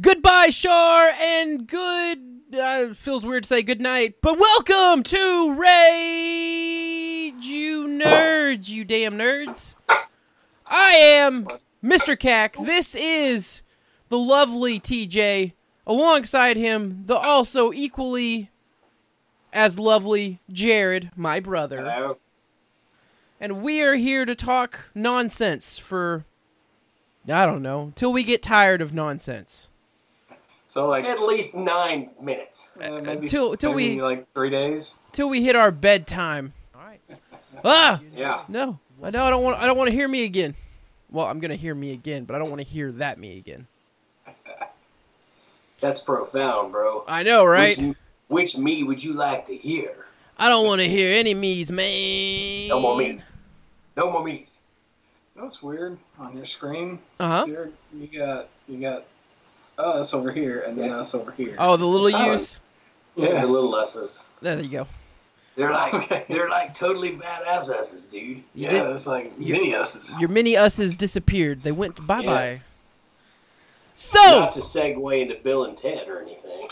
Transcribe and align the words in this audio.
Goodbye, 0.00 0.50
Shar, 0.50 1.08
and 1.20 1.66
good. 1.66 2.20
Uh, 2.56 2.94
feels 2.94 3.26
weird 3.26 3.42
to 3.42 3.48
say 3.48 3.64
good 3.64 3.80
night, 3.80 4.14
but 4.22 4.38
welcome 4.38 5.02
to 5.02 5.54
Rage, 5.54 7.44
you 7.44 7.88
nerds, 7.88 8.68
you 8.68 8.84
damn 8.84 9.18
nerds. 9.18 9.74
I 10.64 10.92
am 10.92 11.48
Mr. 11.82 12.16
Cack. 12.16 12.56
This 12.58 12.94
is 12.94 13.62
the 14.08 14.18
lovely 14.18 14.78
TJ. 14.78 15.54
Alongside 15.84 16.56
him, 16.56 17.02
the 17.06 17.16
also 17.16 17.72
equally 17.72 18.52
as 19.52 19.80
lovely 19.80 20.38
Jared, 20.48 21.10
my 21.16 21.40
brother. 21.40 21.78
Hello. 21.78 22.18
And 23.40 23.62
we 23.62 23.82
are 23.82 23.96
here 23.96 24.24
to 24.24 24.36
talk 24.36 24.90
nonsense 24.94 25.76
for, 25.76 26.24
I 27.28 27.46
don't 27.46 27.62
know, 27.62 27.92
till 27.96 28.12
we 28.12 28.22
get 28.22 28.44
tired 28.44 28.80
of 28.80 28.94
nonsense. 28.94 29.67
So 30.78 30.86
like 30.86 31.04
At 31.06 31.20
least 31.20 31.54
nine 31.54 32.10
minutes. 32.22 32.62
uh, 32.80 33.00
maybe, 33.02 33.26
till- 33.26 33.56
till 33.56 33.74
maybe 33.74 33.96
we- 33.96 34.00
like 34.02 34.32
three 34.32 34.48
days. 34.48 34.94
Till 35.10 35.28
we 35.28 35.42
hit 35.42 35.56
our 35.56 35.72
bedtime. 35.72 36.52
All 36.72 36.82
right. 36.82 37.00
Ah! 37.64 38.00
Yeah. 38.14 38.44
No, 38.46 38.78
I 39.02 39.10
don't, 39.10 39.22
I 39.22 39.28
don't 39.30 39.42
want. 39.42 39.58
I 39.60 39.66
don't 39.66 39.76
want 39.76 39.90
to 39.90 39.96
hear 39.96 40.06
me 40.06 40.22
again. 40.22 40.54
Well, 41.10 41.26
I'm 41.26 41.40
gonna 41.40 41.56
hear 41.56 41.74
me 41.74 41.90
again, 41.92 42.26
but 42.26 42.36
I 42.36 42.38
don't 42.38 42.48
want 42.48 42.60
to 42.60 42.64
hear 42.64 42.92
that 42.92 43.18
me 43.18 43.38
again. 43.38 43.66
That's 45.80 45.98
profound, 46.00 46.70
bro. 46.70 47.02
I 47.08 47.24
know, 47.24 47.44
right? 47.44 47.76
Which, 47.76 47.96
which 48.28 48.56
me 48.56 48.84
would 48.84 49.02
you 49.02 49.14
like 49.14 49.48
to 49.48 49.56
hear? 49.56 49.96
I 50.38 50.48
don't 50.48 50.64
want 50.64 50.80
to 50.80 50.88
hear 50.88 51.12
any 51.18 51.34
me's, 51.34 51.72
man. 51.72 52.68
No 52.68 52.78
more 52.78 52.96
me's. 52.96 53.22
No 53.96 54.12
more 54.12 54.22
me's. 54.22 54.50
That's 55.34 55.60
weird. 55.60 55.98
On 56.20 56.36
your 56.36 56.46
screen, 56.46 57.00
Uh 57.18 57.44
huh. 57.44 57.46
you 57.92 58.06
got 58.16 58.48
you 58.68 58.80
got 58.80 59.06
Oh, 59.78 60.00
us 60.00 60.12
over 60.12 60.32
here, 60.32 60.60
and 60.66 60.76
then 60.76 60.90
Yeah. 60.90 60.98
us 61.00 61.14
over 61.14 61.30
here. 61.32 61.54
Oh, 61.58 61.76
the 61.76 61.86
little 61.86 62.14
Oh. 62.14 62.32
U's. 62.32 62.60
Yeah. 63.16 63.40
The 63.42 63.46
little 63.46 63.74
us's. 63.74 64.18
There 64.42 64.60
you 64.60 64.68
go. 64.68 64.86
They're 65.56 65.72
like 65.72 65.94
Okay. 65.94 66.24
they're 66.28 66.48
like 66.48 66.74
totally 66.74 67.12
badass 67.12 67.68
us's, 67.70 68.04
dude. 68.04 68.22
You 68.22 68.42
yeah, 68.54 68.70
did- 68.70 68.90
it's 68.92 69.06
like 69.06 69.32
you- 69.38 69.54
mini 69.54 69.74
us's. 69.74 70.10
Your 70.18 70.28
mini 70.28 70.56
us's 70.56 70.94
disappeared. 70.96 71.62
They 71.62 71.72
went 71.72 72.04
bye 72.06 72.22
bye. 72.24 72.50
Yes. 72.50 72.60
So, 73.94 74.20
Not 74.40 74.52
to 74.52 74.60
segue 74.60 75.22
into 75.22 75.34
Bill 75.42 75.64
and 75.64 75.76
Ted 75.76 76.06
or 76.08 76.20
anything. 76.22 76.68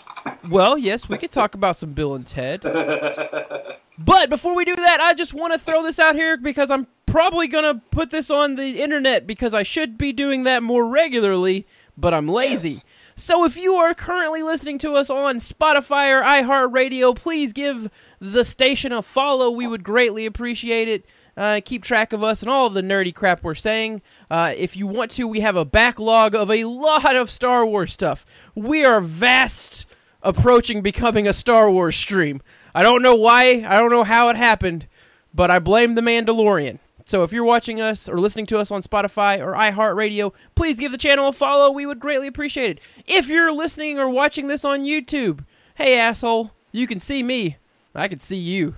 well, 0.48 0.78
yes, 0.78 1.08
we 1.08 1.18
could 1.18 1.32
talk 1.32 1.54
about 1.56 1.76
some 1.76 1.92
Bill 1.92 2.14
and 2.14 2.26
Ted. 2.26 2.62
But 3.98 4.28
before 4.28 4.54
we 4.54 4.66
do 4.66 4.76
that, 4.76 5.00
I 5.00 5.14
just 5.14 5.32
want 5.32 5.54
to 5.54 5.58
throw 5.58 5.82
this 5.82 5.98
out 5.98 6.16
here 6.16 6.36
because 6.36 6.70
I'm 6.70 6.86
probably 7.06 7.48
going 7.48 7.64
to 7.64 7.80
put 7.90 8.10
this 8.10 8.30
on 8.30 8.56
the 8.56 8.82
internet 8.82 9.26
because 9.26 9.54
I 9.54 9.62
should 9.62 9.96
be 9.96 10.12
doing 10.12 10.44
that 10.44 10.62
more 10.62 10.86
regularly, 10.86 11.66
but 11.96 12.12
I'm 12.12 12.28
lazy. 12.28 12.70
Yes. 12.72 12.82
So 13.18 13.46
if 13.46 13.56
you 13.56 13.76
are 13.76 13.94
currently 13.94 14.42
listening 14.42 14.76
to 14.80 14.92
us 14.92 15.08
on 15.08 15.40
Spotify 15.40 16.10
or 16.10 16.22
iHeartRadio, 16.22 17.16
please 17.16 17.54
give 17.54 17.90
the 18.20 18.44
station 18.44 18.92
a 18.92 19.00
follow. 19.00 19.50
We 19.50 19.66
would 19.66 19.82
greatly 19.82 20.26
appreciate 20.26 20.86
it. 20.86 21.06
Uh, 21.34 21.62
keep 21.64 21.82
track 21.82 22.12
of 22.12 22.22
us 22.22 22.42
and 22.42 22.50
all 22.50 22.68
the 22.68 22.82
nerdy 22.82 23.14
crap 23.14 23.42
we're 23.42 23.54
saying. 23.54 24.02
Uh, 24.30 24.52
if 24.54 24.76
you 24.76 24.86
want 24.86 25.10
to, 25.12 25.26
we 25.26 25.40
have 25.40 25.56
a 25.56 25.64
backlog 25.64 26.34
of 26.34 26.50
a 26.50 26.64
lot 26.64 27.16
of 27.16 27.30
Star 27.30 27.64
Wars 27.64 27.90
stuff. 27.90 28.26
We 28.54 28.84
are 28.84 29.00
vast 29.00 29.86
approaching 30.22 30.82
becoming 30.82 31.26
a 31.26 31.32
Star 31.32 31.70
Wars 31.70 31.96
stream. 31.96 32.42
I 32.74 32.82
don't 32.82 33.00
know 33.00 33.14
why, 33.14 33.64
I 33.66 33.78
don't 33.78 33.90
know 33.90 34.04
how 34.04 34.28
it 34.28 34.36
happened, 34.36 34.88
but 35.32 35.50
I 35.50 35.58
blame 35.58 35.94
the 35.94 36.02
Mandalorian. 36.02 36.80
So 37.06 37.22
if 37.22 37.32
you're 37.32 37.44
watching 37.44 37.80
us 37.80 38.08
or 38.08 38.18
listening 38.18 38.46
to 38.46 38.58
us 38.58 38.72
on 38.72 38.82
Spotify 38.82 39.38
or 39.38 39.52
iHeartRadio, 39.52 40.34
please 40.56 40.76
give 40.76 40.90
the 40.90 40.98
channel 40.98 41.28
a 41.28 41.32
follow. 41.32 41.70
We 41.70 41.86
would 41.86 42.00
greatly 42.00 42.26
appreciate 42.26 42.72
it. 42.72 42.80
If 43.06 43.28
you're 43.28 43.52
listening 43.52 43.96
or 43.96 44.10
watching 44.10 44.48
this 44.48 44.64
on 44.64 44.80
YouTube, 44.80 45.44
hey 45.76 45.96
asshole, 45.96 46.50
you 46.72 46.88
can 46.88 46.98
see 46.98 47.22
me. 47.22 47.58
I 47.94 48.08
can 48.08 48.18
see 48.18 48.36
you. 48.36 48.74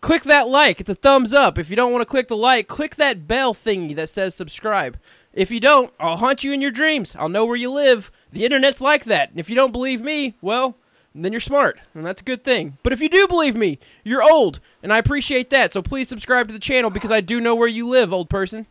Click 0.00 0.22
that 0.22 0.48
like. 0.48 0.80
It's 0.80 0.90
a 0.90 0.94
thumbs 0.94 1.34
up. 1.34 1.58
If 1.58 1.68
you 1.68 1.76
don't 1.76 1.92
want 1.92 2.02
to 2.02 2.06
click 2.06 2.28
the 2.28 2.36
like, 2.36 2.68
click 2.68 2.94
that 2.94 3.26
bell 3.26 3.52
thingy 3.52 3.96
that 3.96 4.08
says 4.10 4.34
subscribe. 4.36 4.96
If 5.32 5.50
you 5.50 5.58
don't, 5.58 5.92
I'll 5.98 6.18
haunt 6.18 6.44
you 6.44 6.52
in 6.52 6.60
your 6.60 6.70
dreams. 6.70 7.16
I'll 7.18 7.28
know 7.28 7.44
where 7.44 7.56
you 7.56 7.70
live. 7.70 8.12
The 8.32 8.44
internet's 8.44 8.80
like 8.80 9.04
that. 9.06 9.30
And 9.30 9.40
if 9.40 9.50
you 9.50 9.56
don't 9.56 9.72
believe 9.72 10.00
me, 10.00 10.36
well, 10.40 10.76
then 11.14 11.32
you're 11.32 11.40
smart, 11.40 11.80
and 11.94 12.06
that's 12.06 12.22
a 12.22 12.24
good 12.24 12.44
thing. 12.44 12.78
But 12.82 12.92
if 12.92 13.00
you 13.00 13.08
do 13.08 13.26
believe 13.26 13.56
me, 13.56 13.78
you're 14.04 14.22
old, 14.22 14.60
and 14.82 14.92
I 14.92 14.98
appreciate 14.98 15.50
that. 15.50 15.72
So 15.72 15.82
please 15.82 16.08
subscribe 16.08 16.46
to 16.48 16.52
the 16.52 16.60
channel 16.60 16.90
because 16.90 17.10
I 17.10 17.20
do 17.20 17.40
know 17.40 17.54
where 17.54 17.68
you 17.68 17.88
live, 17.88 18.12
old 18.12 18.30
person. 18.30 18.66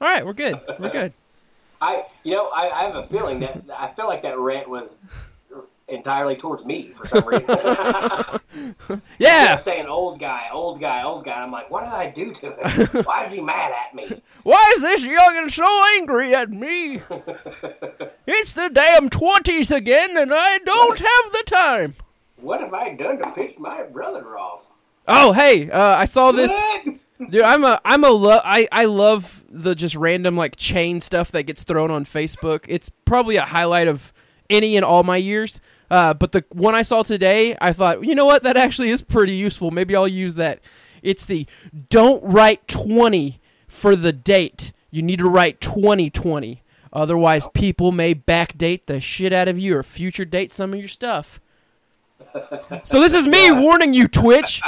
All 0.00 0.08
right, 0.08 0.24
we're 0.24 0.32
good. 0.32 0.58
We're 0.78 0.90
good. 0.90 1.12
I 1.82 2.04
you 2.24 2.34
know, 2.34 2.48
I, 2.48 2.68
I 2.70 2.82
have 2.84 2.96
a 2.96 3.06
feeling 3.08 3.40
that 3.40 3.62
I 3.74 3.92
feel 3.94 4.06
like 4.06 4.22
that 4.22 4.38
rant 4.38 4.68
was 4.68 4.90
entirely 5.90 6.36
towards 6.36 6.64
me 6.64 6.92
for 6.96 7.06
some 7.08 7.26
reason. 7.26 7.46
Yeah. 9.18 9.46
kept 9.48 9.64
saying 9.64 9.86
old 9.86 10.18
guy, 10.18 10.48
old 10.52 10.80
guy, 10.80 11.02
old 11.04 11.24
guy. 11.24 11.32
I'm 11.40 11.52
like, 11.52 11.70
what 11.70 11.84
did 11.84 11.92
I 11.92 12.10
do 12.10 12.34
to 12.34 12.50
him? 12.52 13.04
Why 13.04 13.26
is 13.26 13.32
he 13.32 13.40
mad 13.40 13.72
at 13.72 13.94
me? 13.94 14.20
Why 14.42 14.74
is 14.76 14.82
this 14.82 15.04
youngin' 15.04 15.50
so 15.50 15.64
angry 15.96 16.34
at 16.34 16.50
me? 16.50 17.00
It's 18.26 18.52
the 18.52 18.68
damn 18.68 19.08
twenties 19.08 19.70
again, 19.70 20.16
and 20.16 20.32
I 20.34 20.58
don't 20.58 20.98
have 20.98 21.32
the 21.32 21.42
time. 21.46 21.94
what 22.36 22.60
have 22.60 22.74
I 22.74 22.94
done 22.94 23.18
to 23.18 23.30
piss 23.32 23.52
my 23.58 23.82
brother 23.84 24.36
off? 24.38 24.60
Oh, 25.06 25.32
hey, 25.32 25.70
uh, 25.70 25.80
I 25.96 26.04
saw 26.06 26.32
this. 26.32 26.52
Dude, 27.30 27.42
I'm 27.42 27.64
a 27.64 27.80
I'm 27.84 28.02
a 28.04 28.10
lo- 28.10 28.40
I 28.44 28.66
I 28.72 28.86
love 28.86 29.44
the 29.48 29.74
just 29.74 29.94
random 29.94 30.36
like 30.36 30.56
chain 30.56 31.00
stuff 31.00 31.30
that 31.32 31.44
gets 31.44 31.62
thrown 31.62 31.90
on 31.90 32.04
Facebook. 32.04 32.64
It's 32.66 32.90
probably 33.04 33.36
a 33.36 33.44
highlight 33.44 33.88
of 33.88 34.12
any 34.48 34.76
and 34.76 34.84
all 34.84 35.02
my 35.02 35.18
years. 35.18 35.60
Uh, 35.90 36.14
but 36.14 36.32
the 36.32 36.44
one 36.50 36.74
I 36.74 36.82
saw 36.82 37.02
today, 37.02 37.56
I 37.60 37.72
thought, 37.72 38.04
you 38.04 38.14
know 38.14 38.24
what, 38.24 38.44
that 38.44 38.56
actually 38.56 38.90
is 38.90 39.02
pretty 39.02 39.34
useful. 39.34 39.70
Maybe 39.70 39.96
I'll 39.96 40.06
use 40.06 40.36
that. 40.36 40.60
It's 41.02 41.24
the 41.24 41.46
don't 41.88 42.22
write 42.22 42.68
20 42.68 43.40
for 43.66 43.96
the 43.96 44.12
date. 44.12 44.72
You 44.90 45.02
need 45.02 45.18
to 45.18 45.28
write 45.28 45.60
2020. 45.60 46.62
Otherwise, 46.92 47.46
people 47.54 47.92
may 47.92 48.14
backdate 48.14 48.86
the 48.86 49.00
shit 49.00 49.32
out 49.32 49.48
of 49.48 49.58
you 49.58 49.76
or 49.76 49.82
future 49.82 50.24
date 50.24 50.52
some 50.52 50.72
of 50.72 50.78
your 50.78 50.88
stuff. 50.88 51.40
So 52.84 53.00
this 53.00 53.14
is 53.14 53.26
me 53.26 53.50
warning 53.52 53.94
you, 53.94 54.08
Twitch. 54.08 54.60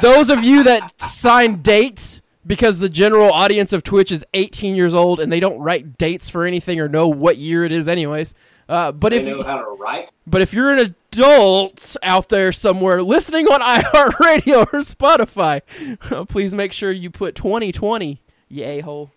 Those 0.00 0.30
of 0.30 0.44
you 0.44 0.62
that 0.64 1.00
sign 1.00 1.62
dates 1.62 2.20
because 2.46 2.78
the 2.78 2.88
general 2.88 3.30
audience 3.32 3.72
of 3.72 3.82
Twitch 3.82 4.12
is 4.12 4.24
18 4.34 4.76
years 4.76 4.94
old 4.94 5.18
and 5.18 5.32
they 5.32 5.40
don't 5.40 5.58
write 5.58 5.98
dates 5.98 6.30
for 6.30 6.44
anything 6.44 6.78
or 6.78 6.88
know 6.88 7.08
what 7.08 7.38
year 7.38 7.64
it 7.64 7.72
is, 7.72 7.88
anyways. 7.88 8.34
Uh, 8.68 8.90
but 8.92 9.10
They 9.10 9.18
if 9.18 9.24
know 9.24 9.42
how 9.42 9.58
to 9.58 9.70
write. 9.80 10.10
but 10.26 10.42
if 10.42 10.52
you're 10.52 10.72
an 10.72 10.78
adult 11.12 11.96
out 12.02 12.28
there 12.30 12.50
somewhere 12.52 13.02
listening 13.02 13.46
on 13.46 13.60
iHeartRadio 13.82 14.62
or 14.72 14.80
Spotify, 14.80 15.62
please 16.28 16.52
make 16.54 16.72
sure 16.72 16.90
you 16.90 17.10
put 17.10 17.34
2020, 17.36 18.20
you 18.48 18.64
a 18.64 18.80
hole. 18.80 19.10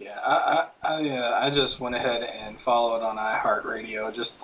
Yeah, 0.00 0.18
I 0.24 0.66
I 0.82 0.94
I, 0.94 1.08
uh, 1.10 1.40
I 1.42 1.50
just 1.50 1.80
went 1.80 1.94
ahead 1.94 2.22
and 2.22 2.58
followed 2.60 3.02
on 3.02 3.16
iHeartRadio 3.16 4.14
just 4.14 4.34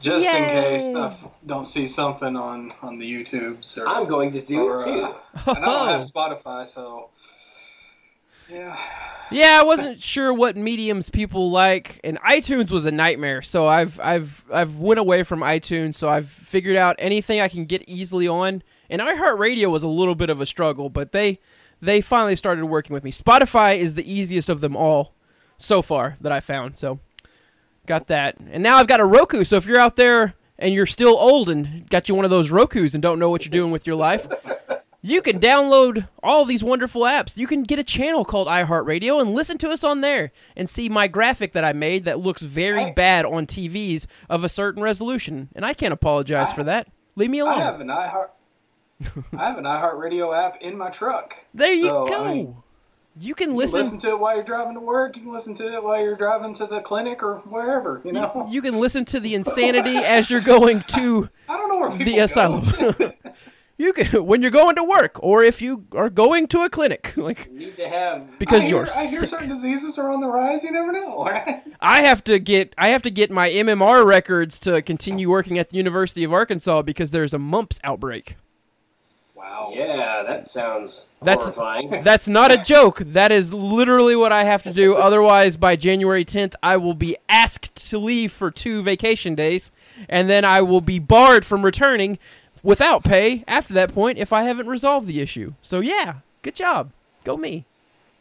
just 0.00 0.26
in 0.26 0.32
case 0.32 0.94
I 0.94 1.16
don't 1.46 1.68
see 1.68 1.86
something 1.88 2.36
on 2.36 2.72
on 2.82 2.98
the 2.98 3.06
YouTubes 3.10 3.78
or. 3.78 3.88
I'm 3.88 4.06
going 4.08 4.32
to 4.32 4.42
do 4.42 4.60
or, 4.60 4.80
it 4.80 4.84
too. 4.84 5.02
uh, 5.04 5.14
and 5.54 5.64
I 5.64 5.72
don't 5.72 5.88
have 5.88 6.10
Spotify, 6.12 6.68
so 6.68 7.08
yeah. 8.50 8.78
Yeah, 9.30 9.58
I 9.60 9.64
wasn't 9.64 10.00
sure 10.00 10.32
what 10.32 10.56
mediums 10.56 11.10
people 11.10 11.50
like, 11.50 12.00
and 12.04 12.20
iTunes 12.20 12.70
was 12.70 12.84
a 12.84 12.92
nightmare. 12.92 13.42
So 13.42 13.66
I've 13.66 13.98
I've 13.98 14.44
I've 14.52 14.76
went 14.76 15.00
away 15.00 15.24
from 15.24 15.40
iTunes. 15.40 15.96
So 15.96 16.08
I've 16.08 16.28
figured 16.28 16.76
out 16.76 16.94
anything 16.98 17.40
I 17.40 17.48
can 17.48 17.64
get 17.64 17.82
easily 17.88 18.28
on. 18.28 18.62
And 18.88 19.02
iHeartRadio 19.02 19.68
was 19.68 19.82
a 19.82 19.88
little 19.88 20.14
bit 20.14 20.30
of 20.30 20.40
a 20.40 20.46
struggle, 20.46 20.90
but 20.90 21.10
they 21.10 21.40
they 21.82 22.00
finally 22.00 22.36
started 22.36 22.64
working 22.66 22.94
with 22.94 23.02
me. 23.02 23.10
Spotify 23.10 23.76
is 23.76 23.94
the 23.94 24.10
easiest 24.10 24.48
of 24.48 24.60
them 24.60 24.76
all 24.76 25.14
so 25.58 25.82
far 25.82 26.16
that 26.20 26.30
I 26.30 26.38
found. 26.38 26.76
So 26.76 27.00
got 27.86 28.06
that, 28.06 28.36
and 28.38 28.62
now 28.62 28.76
I've 28.76 28.86
got 28.86 29.00
a 29.00 29.04
Roku. 29.04 29.42
So 29.42 29.56
if 29.56 29.66
you're 29.66 29.80
out 29.80 29.96
there 29.96 30.34
and 30.56 30.72
you're 30.72 30.86
still 30.86 31.16
old 31.18 31.48
and 31.48 31.88
got 31.90 32.08
you 32.08 32.14
one 32.14 32.24
of 32.24 32.30
those 32.30 32.50
Roku's 32.50 32.94
and 32.94 33.02
don't 33.02 33.18
know 33.18 33.30
what 33.30 33.44
you're 33.44 33.50
doing 33.50 33.72
with 33.72 33.88
your 33.88 33.96
life, 33.96 34.28
you 35.06 35.22
can 35.22 35.38
download 35.38 36.08
all 36.22 36.44
these 36.44 36.64
wonderful 36.64 37.02
apps. 37.02 37.36
You 37.36 37.46
can 37.46 37.62
get 37.62 37.78
a 37.78 37.84
channel 37.84 38.24
called 38.24 38.48
iHeartRadio 38.48 39.20
and 39.20 39.34
listen 39.34 39.56
to 39.58 39.70
us 39.70 39.84
on 39.84 40.00
there 40.00 40.32
and 40.56 40.68
see 40.68 40.88
my 40.88 41.06
graphic 41.06 41.52
that 41.52 41.64
I 41.64 41.72
made 41.72 42.04
that 42.06 42.18
looks 42.18 42.42
very 42.42 42.86
I- 42.86 42.92
bad 42.92 43.24
on 43.24 43.46
TVs 43.46 44.06
of 44.28 44.42
a 44.42 44.48
certain 44.48 44.82
resolution. 44.82 45.48
And 45.54 45.64
I 45.64 45.74
can't 45.74 45.92
apologize 45.92 46.48
I- 46.50 46.54
for 46.54 46.64
that. 46.64 46.88
Leave 47.14 47.30
me 47.30 47.38
alone. 47.38 47.60
I 47.60 47.64
have 47.64 47.80
an 47.80 47.86
iHeart. 47.88 48.28
I 49.38 49.48
have 49.48 49.58
an 49.58 49.64
iHeartRadio 49.64 50.36
app 50.36 50.60
in 50.60 50.76
my 50.76 50.90
truck. 50.90 51.34
there 51.54 51.72
you 51.72 51.88
So, 51.88 52.06
I 52.06 52.10
go. 52.10 52.24
mean, 52.34 52.56
you 53.20 53.34
can 53.34 53.54
listen. 53.56 53.78
can 53.80 53.84
listen 53.84 53.98
to 54.00 54.08
it 54.10 54.18
while 54.18 54.34
you're 54.34 54.44
driving 54.44 54.74
to 54.74 54.80
work. 54.80 55.16
You 55.16 55.22
can 55.22 55.32
listen 55.32 55.54
to 55.54 55.74
it 55.74 55.82
while 55.82 56.00
you're 56.02 56.16
driving 56.16 56.52
to 56.54 56.66
the 56.66 56.80
clinic 56.80 57.22
or 57.22 57.36
wherever. 57.48 58.02
You 58.04 58.12
know. 58.12 58.46
you 58.50 58.60
can 58.60 58.78
listen 58.80 59.04
to 59.06 59.20
the 59.20 59.34
insanity 59.34 59.96
as 59.96 60.30
you're 60.30 60.40
going 60.42 60.82
to 60.88 61.28
I 61.48 61.56
don't 61.56 61.68
know 61.68 61.78
where 61.88 61.96
the 61.96 62.18
asylum. 62.18 62.64
you 63.78 63.92
can 63.92 64.24
when 64.26 64.42
you're 64.42 64.50
going 64.50 64.76
to 64.76 64.84
work 64.84 65.18
or 65.22 65.42
if 65.42 65.60
you 65.60 65.86
are 65.92 66.10
going 66.10 66.46
to 66.48 66.62
a 66.62 66.70
clinic. 66.70 67.12
Like 67.26 67.46
You 67.50 67.58
need 67.58 67.76
to 67.76 67.88
have 67.88 68.38
because 68.38 68.62
I 68.62 68.66
you're 68.68 68.84
hear, 68.84 68.94
I 68.94 69.06
hear 69.06 69.26
certain 69.26 69.48
diseases 69.48 69.98
are 69.98 70.10
on 70.10 70.20
the 70.20 70.28
rise. 70.28 70.62
You 70.62 70.70
never 70.70 70.92
know. 70.92 71.24
Right? 71.24 71.62
I 71.80 72.02
have 72.02 72.22
to 72.24 72.38
get 72.38 72.74
I 72.78 72.88
have 72.88 73.02
to 73.02 73.10
get 73.10 73.30
my 73.30 73.48
MMR 73.50 74.06
records 74.06 74.58
to 74.60 74.80
continue 74.82 75.28
working 75.28 75.58
at 75.58 75.70
the 75.70 75.76
University 75.76 76.24
of 76.24 76.32
Arkansas 76.32 76.82
because 76.82 77.10
there's 77.10 77.34
a 77.34 77.38
mumps 77.38 77.80
outbreak. 77.82 78.36
Wow. 79.34 79.72
Yeah, 79.74 80.22
that 80.26 80.50
sounds 80.50 81.04
That's- 81.22 81.44
horrifying. 81.44 82.02
That's 82.02 82.26
not 82.26 82.50
a 82.50 82.56
joke. 82.56 82.98
That 83.04 83.30
is 83.30 83.52
literally 83.52 84.16
what 84.16 84.32
I 84.32 84.44
have 84.44 84.62
to 84.64 84.72
do. 84.72 84.96
Otherwise, 84.96 85.56
by 85.56 85.76
January 85.76 86.24
10th, 86.24 86.54
I 86.62 86.76
will 86.78 86.94
be 86.94 87.16
asked 87.28 87.88
to 87.90 87.98
leave 87.98 88.32
for 88.32 88.50
two 88.50 88.82
vacation 88.82 89.34
days, 89.34 89.70
and 90.08 90.30
then 90.30 90.44
I 90.44 90.62
will 90.62 90.80
be 90.80 90.98
barred 90.98 91.44
from 91.44 91.64
returning 91.64 92.18
without 92.66 93.04
pay 93.04 93.44
after 93.46 93.72
that 93.74 93.94
point 93.94 94.18
if 94.18 94.32
I 94.32 94.42
haven't 94.42 94.66
resolved 94.66 95.06
the 95.06 95.20
issue. 95.20 95.54
So, 95.62 95.80
yeah, 95.80 96.16
good 96.42 96.54
job. 96.56 96.90
Go 97.24 97.36
me. 97.36 97.64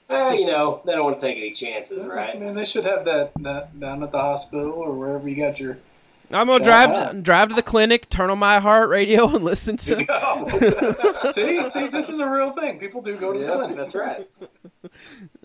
Eh, 0.08 0.34
you 0.34 0.46
know, 0.46 0.82
they 0.86 0.94
don't 0.94 1.04
want 1.04 1.20
to 1.20 1.28
take 1.28 1.38
any 1.38 1.52
chances, 1.52 2.00
I 2.00 2.06
right? 2.06 2.40
mean, 2.40 2.54
they 2.54 2.64
should 2.66 2.86
have 2.86 3.06
that, 3.06 3.32
that 3.40 3.80
down 3.80 4.04
at 4.04 4.12
the 4.12 4.20
hospital 4.20 4.72
or 4.72 4.94
wherever 4.94 5.28
you 5.28 5.36
got 5.36 5.60
your. 5.60 5.80
I'm 6.32 6.48
gonna 6.48 6.64
drive 6.64 7.24
drive 7.24 7.50
to 7.50 7.56
the 7.56 7.62
clinic, 7.62 8.10
turn 8.10 8.32
on 8.32 8.40
my 8.40 8.60
heart 8.60 8.90
radio, 8.90 9.28
and 9.36 9.44
listen 9.46 9.78
to. 9.78 9.96
see, 11.36 11.70
see, 11.72 11.88
this 11.88 12.10
is 12.10 12.18
a 12.20 12.28
real 12.28 12.52
thing. 12.54 12.80
People 12.80 13.02
do 13.04 13.16
go 13.16 13.32
to 13.34 13.40
the 13.40 13.46
Yeah, 13.46 13.56
clinic. 13.56 13.78
that's 13.78 13.94
right. 13.96 14.28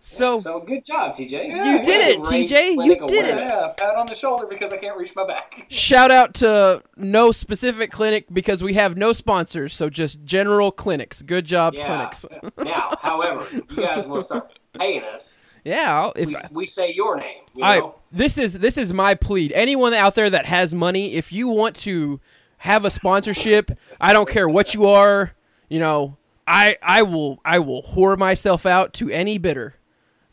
So, 0.00 0.40
So 0.40 0.60
good 0.60 0.84
job, 0.84 1.16
TJ. 1.16 1.46
You 1.48 1.82
did 1.82 2.08
it, 2.08 2.20
TJ. 2.20 2.84
You 2.84 3.06
did 3.06 3.26
it. 3.26 3.36
Yeah, 3.38 3.72
pat 3.76 3.96
on 3.96 4.06
the 4.06 4.16
shoulder 4.16 4.46
because 4.46 4.72
I 4.72 4.76
can't 4.76 4.96
reach 4.98 5.12
my 5.14 5.26
back. 5.26 5.52
shout 5.68 6.10
out 6.10 6.34
to 6.34 6.82
no 6.96 7.32
specific 7.32 7.90
clinic 7.90 8.26
because 8.32 8.62
we 8.62 8.74
have 8.74 8.96
no 8.96 9.12
sponsors, 9.12 9.74
so 9.74 9.88
just 9.90 10.24
general 10.24 10.70
clinics. 10.70 11.22
Good 11.22 11.44
job, 11.44 11.74
Yeah. 11.74 11.86
clinics. 11.86 12.24
now, 12.58 12.96
however, 13.00 13.46
you 13.52 13.76
guys 13.76 14.06
will 14.06 14.22
start 14.24 14.58
paying 14.78 15.02
us. 15.02 15.30
Yeah, 15.64 16.10
if 16.14 16.28
We, 16.28 16.36
we 16.52 16.66
say 16.68 16.92
your 16.92 17.16
name. 17.16 17.42
You 17.54 17.64
I 17.64 17.90
this 18.12 18.38
is 18.38 18.52
this 18.54 18.78
is 18.78 18.92
my 18.92 19.16
plea. 19.16 19.52
Anyone 19.52 19.94
out 19.94 20.14
there 20.14 20.30
that 20.30 20.46
has 20.46 20.72
money, 20.72 21.14
if 21.14 21.32
you 21.32 21.48
want 21.48 21.74
to 21.76 22.20
have 22.58 22.84
a 22.84 22.90
sponsorship, 22.90 23.72
I 24.00 24.12
don't 24.12 24.28
care 24.28 24.48
what 24.48 24.74
you 24.74 24.86
are, 24.86 25.32
you 25.68 25.80
know, 25.80 26.16
I 26.46 26.76
I 26.82 27.02
will 27.02 27.40
I 27.44 27.58
will 27.58 27.82
whore 27.82 28.16
myself 28.16 28.64
out 28.64 28.92
to 28.94 29.10
any 29.10 29.38
bidder. 29.38 29.74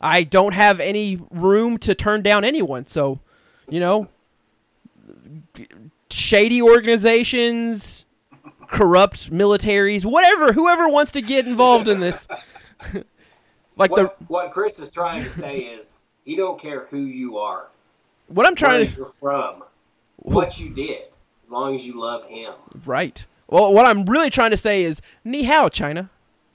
I 0.00 0.22
don't 0.22 0.54
have 0.54 0.80
any 0.80 1.20
room 1.30 1.78
to 1.78 1.94
turn 1.94 2.22
down 2.22 2.44
anyone, 2.44 2.86
so 2.86 3.20
you 3.68 3.80
know, 3.80 4.08
shady 6.10 6.60
organizations, 6.60 8.04
corrupt 8.68 9.30
militaries, 9.30 10.04
whatever, 10.04 10.52
whoever 10.52 10.88
wants 10.88 11.12
to 11.12 11.22
get 11.22 11.46
involved 11.46 11.88
in 11.88 12.00
this. 12.00 12.26
like 13.76 13.94
the 13.94 14.04
what, 14.04 14.16
what 14.28 14.52
Chris 14.52 14.78
is 14.78 14.90
trying 14.90 15.24
to 15.24 15.30
say 15.32 15.58
is 15.58 15.86
he 16.24 16.36
don't 16.36 16.60
care 16.60 16.86
who 16.86 17.00
you 17.00 17.38
are, 17.38 17.68
what 18.28 18.46
I'm 18.46 18.54
trying 18.54 18.86
to 18.88 19.12
from, 19.20 19.62
what 20.16 20.58
you 20.58 20.70
did, 20.70 21.04
as 21.42 21.50
long 21.50 21.74
as 21.74 21.84
you 21.84 22.00
love 22.00 22.24
him. 22.28 22.54
Right. 22.84 23.24
Well, 23.48 23.72
what 23.74 23.86
I'm 23.86 24.06
really 24.06 24.30
trying 24.30 24.50
to 24.52 24.56
say 24.56 24.84
is 24.84 25.00
ni 25.24 25.42
hao, 25.44 25.68
China. 25.68 26.10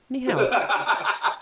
Ni 0.09 0.21
hao. 0.21 0.39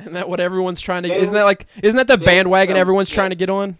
Isn't 0.00 0.12
that 0.14 0.28
what 0.28 0.40
everyone's 0.40 0.80
trying 0.80 1.02
to? 1.04 1.14
Isn't 1.14 1.34
that 1.34 1.44
like? 1.44 1.66
Isn't 1.82 1.96
that 1.96 2.06
the 2.06 2.14
Send 2.14 2.24
bandwagon 2.24 2.74
some- 2.74 2.80
everyone's 2.80 3.10
trying 3.10 3.30
to 3.30 3.36
get 3.36 3.50
on? 3.50 3.78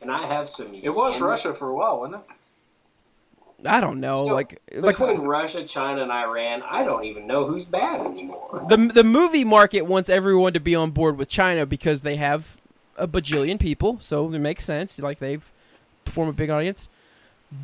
And 0.00 0.10
I 0.10 0.26
have 0.26 0.50
some. 0.50 0.74
It 0.74 0.88
was 0.90 1.14
and 1.14 1.24
Russia 1.24 1.54
for 1.54 1.68
a 1.68 1.74
while, 1.74 2.00
wasn't 2.00 2.16
it? 2.16 3.68
I 3.68 3.80
don't 3.80 4.00
know. 4.00 4.26
No, 4.26 4.34
Like, 4.34 4.60
like 4.74 4.98
Between 4.98 5.20
Russia, 5.20 5.64
China, 5.64 6.02
and 6.02 6.10
Iran, 6.10 6.62
I 6.68 6.82
don't 6.82 7.04
even 7.04 7.28
know 7.28 7.46
who's 7.46 7.64
bad 7.64 8.00
anymore. 8.04 8.66
the 8.68 8.76
the 8.76 9.04
movie 9.04 9.44
market 9.44 9.82
wants 9.82 10.08
everyone 10.08 10.52
to 10.54 10.60
be 10.60 10.74
on 10.74 10.90
board 10.90 11.16
with 11.16 11.28
China 11.28 11.64
because 11.64 12.02
they 12.02 12.16
have 12.16 12.56
a 12.96 13.06
bajillion 13.06 13.60
people, 13.60 13.98
so 14.00 14.32
it 14.32 14.38
makes 14.40 14.64
sense. 14.64 14.98
Like 14.98 15.20
they've 15.20 15.44
perform 16.04 16.28
a 16.28 16.32
big 16.32 16.50
audience. 16.50 16.88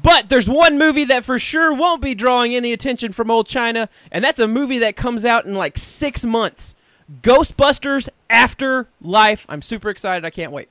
But 0.03 0.29
there's 0.29 0.49
one 0.49 0.79
movie 0.79 1.05
that 1.05 1.25
for 1.25 1.39
sure 1.39 1.73
won't 1.73 2.03
be 2.03 2.15
drawing 2.15 2.55
any 2.55 2.73
attention 2.73 3.13
from 3.13 3.31
old 3.31 3.49
China, 3.49 3.89
and 4.13 4.23
that's 4.23 4.39
a 4.39 4.47
movie 4.47 4.79
that 4.79 4.95
comes 4.97 5.25
out 5.25 5.47
in 5.47 5.55
like 5.55 5.77
six 5.79 6.25
months. 6.25 6.75
Ghostbusters 7.23 8.09
Afterlife. 8.31 9.47
I'm 9.49 9.63
super 9.63 9.89
excited. 9.91 10.25
I 10.25 10.31
can't 10.31 10.53
wait. 10.53 10.69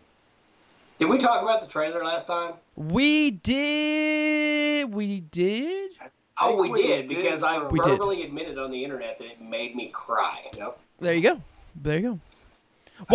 Did 1.00 1.06
we 1.06 1.18
talk 1.18 1.42
about 1.44 1.62
the 1.62 1.68
trailer 1.68 2.04
last 2.04 2.28
time? 2.28 2.54
We 2.76 3.32
did. 3.32 4.94
We 4.94 5.22
did. 5.22 5.92
Oh, 6.40 6.56
we, 6.62 6.70
we 6.70 6.82
did, 6.84 7.08
did 7.08 7.16
because 7.18 7.44
I 7.44 7.60
for- 7.60 7.70
We 7.70 7.80
did. 7.80 7.92
verbally 7.92 8.24
admitted 8.24 8.58
on 8.60 8.72
the 8.72 8.84
internet 8.84 9.18
that 9.20 9.26
it 9.26 9.42
made 9.42 9.76
me 9.76 9.90
cry. 9.94 10.42
Yep. 10.56 10.80
There 11.00 11.14
you 11.14 11.22
go. 11.22 11.42
There 11.76 11.98
you 12.00 12.02
go. 12.04 12.20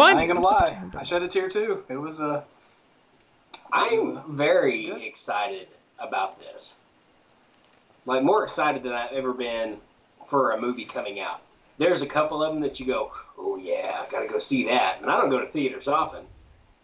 I 0.00 0.08
I'm- 0.08 0.18
ain't 0.18 0.28
gonna 0.28 0.40
lie. 0.40 0.66
super- 0.66 0.98
I 0.98 1.04
shed 1.04 1.22
a 1.22 1.28
tear 1.28 1.48
too. 1.48 1.84
It 1.88 1.96
was 1.96 2.20
uh, 2.20 2.42
I'm 3.72 4.36
very 4.36 5.06
excited 5.06 5.68
about 5.98 6.38
this. 6.40 6.74
Like 8.06 8.22
more 8.24 8.44
excited 8.44 8.82
than 8.82 8.92
I've 8.92 9.12
ever 9.12 9.32
been 9.32 9.78
for 10.28 10.52
a 10.52 10.60
movie 10.60 10.84
coming 10.84 11.20
out. 11.20 11.40
There's 11.82 12.00
a 12.00 12.06
couple 12.06 12.44
of 12.44 12.52
them 12.54 12.62
that 12.62 12.78
you 12.78 12.86
go, 12.86 13.10
oh 13.36 13.56
yeah, 13.56 14.04
I 14.06 14.10
gotta 14.10 14.28
go 14.28 14.38
see 14.38 14.66
that. 14.66 15.00
And 15.02 15.10
I 15.10 15.20
don't 15.20 15.30
go 15.30 15.40
to 15.40 15.46
theaters 15.50 15.88
often. 15.88 16.24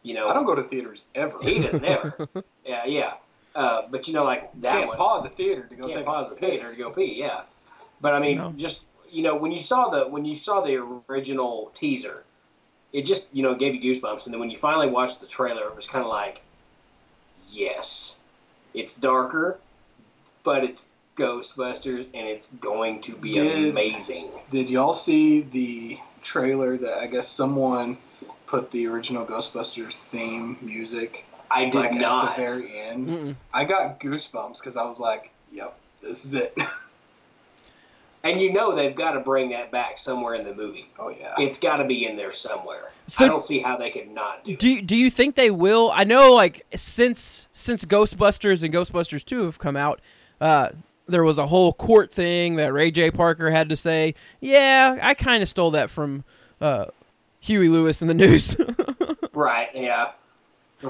You 0.03 0.15
know, 0.15 0.29
I 0.29 0.35
don't 0.35 0.45
go 0.45 0.55
to 0.57 0.65
theaters 0.65 1.01
ever. 1.15 1.39
he 1.43 1.61
does 1.61 1.81
never. 1.81 2.29
yeah, 2.67 2.85
yeah. 2.85 3.13
Uh, 3.55 3.83
but 3.91 4.09
you 4.09 4.15
know, 4.15 4.25
like 4.25 4.51
that 4.61 4.73
Can't 4.73 4.89
one. 4.89 4.97
pause 4.97 5.25
a 5.25 5.29
theater 5.29 5.63
to 5.69 5.75
go 5.77 5.83
can't 5.85 5.99
take 5.99 6.05
pause 6.07 6.27
a 6.31 6.35
the 6.35 6.41
theater 6.41 6.71
to 6.71 6.77
go 6.77 6.91
pee. 6.91 7.15
Yeah, 7.17 7.43
but 8.01 8.13
I 8.13 8.19
mean, 8.19 8.39
No. 8.39 8.53
just 8.57 8.79
you 9.11 9.23
know, 9.23 9.37
when 9.37 9.53
you 9.53 9.63
saw 9.63 9.89
the 9.91 10.09
when 10.09 10.25
you 10.25 10.37
saw 10.37 10.61
the 10.63 10.77
original 11.09 11.71
teaser, 11.75 12.25
it 12.93 13.03
just 13.07 13.25
you 13.33 13.43
know 13.45 13.55
gave 13.55 13.75
you 13.75 13.95
goosebumps, 14.01 14.25
and 14.25 14.33
then 14.35 14.41
when 14.41 14.51
you 14.51 14.59
finally 14.59 14.89
watched 14.89 15.21
the 15.21 15.27
trailer, 15.29 15.67
it 15.69 15.77
was 15.77 15.87
kind 15.87 16.05
of 16.05 16.11
like, 16.11 16.41
yes, 17.51 18.13
it's 18.75 18.93
darker, 18.93 19.59
but 20.45 20.65
it's 20.65 20.83
Ghostbusters, 21.19 22.07
and 22.15 22.27
it's 22.29 22.47
going 22.61 23.03
to 23.03 23.15
be 23.17 23.35
Did- 23.35 23.71
amazing. 23.71 24.29
Did 24.51 24.71
y'all 24.71 24.95
see 24.95 25.43
the 25.43 25.99
trailer 26.23 26.77
that 26.79 26.95
I 26.99 27.07
guess 27.07 27.29
someone 27.29 27.99
put 28.47 28.71
the 28.71 28.87
original 28.87 29.27
Ghostbusters 29.27 29.95
theme 30.11 30.57
music 30.63 31.25
I 31.51 31.65
did 31.67 31.75
like 31.75 31.93
not. 31.93 32.31
at 32.31 32.37
the 32.37 32.43
very 32.47 32.79
end? 32.79 33.09
Mm-mm. 33.09 33.37
I 33.53 33.65
got 33.65 34.01
goosebumps 34.01 34.59
because 34.59 34.77
I 34.77 34.85
was 34.85 34.99
like, 34.99 35.31
"Yep, 35.53 35.79
this 36.03 36.25
is 36.25 36.35
it." 36.35 36.57
and 38.25 38.41
you 38.41 38.53
know 38.53 38.75
they've 38.75 38.97
got 38.97 39.13
to 39.13 39.21
bring 39.21 39.51
that 39.51 39.71
back 39.71 39.99
somewhere 39.99 40.35
in 40.35 40.45
the 40.47 40.55
movie. 40.55 40.89
oh 40.99 41.09
yeah. 41.09 41.35
It's 41.39 41.59
got 41.59 41.77
to 41.77 41.85
be 41.85 42.05
in 42.07 42.17
there 42.17 42.33
somewhere. 42.33 42.91
So- 43.07 43.25
I 43.25 43.29
don't 43.29 43.45
see 43.45 43.61
how 43.61 43.77
they 43.77 43.91
could 43.91 44.11
not 44.11 44.45
do. 44.45 44.53
it. 44.53 44.59
Do 44.59 44.83
do 44.83 44.97
you 44.97 45.11
think 45.11 45.35
they 45.37 45.51
will? 45.51 45.91
I 45.95 46.05
know, 46.05 46.35
like 46.35 46.67
since 46.75 47.47
since 47.53 47.85
Ghostbusters 47.85 48.63
and 48.63 48.73
Ghostbusters 48.75 49.25
Two 49.25 49.45
have 49.45 49.59
come 49.59 49.77
out, 49.77 50.01
uh, 50.41 50.71
there 51.09 51.25
was 51.25 51.39
a 51.39 51.47
whole 51.47 51.73
court 51.73 52.13
thing 52.13 52.57
that 52.57 52.73
Ray 52.73 52.91
J. 52.91 53.11
Parker 53.11 53.51
had 53.51 53.69
to 53.71 53.77
say. 53.77 54.15
Yeah, 54.41 54.99
I 55.03 55.15
kind 55.15 55.43
of 55.43 55.49
stole 55.49 55.71
that 55.73 55.91
from 55.91 56.25
uh, 56.61 56.87
Huey 57.41 57.69
Lewis 57.69 58.03
in 58.03 58.09
the 58.09 58.15
news. 58.27 58.57
Right? 59.33 59.69
Yeah. 59.75 60.13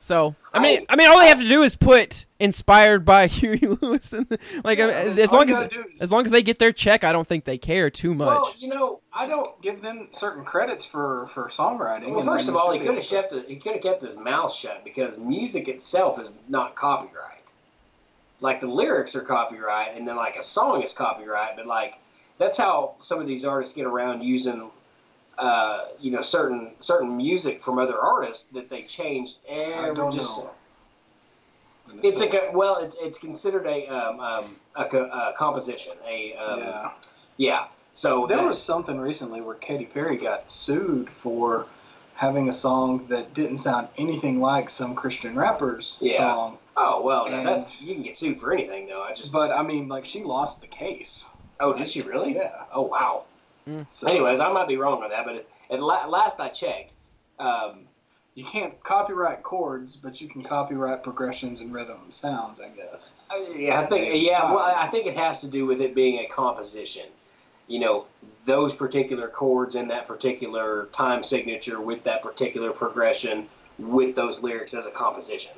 so 0.00 0.34
I 0.54 0.58
mean, 0.58 0.86
I 0.88 0.96
mean, 0.96 1.08
all 1.08 1.18
they 1.18 1.28
have 1.28 1.38
to 1.40 1.48
do 1.48 1.62
is 1.62 1.74
put 1.76 2.24
inspired 2.38 3.04
by 3.04 3.26
Huey 3.28 3.58
Lewis, 3.58 4.12
and 4.14 4.26
the, 4.28 4.38
like 4.64 4.80
I 4.80 4.86
mean, 4.86 5.18
as 5.18 5.30
long 5.32 5.50
as 5.50 5.56
gotta 5.56 5.80
is- 5.80 6.00
as 6.00 6.10
long 6.10 6.24
as 6.24 6.30
they 6.30 6.42
get 6.42 6.58
their 6.58 6.72
check, 6.72 7.04
I 7.04 7.12
don't 7.12 7.28
think 7.28 7.44
they 7.44 7.58
care 7.58 7.90
too 7.90 8.14
much. 8.14 8.26
Well, 8.26 8.54
you 8.58 8.68
know, 8.68 9.00
I 9.12 9.26
don't 9.26 9.60
give 9.60 9.82
them 9.82 10.08
certain 10.18 10.44
credits 10.44 10.84
for 10.84 11.28
for 11.34 11.50
songwriting. 11.54 12.14
Well, 12.14 12.24
first 12.24 12.48
of 12.48 12.56
all, 12.56 12.72
he 12.72 12.78
could 12.80 12.96
have 12.96 13.06
kept 13.06 13.34
he 13.48 13.56
could 13.56 13.74
have 13.74 13.82
kept 13.82 14.02
his 14.02 14.16
mouth 14.16 14.54
shut 14.54 14.82
because 14.82 15.12
music 15.18 15.68
itself 15.68 16.18
is 16.18 16.30
not 16.48 16.74
copyright. 16.74 17.43
Like 18.44 18.60
the 18.60 18.66
lyrics 18.66 19.14
are 19.14 19.22
copyright, 19.22 19.96
and 19.96 20.06
then 20.06 20.16
like 20.16 20.36
a 20.36 20.42
song 20.42 20.82
is 20.82 20.92
copyright, 20.92 21.56
but 21.56 21.66
like 21.66 21.94
that's 22.36 22.58
how 22.58 22.96
some 23.00 23.18
of 23.18 23.26
these 23.26 23.42
artists 23.42 23.72
get 23.72 23.86
around 23.86 24.20
using, 24.22 24.70
uh, 25.38 25.86
you 25.98 26.10
know, 26.10 26.20
certain 26.20 26.72
certain 26.78 27.16
music 27.16 27.64
from 27.64 27.78
other 27.78 27.98
artists 27.98 28.44
that 28.52 28.68
they 28.68 28.82
changed 28.82 29.36
to- 29.48 29.52
I 29.54 29.94
don't 29.94 30.14
just. 30.14 30.36
know. 30.36 30.50
It's 32.02 32.20
like 32.20 32.34
a 32.34 32.50
well, 32.52 32.76
it's 32.84 32.96
it's 33.00 33.16
considered 33.16 33.66
a 33.66 33.86
um, 33.88 34.20
um 34.20 34.44
a, 34.76 34.84
co- 34.84 35.10
a 35.10 35.32
composition, 35.38 35.92
a 36.06 36.34
um, 36.36 36.58
yeah. 36.58 36.90
yeah. 37.38 37.64
So 37.94 38.26
There 38.26 38.36
that- 38.36 38.46
was 38.46 38.62
something 38.62 38.98
recently 39.00 39.40
where 39.40 39.54
Katy 39.54 39.86
Perry 39.86 40.18
got 40.18 40.52
sued 40.52 41.08
for 41.22 41.66
having 42.14 42.50
a 42.50 42.52
song 42.52 43.06
that 43.08 43.32
didn't 43.32 43.58
sound 43.58 43.88
anything 43.96 44.38
like 44.40 44.68
some 44.68 44.94
Christian 44.94 45.34
rapper's 45.34 45.96
Yeah. 46.00 46.18
song. 46.18 46.58
Oh 46.76 47.02
well, 47.02 47.26
and- 47.26 47.46
that's 47.46 47.66
you 47.80 47.94
can 47.94 48.02
get 48.02 48.16
sued 48.18 48.40
for 48.40 48.52
anything 48.52 48.86
though. 48.86 49.02
I 49.02 49.14
just 49.14 49.32
But 49.32 49.50
I 49.50 49.62
mean, 49.62 49.88
like 49.88 50.04
she 50.06 50.22
lost 50.22 50.60
the 50.60 50.66
case. 50.66 51.24
oh 51.60 51.72
did 51.72 51.88
she 51.88 52.02
really? 52.02 52.34
Yeah. 52.34 52.64
Oh 52.72 52.82
wow. 52.82 53.24
So, 53.92 54.06
Anyways, 54.06 54.40
I 54.40 54.52
might 54.52 54.68
be 54.68 54.76
wrong 54.76 55.02
on 55.02 55.08
that, 55.08 55.24
but 55.24 55.46
at 55.74 55.80
la- 55.82 56.06
last 56.06 56.38
I 56.38 56.50
checked, 56.50 56.92
um, 57.38 57.86
you 58.34 58.44
can't 58.44 58.74
copyright 58.84 59.42
chords, 59.42 59.96
but 59.96 60.20
you 60.20 60.28
can 60.28 60.42
copyright 60.42 61.02
progressions 61.02 61.60
and 61.60 61.72
rhythm 61.72 61.96
and 62.04 62.12
sounds, 62.12 62.60
I 62.60 62.68
guess. 62.68 63.08
Uh, 63.30 63.52
yeah, 63.56 63.80
I 63.80 63.86
think 63.86 64.22
yeah. 64.22 64.52
Well, 64.52 64.58
I 64.58 64.88
think 64.88 65.06
it 65.06 65.16
has 65.16 65.38
to 65.40 65.46
do 65.46 65.64
with 65.64 65.80
it 65.80 65.94
being 65.94 66.18
a 66.18 66.28
composition. 66.28 67.06
You 67.66 67.80
know, 67.80 68.04
those 68.46 68.74
particular 68.74 69.28
chords 69.28 69.74
in 69.76 69.88
that 69.88 70.06
particular 70.06 70.88
time 70.94 71.24
signature 71.24 71.80
with 71.80 72.04
that 72.04 72.22
particular 72.22 72.70
progression 72.72 73.48
with 73.78 74.14
those 74.14 74.40
lyrics 74.40 74.74
as 74.74 74.84
a 74.84 74.90
composition. 74.90 75.52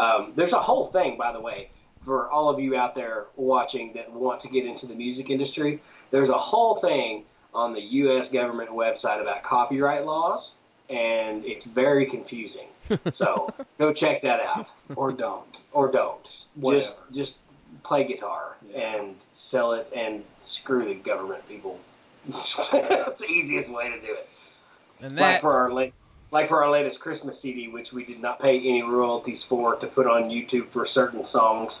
Um, 0.00 0.32
there's 0.34 0.54
a 0.54 0.62
whole 0.62 0.86
thing, 0.90 1.18
by 1.18 1.30
the 1.32 1.40
way, 1.40 1.70
for 2.06 2.30
all 2.30 2.48
of 2.48 2.58
you 2.58 2.74
out 2.74 2.94
there 2.94 3.26
watching 3.36 3.92
that 3.92 4.10
want 4.10 4.40
to 4.40 4.48
get 4.48 4.64
into 4.64 4.86
the 4.86 4.94
music 4.94 5.28
industry. 5.28 5.82
There's 6.10 6.30
a 6.30 6.38
whole 6.38 6.80
thing 6.80 7.24
on 7.52 7.74
the 7.74 7.82
U.S. 7.82 8.30
government 8.30 8.70
website 8.70 9.20
about 9.20 9.42
copyright 9.42 10.06
laws, 10.06 10.52
and 10.88 11.44
it's 11.44 11.66
very 11.66 12.06
confusing. 12.06 12.68
so 13.12 13.52
go 13.78 13.92
check 13.92 14.22
that 14.22 14.40
out, 14.40 14.68
or 14.96 15.12
don't, 15.12 15.58
or 15.72 15.92
don't. 15.92 16.26
Whatever. 16.54 16.86
Just 16.86 16.96
just 17.12 17.34
play 17.84 18.04
guitar 18.04 18.56
and 18.74 19.14
sell 19.34 19.72
it, 19.72 19.92
and 19.94 20.24
screw 20.44 20.86
the 20.86 20.94
government 20.94 21.46
people. 21.46 21.78
That's 22.72 23.18
the 23.18 23.26
easiest 23.26 23.68
way 23.68 23.90
to 23.90 24.00
do 24.00 24.14
it. 24.14 24.28
And 25.00 25.14
Like 25.14 25.20
that 25.20 25.40
for 25.42 25.52
our 25.52 25.72
late, 25.72 25.92
like 26.30 26.48
for 26.48 26.62
our 26.62 26.70
latest 26.70 27.00
Christmas 27.00 27.40
CD, 27.40 27.68
which 27.68 27.92
we 27.92 28.04
did 28.04 28.20
not 28.20 28.40
pay 28.40 28.58
any 28.58 28.82
royalties 28.82 29.42
for 29.42 29.76
to 29.76 29.86
put 29.86 30.06
on 30.06 30.30
YouTube 30.30 30.68
for 30.68 30.86
certain 30.86 31.24
songs. 31.24 31.80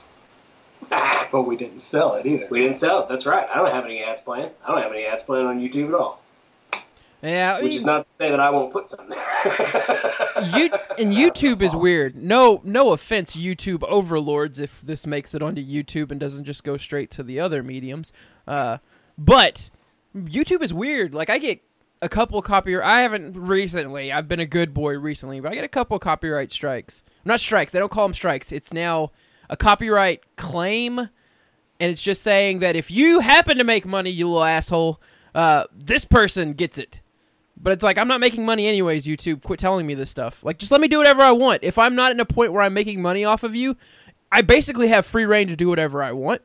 but 0.88 1.42
we 1.42 1.56
didn't 1.56 1.80
sell 1.80 2.14
it 2.14 2.26
either. 2.26 2.48
We 2.50 2.62
didn't 2.62 2.78
sell 2.78 3.02
it. 3.02 3.08
That's 3.08 3.26
right. 3.26 3.46
I 3.52 3.58
don't 3.58 3.70
have 3.70 3.84
any 3.84 4.02
ads 4.02 4.22
planned. 4.22 4.50
I 4.64 4.72
don't 4.72 4.82
have 4.82 4.92
any 4.92 5.04
ads 5.04 5.22
planned 5.22 5.46
on 5.46 5.60
YouTube 5.60 5.88
at 5.88 5.94
all. 5.94 6.22
yeah, 7.22 7.56
I 7.58 7.62
Which 7.62 7.74
is 7.74 7.82
not 7.82 8.08
to 8.08 8.16
say 8.16 8.30
that 8.30 8.40
I 8.40 8.50
won't 8.50 8.72
put 8.72 8.90
some 8.90 9.08
there. 9.08 9.18
you 10.58 10.70
and 10.98 11.12
YouTube 11.12 11.60
is 11.60 11.76
weird. 11.76 12.16
No, 12.16 12.60
no 12.64 12.92
offense, 12.92 13.36
YouTube 13.36 13.82
overlords. 13.84 14.58
If 14.58 14.80
this 14.80 15.06
makes 15.06 15.34
it 15.34 15.42
onto 15.42 15.62
YouTube 15.64 16.10
and 16.10 16.18
doesn't 16.18 16.44
just 16.44 16.64
go 16.64 16.76
straight 16.76 17.10
to 17.12 17.22
the 17.22 17.38
other 17.40 17.62
mediums, 17.62 18.12
uh, 18.48 18.78
but 19.18 19.70
YouTube 20.16 20.62
is 20.62 20.72
weird. 20.72 21.14
Like 21.14 21.28
I 21.28 21.38
get 21.38 21.62
a 22.02 22.08
couple 22.08 22.40
copyright. 22.42 22.86
I 22.86 23.00
haven't 23.00 23.36
recently. 23.36 24.12
I've 24.12 24.28
been 24.28 24.40
a 24.40 24.46
good 24.46 24.72
boy 24.72 24.98
recently, 24.98 25.40
but 25.40 25.52
I 25.52 25.54
get 25.54 25.64
a 25.64 25.68
couple 25.68 25.98
copyright 25.98 26.50
strikes. 26.50 27.02
Not 27.24 27.40
strikes. 27.40 27.72
They 27.72 27.78
don't 27.78 27.90
call 27.90 28.06
them 28.06 28.14
strikes. 28.14 28.52
It's 28.52 28.72
now 28.72 29.12
a 29.48 29.56
copyright 29.56 30.22
claim, 30.36 30.98
and 30.98 31.10
it's 31.78 32.02
just 32.02 32.22
saying 32.22 32.60
that 32.60 32.76
if 32.76 32.90
you 32.90 33.20
happen 33.20 33.58
to 33.58 33.64
make 33.64 33.84
money, 33.84 34.10
you 34.10 34.28
little 34.28 34.44
asshole, 34.44 35.00
uh, 35.34 35.64
this 35.74 36.04
person 36.04 36.54
gets 36.54 36.78
it. 36.78 37.00
But 37.62 37.74
it's 37.74 37.82
like 37.82 37.98
I'm 37.98 38.08
not 38.08 38.20
making 38.20 38.46
money 38.46 38.66
anyways. 38.66 39.04
YouTube, 39.04 39.42
quit 39.42 39.60
telling 39.60 39.86
me 39.86 39.92
this 39.94 40.08
stuff. 40.08 40.42
Like, 40.42 40.56
just 40.56 40.72
let 40.72 40.80
me 40.80 40.88
do 40.88 40.96
whatever 40.96 41.20
I 41.20 41.32
want. 41.32 41.62
If 41.62 41.78
I'm 41.78 41.94
not 41.94 42.10
in 42.10 42.20
a 42.20 42.24
point 42.24 42.52
where 42.52 42.62
I'm 42.62 42.72
making 42.72 43.02
money 43.02 43.24
off 43.24 43.42
of 43.42 43.54
you, 43.54 43.76
I 44.32 44.40
basically 44.40 44.88
have 44.88 45.04
free 45.04 45.26
reign 45.26 45.48
to 45.48 45.56
do 45.56 45.68
whatever 45.68 46.02
I 46.02 46.12
want. 46.12 46.40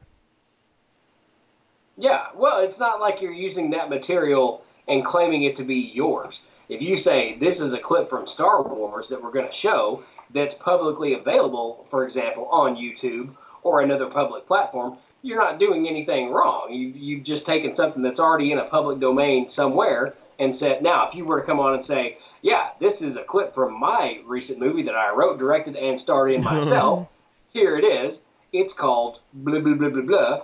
yeah, 1.98 2.26
well, 2.36 2.60
it's 2.60 2.80
not 2.80 3.00
like 3.00 3.22
you're 3.22 3.32
using 3.32 3.70
that 3.70 3.90
material 3.90 4.66
and 4.88 5.06
claiming 5.06 5.44
it 5.44 5.56
to 5.58 5.64
be 5.64 5.92
yours. 5.94 6.40
If 6.70 6.82
you 6.82 6.98
say 6.98 7.38
this 7.40 7.60
is 7.60 7.74
a 7.74 7.80
clip 7.80 8.10
from 8.10 8.28
Star 8.28 8.64
Wars 8.64 9.10
that 9.10 9.22
we're 9.22 9.32
going 9.32 9.48
to 9.48 9.54
show 9.54 10.04
that's 10.34 10.56
publicly 10.56 11.14
available, 11.14 11.86
for 11.90 12.06
example, 12.06 12.46
on 12.46 12.76
YouTube 12.76 13.36
or 13.64 13.82
another 13.82 14.08
public 14.08 14.48
platform, 14.48 14.98
you're 15.22 15.42
not 15.42 15.60
doing 15.60 15.88
anything 15.88 16.30
wrong. 16.30 16.72
You, 16.72 16.88
you've 16.88 17.24
just 17.24 17.46
taken 17.46 17.74
something 17.74 18.02
that's 18.02 18.20
already 18.20 18.52
in 18.52 18.60
a 18.60 18.66
public 18.66 19.00
domain 19.00 19.50
somewhere 19.50 20.16
and 20.40 20.56
said, 20.56 20.84
now, 20.84 21.08
if 21.08 21.16
you 21.16 21.26
were 21.26 21.40
to 21.40 21.46
come 21.46 21.60
on 21.60 21.76
and 21.76 21.86
say, 21.86 22.18
yeah, 22.42 22.70
this 22.80 23.02
is 23.02 23.16
a 23.16 23.24
clip 23.24 23.56
from 23.56 23.80
my 23.80 24.20
recent 24.26 24.60
movie 24.60 24.84
that 24.84 24.96
I 24.96 25.14
wrote, 25.14 25.40
directed, 25.40 25.76
and 25.76 26.00
starred 26.00 26.32
in 26.32 26.44
myself, 26.44 27.08
here 27.54 27.78
it 27.78 27.84
is. 27.84 28.20
It's 28.54 28.74
called 28.74 29.20
blah, 29.34 29.60
blah, 29.60 29.74
blah, 29.74 29.90
blah, 29.90 30.02
blah. 30.02 30.42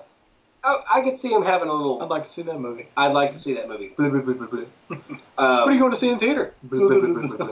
Oh, 0.64 0.84
I 0.94 1.02
could 1.02 1.20
see 1.20 1.30
him 1.30 1.44
having 1.44 1.70
a 1.70 1.74
little. 1.74 2.02
I'd 2.04 2.10
like 2.10 2.26
to 2.26 2.32
see 2.32 2.44
that 2.44 2.60
movie. 2.60 2.88
I'd 2.96 3.14
like 3.14 3.32
to 3.34 3.40
see 3.40 3.54
that 3.56 3.68
movie. 3.68 3.94
Blah, 3.98 4.10
blah, 4.10 4.22
blah, 4.22 4.34
blah, 4.34 4.48
blah. 4.48 4.98
What 5.36 5.46
are 5.48 5.64
Um, 5.64 5.72
you 5.74 5.80
going 5.80 5.92
to 5.92 5.98
see 5.98 6.10
in 6.10 6.20
theater? 6.20 6.54
blah, 6.64 6.88
blah, 6.88 7.00
blah, 7.00 7.28
blah, 7.38 7.48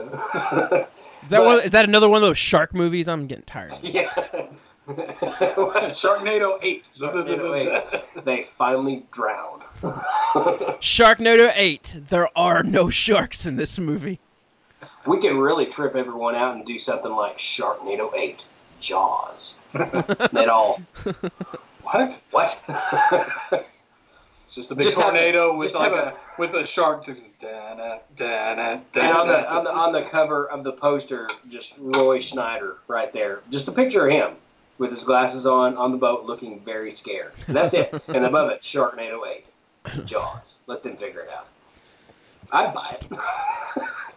blah. 0.68 0.84
Is 1.24 1.30
that 1.30 1.44
one? 1.44 1.60
Is 1.60 1.72
that 1.72 1.84
another 1.86 2.08
one 2.08 2.22
of 2.22 2.28
those 2.28 2.38
shark 2.38 2.72
movies? 2.74 3.08
I'm 3.08 3.26
getting 3.26 3.44
tired. 3.44 3.72
yeah. 3.82 4.10
Sharknado 4.88 6.58
8. 6.62 6.84
Sharknado 6.98 7.92
8. 8.16 8.24
They 8.24 8.48
finally 8.56 9.04
drowned. 9.12 9.62
Sharknado 10.80 11.52
Eight. 11.54 11.96
There 12.08 12.28
are 12.36 12.62
no 12.62 12.90
sharks 12.90 13.44
in 13.46 13.56
this 13.56 13.78
movie. 13.78 14.20
we 15.06 15.20
can 15.20 15.36
really 15.38 15.66
trip 15.66 15.94
everyone 15.96 16.34
out 16.34 16.54
and 16.56 16.64
do 16.66 16.78
something 16.78 17.10
like 17.12 17.38
Sharknado 17.38 18.14
8, 18.14 18.40
Jaws. 18.80 19.54
That 19.72 20.48
all. 20.48 20.80
What? 21.90 22.20
What? 22.30 23.64
It's 24.50 24.56
just 24.56 24.72
a 24.72 24.74
big 24.74 24.86
Just 24.86 24.96
tornado 24.96 25.50
a- 25.52 25.56
with 25.56 25.74
like 25.74 25.92
have 25.92 26.06
a, 26.08 26.16
with 26.36 26.52
a 26.56 26.66
shark. 26.66 27.04
Just 27.06 27.22
da-na, 27.40 27.98
da-na, 28.16 28.80
and 28.94 29.12
on 29.12 29.28
the, 29.28 29.48
on 29.48 29.62
the 29.62 29.70
on 29.70 29.92
the 29.92 30.02
cover 30.10 30.50
of 30.50 30.64
the 30.64 30.72
poster, 30.72 31.28
just 31.48 31.74
Roy 31.78 32.18
Schneider 32.18 32.78
right 32.88 33.12
there. 33.12 33.42
Just 33.52 33.68
a 33.68 33.72
picture 33.72 34.08
of 34.08 34.12
him 34.12 34.34
with 34.78 34.90
his 34.90 35.04
glasses 35.04 35.46
on 35.46 35.76
on 35.76 35.92
the 35.92 35.98
boat, 35.98 36.24
looking 36.24 36.58
very 36.64 36.90
scared. 36.90 37.30
And 37.46 37.54
that's 37.54 37.74
it. 37.74 37.94
and 38.08 38.24
above 38.24 38.50
it, 38.50 38.62
Sharknado 38.62 39.20
8, 39.86 40.04
Jaws. 40.04 40.56
Let 40.66 40.82
them 40.82 40.96
figure 40.96 41.20
it 41.20 41.28
out. 41.30 41.46
I'd 42.50 42.74
buy 42.74 42.98
it. 43.00 43.06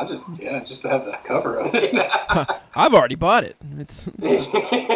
I 0.00 0.04
just 0.06 0.24
yeah, 0.38 0.64
just 0.64 0.80
to 0.82 0.88
have 0.88 1.04
the 1.04 1.12
cover 1.24 1.56
of 1.58 1.74
it. 1.74 1.94
I've 2.74 2.94
already 2.94 3.16
bought 3.16 3.44
it. 3.44 3.56
It's 3.78 4.06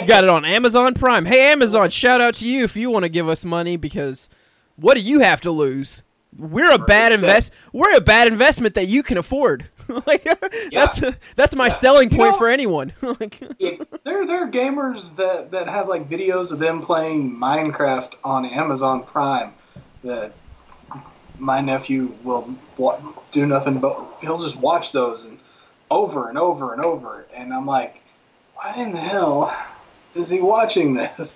got 0.07 0.25
it 0.25 0.31
on 0.31 0.45
Amazon 0.47 0.95
Prime. 0.95 1.27
Hey 1.27 1.53
Amazon, 1.53 1.91
shout 1.91 2.21
out 2.23 2.35
to 2.37 2.49
you 2.49 2.65
if 2.65 2.75
you 2.75 2.89
want 2.91 3.03
to 3.05 3.09
give 3.11 3.29
us 3.29 3.45
money 3.45 3.77
because 3.77 4.29
what 4.77 4.95
do 4.95 5.01
you 5.01 5.21
have 5.21 5.41
to 5.43 5.51
lose? 5.51 6.03
We're 6.37 6.73
a 6.73 6.79
bad 6.79 7.13
Right. 7.13 7.21
invest. 7.21 7.53
We're 7.73 7.95
a 7.97 8.01
bad 8.01 8.29
investment 8.29 8.75
that 8.77 8.89
you 8.89 9.03
can 9.03 9.19
afford. 9.19 9.67
like 10.07 10.27
that's 10.73 11.03
that's 11.37 11.55
my 11.55 11.67
Yeah. 11.67 11.73
selling 11.73 12.11
You 12.11 12.17
point 12.17 12.33
know- 12.33 12.39
for 12.39 12.49
anyone. 12.49 12.93
like, 13.03 13.39
there 13.61 14.27
there 14.27 14.43
are 14.43 14.51
gamers 14.51 15.15
that 15.17 15.51
that 15.51 15.69
have 15.69 15.87
like 15.89 16.09
videos 16.09 16.51
of 16.51 16.59
them 16.59 16.81
playing 16.83 17.37
Minecraft 17.37 18.15
on 18.25 18.47
Amazon 18.47 19.05
Prime 19.05 19.53
that 20.03 20.33
my 21.39 21.61
nephew 21.61 22.15
will 22.23 22.55
do 23.33 23.47
nothing 23.47 23.79
but 23.79 23.99
he'll 24.21 24.43
just 24.43 24.57
watch 24.57 24.93
those 24.93 25.25
and 25.25 25.39
over 25.91 26.29
and 26.29 26.39
over 26.39 26.73
and 26.73 26.83
over 26.83 27.27
and 27.35 27.53
I'm 27.53 27.67
like 27.67 28.01
why 28.55 28.75
in 28.77 28.93
the 28.93 29.01
hell 29.01 29.55
is 30.15 30.29
he 30.29 30.41
watching 30.41 30.95
this? 30.95 31.35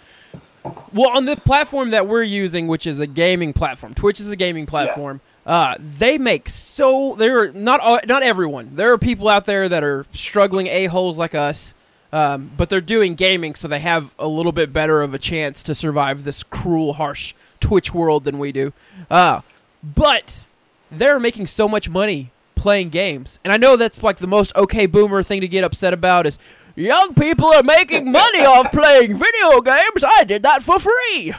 well, 0.93 1.11
on 1.11 1.25
the 1.25 1.37
platform 1.37 1.91
that 1.91 2.07
we're 2.07 2.23
using, 2.23 2.69
which 2.69 2.87
is 2.87 3.01
a 3.01 3.07
gaming 3.07 3.53
platform, 3.53 3.95
Twitch 3.95 4.21
is 4.21 4.31
a 4.31 4.37
gaming 4.37 4.67
platform. 4.67 5.21
Uh, 5.47 5.77
they 5.79 6.19
make 6.19 6.49
so 6.49 7.15
there 7.17 7.43
are 7.43 7.53
not 7.53 7.81
all, 7.81 7.99
not 8.07 8.23
everyone. 8.23 8.71
There 8.75 8.93
are 8.93 8.99
people 8.99 9.29
out 9.29 9.47
there 9.47 9.69
that 9.69 9.83
are 9.83 10.05
struggling 10.13 10.67
a 10.67 10.87
holes 10.87 11.17
like 11.17 11.35
us, 11.35 11.75
um, 12.13 12.51
but 12.57 12.69
they're 12.69 12.81
doing 12.83 13.15
gaming, 13.15 13.55
so 13.55 13.67
they 13.67 13.81
have 13.81 14.15
a 14.19 14.29
little 14.29 14.53
bit 14.53 14.73
better 14.73 15.01
of 15.01 15.15
a 15.15 15.19
chance 15.19 15.63
to 15.65 15.75
survive 15.75 16.25
this 16.25 16.43
cruel, 16.43 16.95
harsh 16.95 17.35
Twitch 17.61 17.95
world 17.95 18.25
than 18.25 18.39
we 18.39 18.53
do. 18.53 18.73
Uh, 19.11 19.41
but 19.83 20.47
they're 20.91 21.21
making 21.21 21.47
so 21.47 21.69
much 21.69 21.89
money 21.89 22.33
playing 22.55 22.89
games, 22.91 23.39
and 23.45 23.53
I 23.53 23.57
know 23.57 23.77
that's 23.77 24.03
like 24.03 24.19
the 24.19 24.27
most 24.27 24.55
okay 24.57 24.87
boomer 24.87 25.23
thing 25.23 25.41
to 25.41 25.49
get 25.49 25.65
upset 25.65 25.93
about 25.93 26.27
is 26.27 26.39
young 26.75 27.15
people 27.15 27.47
are 27.47 27.63
making 27.63 28.11
money 28.11 28.41
off 28.41 28.73
playing 28.73 29.17
video 29.17 29.61
games. 29.61 30.05
I 30.05 30.25
did 30.25 30.43
that 30.43 30.63
for 30.63 30.79
free. 30.79 31.35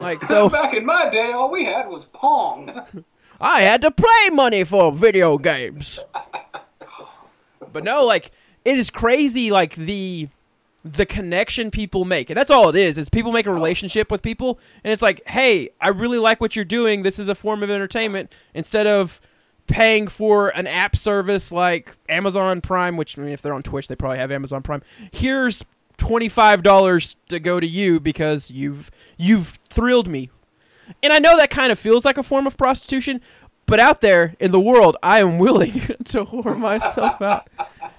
Like 0.00 0.24
so. 0.24 0.48
Back 0.50 0.74
in 0.74 0.84
my 0.84 1.10
day, 1.10 1.32
all 1.32 1.50
we 1.50 1.64
had 1.64 1.88
was 1.88 2.04
Pong. 2.12 3.04
I 3.40 3.62
had 3.62 3.82
to 3.82 3.90
pay 3.90 4.30
money 4.30 4.64
for 4.64 4.92
video 4.92 5.38
games. 5.38 6.00
but 7.72 7.84
no, 7.84 8.04
like 8.04 8.30
it 8.64 8.78
is 8.78 8.90
crazy 8.90 9.50
like 9.50 9.74
the 9.74 10.28
the 10.84 11.06
connection 11.06 11.70
people 11.70 12.04
make. 12.04 12.30
And 12.30 12.36
that's 12.36 12.50
all 12.50 12.68
it 12.68 12.76
is. 12.76 12.98
Is 12.98 13.08
people 13.08 13.32
make 13.32 13.46
a 13.46 13.50
oh. 13.50 13.54
relationship 13.54 14.10
with 14.10 14.22
people 14.22 14.58
and 14.82 14.92
it's 14.92 15.02
like, 15.02 15.26
"Hey, 15.28 15.70
I 15.80 15.88
really 15.88 16.18
like 16.18 16.40
what 16.40 16.54
you're 16.54 16.64
doing. 16.64 17.02
This 17.02 17.18
is 17.18 17.28
a 17.28 17.34
form 17.34 17.62
of 17.62 17.70
entertainment." 17.70 18.32
Instead 18.52 18.86
of 18.86 19.20
paying 19.66 20.06
for 20.08 20.50
an 20.50 20.66
app 20.66 20.94
service 20.94 21.50
like 21.50 21.96
Amazon 22.08 22.60
Prime, 22.60 22.96
which 22.96 23.18
I 23.18 23.22
mean 23.22 23.32
if 23.32 23.42
they're 23.42 23.54
on 23.54 23.62
Twitch, 23.62 23.88
they 23.88 23.96
probably 23.96 24.18
have 24.18 24.30
Amazon 24.30 24.62
Prime. 24.62 24.82
Here's 25.10 25.64
$25 25.96 27.14
to 27.28 27.38
go 27.38 27.60
to 27.60 27.66
you 27.66 28.00
because 28.00 28.50
you've 28.50 28.90
you've 29.16 29.58
thrilled 29.70 30.08
me 30.08 30.30
and 31.02 31.12
I 31.12 31.18
know 31.18 31.36
that 31.36 31.50
kind 31.50 31.72
of 31.72 31.78
feels 31.78 32.04
like 32.04 32.18
a 32.18 32.22
form 32.22 32.46
of 32.46 32.56
prostitution, 32.56 33.20
but 33.66 33.80
out 33.80 34.00
there 34.00 34.34
in 34.38 34.50
the 34.50 34.60
world, 34.60 34.96
I 35.02 35.20
am 35.20 35.38
willing 35.38 35.72
to 36.06 36.24
whore 36.24 36.58
myself 36.58 37.20
out 37.22 37.48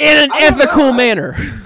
in 0.00 0.16
an 0.16 0.30
ethical 0.38 0.86
know. 0.86 0.92
manner. 0.92 1.36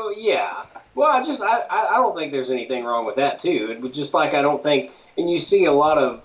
Oh, 0.00 0.14
yeah. 0.16 0.64
Well, 0.94 1.08
I 1.10 1.24
just 1.24 1.40
I, 1.40 1.58
I 1.62 1.94
I 1.94 1.96
don't 1.96 2.14
think 2.14 2.30
there's 2.30 2.50
anything 2.50 2.84
wrong 2.84 3.04
with 3.04 3.16
that 3.16 3.42
too. 3.42 3.68
It 3.72 3.80
was 3.80 3.92
just 3.92 4.14
like 4.14 4.32
I 4.32 4.42
don't 4.42 4.62
think, 4.62 4.92
and 5.16 5.28
you 5.28 5.40
see 5.40 5.64
a 5.64 5.72
lot 5.72 5.98
of, 5.98 6.22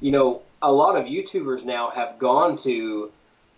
you 0.00 0.10
know, 0.12 0.40
a 0.62 0.72
lot 0.72 0.96
of 0.96 1.04
YouTubers 1.04 1.62
now 1.62 1.90
have 1.90 2.18
gone 2.18 2.56
to 2.58 3.12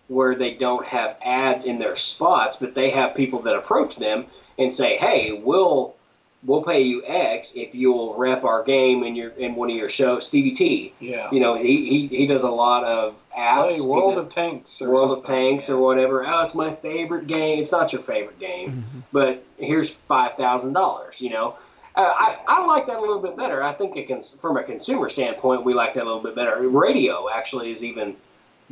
where 0.09 0.35
they 0.35 0.55
don't 0.55 0.85
have 0.85 1.15
ads 1.23 1.63
in 1.63 1.79
their 1.79 1.95
spots, 1.95 2.57
but 2.57 2.75
they 2.75 2.89
have 2.91 3.15
people 3.15 3.41
that 3.43 3.55
approach 3.55 3.95
them 3.95 4.25
and 4.59 4.75
say, 4.75 4.97
"Hey, 4.97 5.31
we'll 5.41 5.95
we'll 6.43 6.63
pay 6.63 6.81
you 6.81 7.01
X 7.05 7.53
if 7.55 7.73
you'll 7.73 8.13
rep 8.15 8.43
our 8.43 8.61
game 8.63 9.03
in 9.03 9.15
your 9.15 9.29
in 9.31 9.55
one 9.55 9.69
of 9.71 9.75
your 9.77 9.89
shows." 9.89 10.25
Stevie 10.25 10.51
T, 10.53 10.93
Yeah. 10.99 11.29
you 11.31 11.39
know, 11.39 11.55
he 11.55 12.07
he, 12.09 12.17
he 12.17 12.27
does 12.27 12.43
a 12.43 12.49
lot 12.49 12.83
of 12.83 13.15
apps. 13.37 13.79
World 13.81 14.17
of 14.17 14.29
Tanks. 14.29 14.81
Or 14.81 14.89
World 14.89 15.17
of. 15.17 15.25
Tanks 15.25 15.69
or 15.69 15.77
whatever. 15.77 16.25
Oh, 16.25 16.41
it's 16.43 16.55
my 16.55 16.75
favorite 16.75 17.27
game. 17.27 17.61
It's 17.61 17.71
not 17.71 17.93
your 17.93 18.03
favorite 18.03 18.39
game, 18.39 18.85
but 19.11 19.43
here's 19.57 19.91
five 20.07 20.35
thousand 20.37 20.73
dollars. 20.73 21.15
You 21.19 21.31
know, 21.31 21.55
uh, 21.95 22.01
I 22.01 22.39
I 22.47 22.65
like 22.65 22.87
that 22.87 22.97
a 22.97 23.01
little 23.01 23.21
bit 23.21 23.37
better. 23.37 23.63
I 23.63 23.73
think 23.73 23.95
it 23.97 24.07
can, 24.07 24.21
from 24.41 24.57
a 24.57 24.63
consumer 24.63 25.09
standpoint, 25.09 25.63
we 25.63 25.73
like 25.73 25.93
that 25.95 26.03
a 26.03 26.05
little 26.05 26.23
bit 26.23 26.35
better. 26.35 26.67
Radio 26.67 27.27
actually 27.33 27.71
is 27.71 27.83
even 27.83 28.15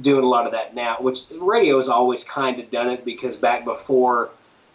doing 0.02 0.24
a 0.24 0.28
lot 0.28 0.46
of 0.46 0.52
that 0.52 0.74
now, 0.74 0.98
which 1.00 1.22
radio 1.40 1.78
has 1.78 1.88
always 1.88 2.24
kind 2.24 2.60
of 2.60 2.70
done 2.72 2.90
it 2.90 3.06
because 3.06 3.36
back 3.36 3.64
before 3.64 4.32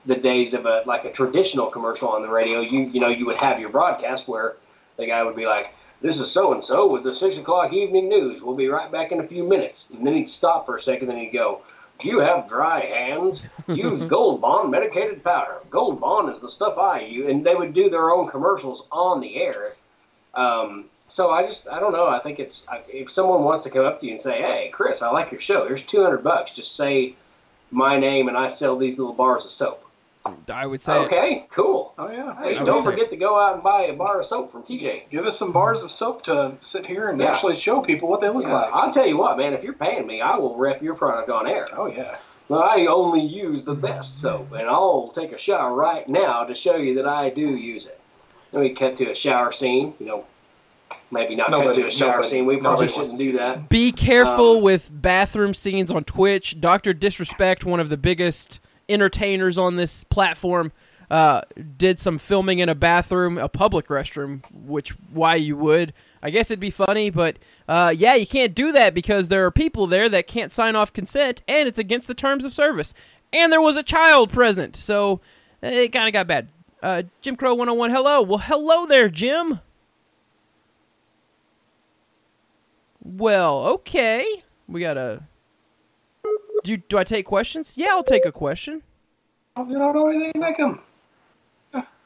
the 0.06 0.14
days 0.14 0.54
of 0.54 0.64
a 0.64 0.82
like 0.86 1.04
a 1.04 1.12
traditional 1.12 1.66
commercial 1.66 2.08
on 2.08 2.22
the 2.22 2.28
radio, 2.28 2.60
you 2.60 2.80
you 2.80 3.00
know 3.00 3.08
you 3.08 3.26
would 3.26 3.36
have 3.36 3.60
your 3.60 3.68
broadcast 3.68 4.28
where 4.28 4.56
the 4.96 5.06
guy 5.06 5.22
would 5.22 5.36
be 5.36 5.46
like, 5.46 5.72
"This 6.00 6.18
is 6.18 6.30
so 6.30 6.52
and 6.52 6.62
so 6.64 6.86
with 6.86 7.02
the 7.02 7.14
six 7.14 7.38
o'clock 7.38 7.72
evening 7.72 8.08
news. 8.08 8.42
We'll 8.42 8.54
be 8.56 8.68
right 8.68 8.90
back 8.90 9.12
in 9.12 9.20
a 9.20 9.26
few 9.26 9.44
minutes," 9.44 9.84
and 9.92 10.06
then 10.06 10.14
he'd 10.14 10.28
stop 10.30 10.66
for 10.66 10.76
a 10.76 10.82
second, 10.82 11.08
then 11.08 11.18
he'd 11.18 11.30
go. 11.32 11.60
Do 11.98 12.06
you 12.08 12.20
have 12.20 12.48
dry 12.48 12.84
hands? 12.84 13.40
Use 13.66 14.04
Gold 14.08 14.40
Bond 14.40 14.70
medicated 14.70 15.24
powder. 15.24 15.56
Gold 15.68 16.00
Bond 16.00 16.32
is 16.32 16.40
the 16.40 16.48
stuff 16.50 16.78
I 16.78 17.00
use, 17.00 17.28
and 17.28 17.44
they 17.44 17.56
would 17.56 17.74
do 17.74 17.90
their 17.90 18.10
own 18.12 18.28
commercials 18.28 18.84
on 18.92 19.20
the 19.20 19.34
air. 19.36 19.74
Um, 20.34 20.84
so 21.08 21.30
I 21.30 21.44
just 21.44 21.66
I 21.66 21.80
don't 21.80 21.92
know. 21.92 22.06
I 22.06 22.20
think 22.20 22.38
it's 22.38 22.62
I- 22.68 22.82
if 22.88 23.10
someone 23.10 23.42
wants 23.42 23.64
to 23.64 23.70
come 23.70 23.84
up 23.84 23.98
to 24.00 24.06
you 24.06 24.12
and 24.12 24.22
say, 24.22 24.40
"Hey, 24.40 24.70
Chris, 24.72 25.02
I 25.02 25.10
like 25.10 25.32
your 25.32 25.40
show. 25.40 25.66
Here's 25.66 25.82
200 25.82 26.22
bucks. 26.22 26.52
Just 26.52 26.76
say 26.76 27.16
my 27.72 27.98
name 27.98 28.28
and 28.28 28.36
I 28.36 28.48
sell 28.48 28.76
these 28.76 28.98
little 28.98 29.14
bars 29.14 29.44
of 29.44 29.50
soap." 29.50 29.82
I 30.52 30.66
would 30.66 30.80
say 30.82 30.92
Okay, 30.94 31.46
cool. 31.54 31.94
Oh 31.98 32.10
yeah. 32.10 32.34
Hey, 32.42 32.56
I 32.56 32.64
don't 32.64 32.78
say- 32.78 32.84
forget 32.84 33.10
to 33.10 33.16
go 33.16 33.38
out 33.38 33.54
and 33.54 33.62
buy 33.62 33.82
a 33.82 33.92
bar 33.92 34.20
of 34.20 34.26
soap 34.26 34.52
from 34.52 34.62
TJ. 34.62 35.04
Give 35.10 35.26
us 35.26 35.36
some 35.38 35.52
bars 35.52 35.82
of 35.82 35.90
soap 35.90 36.24
to 36.24 36.52
sit 36.62 36.86
here 36.86 37.08
and 37.08 37.20
Yeah. 37.20 37.32
actually 37.32 37.56
show 37.56 37.80
people 37.80 38.08
what 38.08 38.20
they 38.20 38.28
look 38.28 38.44
Yeah, 38.44 38.52
like. 38.54 38.70
I'll 38.72 38.92
tell 38.92 39.06
you 39.06 39.16
what, 39.16 39.36
man. 39.38 39.52
If 39.54 39.62
you're 39.62 39.72
paying 39.74 40.06
me, 40.06 40.20
I 40.20 40.36
will 40.36 40.56
rep 40.56 40.82
your 40.82 40.94
product 40.94 41.28
on 41.30 41.46
air. 41.46 41.68
Oh 41.76 41.86
yeah. 41.86 42.16
I 42.50 42.86
only 42.86 43.20
use 43.20 43.62
the 43.64 43.74
best 43.74 44.20
soap, 44.22 44.52
and 44.52 44.66
I'll 44.68 45.12
take 45.14 45.32
a 45.32 45.38
shower 45.38 45.74
right 45.74 46.08
now 46.08 46.44
to 46.44 46.54
show 46.54 46.76
you 46.76 46.94
that 46.94 47.06
I 47.06 47.28
do 47.28 47.42
use 47.42 47.84
it. 47.84 48.00
Then 48.52 48.62
we 48.62 48.70
cut 48.74 48.96
to 48.98 49.10
a 49.10 49.14
shower 49.14 49.52
scene. 49.52 49.92
You 50.00 50.06
know, 50.06 50.24
maybe 51.10 51.36
not 51.36 51.48
cut 51.50 51.74
to 51.74 51.86
a 51.86 51.90
shower 51.90 52.12
nobody- 52.12 52.28
scene. 52.30 52.46
We 52.46 52.56
probably 52.56 52.86
nobody 52.86 53.02
shouldn't 53.02 53.18
do 53.18 53.32
that. 53.36 53.68
Be 53.68 53.92
careful 53.92 54.56
Um, 54.56 54.62
with 54.62 54.88
bathroom 54.90 55.52
scenes 55.52 55.90
on 55.90 56.04
Twitch. 56.04 56.58
Doctor 56.58 56.94
Disrespect, 56.94 57.66
one 57.66 57.80
of 57.80 57.90
the 57.90 57.98
biggest 57.98 58.60
entertainers 58.88 59.58
on 59.58 59.76
this 59.76 60.04
platform, 60.04 60.72
uh, 61.10 61.42
did 61.76 62.00
some 62.00 62.18
filming 62.18 62.58
in 62.58 62.68
a 62.68 62.74
bathroom, 62.74 63.38
a 63.38 63.48
public 63.48 63.88
restroom. 63.88 64.42
Which 64.52 64.90
why 65.12 65.36
you 65.36 65.56
would? 65.56 65.92
I 66.22 66.30
guess 66.30 66.50
it'd 66.50 66.60
be 66.60 66.70
funny, 66.70 67.10
but 67.10 67.38
uh, 67.68 67.94
yeah, 67.96 68.14
you 68.14 68.26
can't 68.26 68.54
do 68.54 68.72
that 68.72 68.94
because 68.94 69.28
there 69.28 69.44
are 69.46 69.50
people 69.50 69.86
there 69.86 70.08
that 70.08 70.26
can't 70.26 70.52
sign 70.52 70.76
off 70.76 70.92
consent, 70.92 71.42
and 71.46 71.68
it's 71.68 71.78
against 71.78 72.08
the 72.08 72.14
terms 72.14 72.44
of 72.44 72.52
service. 72.52 72.92
And 73.32 73.52
there 73.52 73.60
was 73.60 73.76
a 73.76 73.82
child 73.82 74.32
present, 74.32 74.74
so 74.74 75.20
it 75.62 75.92
kind 75.92 76.08
of 76.08 76.12
got 76.12 76.26
bad. 76.26 76.48
Uh, 76.82 77.02
Jim 77.22 77.36
Crow 77.36 77.54
101, 77.54 77.90
hello. 77.90 78.22
Well, 78.22 78.38
hello 78.38 78.86
there, 78.86 79.08
Jim. 79.08 79.60
Well, 83.02 83.66
okay. 83.66 84.44
We 84.66 84.80
got 84.80 84.96
a. 84.96 85.22
Do 86.64 86.72
you, 86.72 86.76
do 86.78 86.98
I 86.98 87.04
take 87.04 87.26
questions? 87.26 87.74
Yeah, 87.76 87.88
I'll 87.90 88.04
take 88.04 88.26
a 88.26 88.32
question. 88.32 88.82
You 89.56 89.78
don't 89.78 89.94
know 89.94 90.08
anything 90.08 90.40
them. 90.40 90.80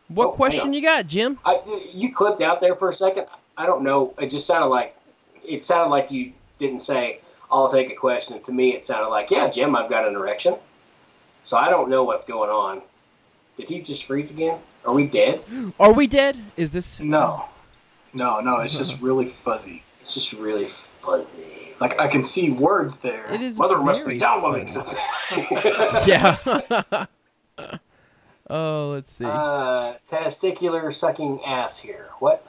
What 0.09 0.29
Oh, 0.29 0.33
question 0.33 0.73
you 0.73 0.83
got, 0.83 1.07
Jim? 1.07 1.39
I, 1.45 1.61
you 1.93 2.15
clipped 2.15 2.43
out 2.43 2.61
there 2.61 2.77
for 2.77 2.91
a 2.91 2.95
second. 2.95 3.27
I 3.57 3.67
don't 3.67 3.83
know. 3.83 4.15
It 4.19 4.31
just 4.31 4.47
sounded 4.47 4.69
like 4.69 4.97
it 5.45 5.65
sounded 5.67 5.91
like 5.91 6.11
you 6.11 6.33
didn't 6.59 6.81
say 6.83 7.21
I'll 7.51 7.71
take 7.71 7.91
a 7.91 7.95
question. 7.95 8.43
To 8.43 8.53
me, 8.53 8.75
it 8.75 8.87
sounded 8.87 9.09
like 9.09 9.31
yeah, 9.31 9.49
Jim, 9.51 9.75
I've 9.77 9.91
got 9.91 10.07
an 10.07 10.15
erection. 10.15 10.57
So 11.45 11.57
I 11.57 11.71
don't 11.71 11.89
know 11.89 12.05
what's 12.05 12.27
going 12.27 12.51
on. 12.51 12.83
Did 13.57 13.69
he 13.69 13.81
just 13.81 14.05
freeze 14.05 14.31
again? 14.31 14.59
Are 14.85 14.93
we 14.93 15.07
dead? 15.07 15.43
Are 15.79 15.93
we 15.93 16.07
dead? 16.07 16.37
Is 16.57 16.71
this 16.71 17.01
No. 17.01 17.47
No, 18.15 18.41
no, 18.41 18.57
it's 18.59 18.75
just 18.75 19.01
really 19.01 19.29
fuzzy. 19.45 19.83
It's 20.03 20.13
just 20.15 20.33
really 20.35 20.69
fuzzy. 21.01 21.62
Like 21.83 21.99
I 21.99 22.07
can 22.07 22.23
see 22.23 22.49
words 22.49 22.97
there. 22.99 23.27
It 23.33 23.43
is. 23.43 23.59
Mother 23.59 23.79
must 23.79 24.07
be 24.07 24.17
downloading 24.17 24.69
something. 24.69 24.97
Yeah. 26.07 26.39
oh, 28.49 28.91
let's 28.95 29.13
see. 29.13 29.25
Uh, 29.25 29.95
testicular 30.09 30.95
sucking 30.95 31.41
ass 31.45 31.77
here. 31.79 32.07
What? 32.21 32.47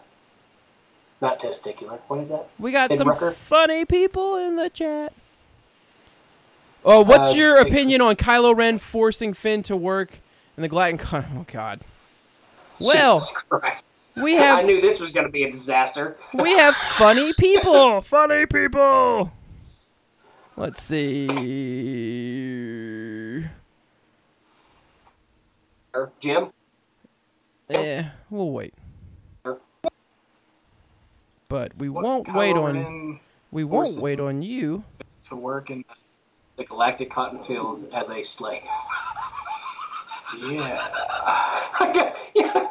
Not 1.20 1.40
testicular. 1.40 1.98
What 2.08 2.20
is 2.20 2.28
that? 2.28 2.48
we 2.60 2.72
got 2.72 2.92
Ed 2.92 3.00
some 3.00 3.08
Rucker? 3.08 3.32
funny 3.32 3.86
people 3.86 4.36
in 4.36 4.56
the 4.56 4.70
chat. 4.70 5.14
Oh, 6.86 7.02
what's 7.02 7.32
Uh, 7.34 7.38
your 7.38 7.60
opinion 7.60 8.02
on 8.02 8.16
Kylo 8.16 8.56
Ren 8.56 8.78
forcing 8.78 9.34
Finn 9.34 9.64
to 9.64 9.76
work 9.76 10.12
in 10.56 10.62
the 10.62 10.70
Glatten 10.70 11.00
Con? 11.00 11.26
Oh 11.40 11.46
God. 11.52 11.80
Well, 12.78 13.22
Jesus 13.22 13.34
Christ. 13.50 13.98
We 14.16 14.38
I 14.38 14.42
have 14.42 14.66
knew 14.66 14.82
this 14.82 15.00
was 15.00 15.12
going 15.12 15.26
to 15.26 15.32
be 15.32 15.44
a 15.44 15.52
disaster. 15.52 16.18
we 16.34 16.52
have 16.54 16.76
funny 16.98 17.34
people. 17.34 18.02
Funny 18.14 18.46
people. 18.46 19.32
Let's 20.56 20.84
see. 20.84 21.28
Jim? 26.20 26.52
Yeah, 27.70 28.12
we'll 28.30 28.52
wait. 28.52 28.74
But 31.50 31.78
we 31.78 31.90
What 31.90 32.04
won't 32.04 32.34
wait 32.34 32.56
on 32.56 33.20
we 33.52 33.64
won't 33.64 33.98
wait 33.98 34.20
on 34.20 34.42
you. 34.42 34.84
to 35.30 35.36
work 35.36 35.70
in. 35.70 35.86
The 36.58 36.66
galactic 36.66 37.12
cotton 37.12 37.44
fields 37.46 37.86
as 37.94 38.10
a 38.10 38.24
slave. 38.24 38.62
Yeah. 40.40 40.88
yeah. 42.36 42.68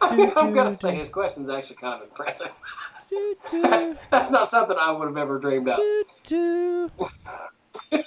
Do, 0.16 0.32
I'm 0.36 0.54
gonna 0.54 0.74
say 0.74 0.92
do. 0.92 0.98
his 0.98 1.08
question's 1.08 1.50
actually 1.50 1.76
kind 1.76 2.02
of 2.02 2.08
impressive. 2.08 2.48
Do, 3.10 3.36
That's, 3.62 3.86
do, 3.86 3.96
that's 4.10 4.30
not 4.30 4.50
something 4.50 4.76
I 4.78 4.92
would 4.92 5.06
have 5.08 5.16
ever 5.16 5.38
dreamed 5.38 5.68
of. 5.68 5.76
do, 5.76 6.04
do. 6.24 6.90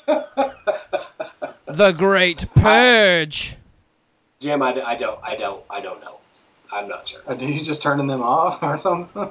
The 1.68 1.92
Great 1.94 2.46
Purge. 2.54 3.56
Jim, 4.42 4.62
I, 4.62 4.74
I 4.82 4.96
don't, 4.98 5.20
I 5.24 5.36
don't, 5.38 5.64
I 5.70 5.80
don't 5.80 6.02
know. 6.02 6.18
I'm 6.72 6.88
not 6.88 7.08
sure. 7.08 7.22
Uh, 7.28 7.34
Are 7.34 7.44
you 7.44 7.64
just 7.64 7.82
turning 7.82 8.08
them 8.08 8.22
off 8.22 8.62
or 8.62 8.78
something? 8.78 9.30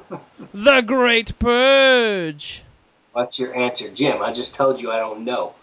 The 0.54 0.80
Great 0.80 1.38
Purge. 1.38 2.62
What's 3.12 3.38
your 3.38 3.54
answer, 3.54 3.90
Jim? 3.90 4.22
I 4.22 4.32
just 4.32 4.54
told 4.54 4.80
you 4.80 4.90
I 4.90 4.96
don't 4.98 5.24
know. 5.24 5.54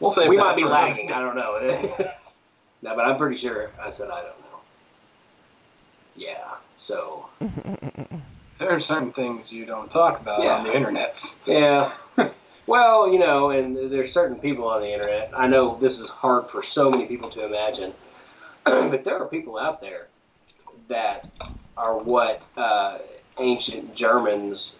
we'll 0.00 0.10
say 0.12 0.28
we 0.28 0.36
might 0.36 0.56
be 0.56 0.64
lagging. 0.64 1.10
I 1.12 1.20
don't 1.20 1.34
know. 1.36 1.58
no, 2.82 2.94
but 2.96 3.04
I'm 3.04 3.16
pretty 3.18 3.36
sure 3.36 3.70
I 3.80 3.90
said 3.90 4.08
I 4.10 4.22
don't 4.22 4.40
know. 4.40 4.45
Yeah. 6.16 6.54
So 6.76 7.26
There 8.58 8.70
are 8.70 8.80
certain 8.80 9.12
things 9.12 9.52
you 9.52 9.66
don't 9.66 9.90
talk 9.90 10.20
about 10.20 10.42
Yeah. 10.42 10.56
on 10.56 10.64
the 10.64 10.74
internet. 10.74 11.22
yeah. 11.46 11.92
well, 12.66 13.10
you 13.12 13.18
know, 13.18 13.50
and 13.50 13.76
there's 13.92 14.12
certain 14.12 14.38
people 14.38 14.66
on 14.66 14.80
the 14.80 14.92
internet. 14.92 15.30
I 15.36 15.46
know 15.46 15.78
this 15.80 15.98
is 15.98 16.08
hard 16.08 16.48
for 16.48 16.62
so 16.62 16.90
many 16.90 17.06
people 17.06 17.30
to 17.30 17.44
imagine, 17.44 17.92
but 18.64 19.04
there 19.04 19.18
are 19.18 19.26
people 19.26 19.58
out 19.58 19.80
there 19.80 20.08
that 20.88 21.30
are 21.76 21.98
what 21.98 22.40
uh, 22.56 22.98
ancient 23.38 23.94
Germans 23.94 24.72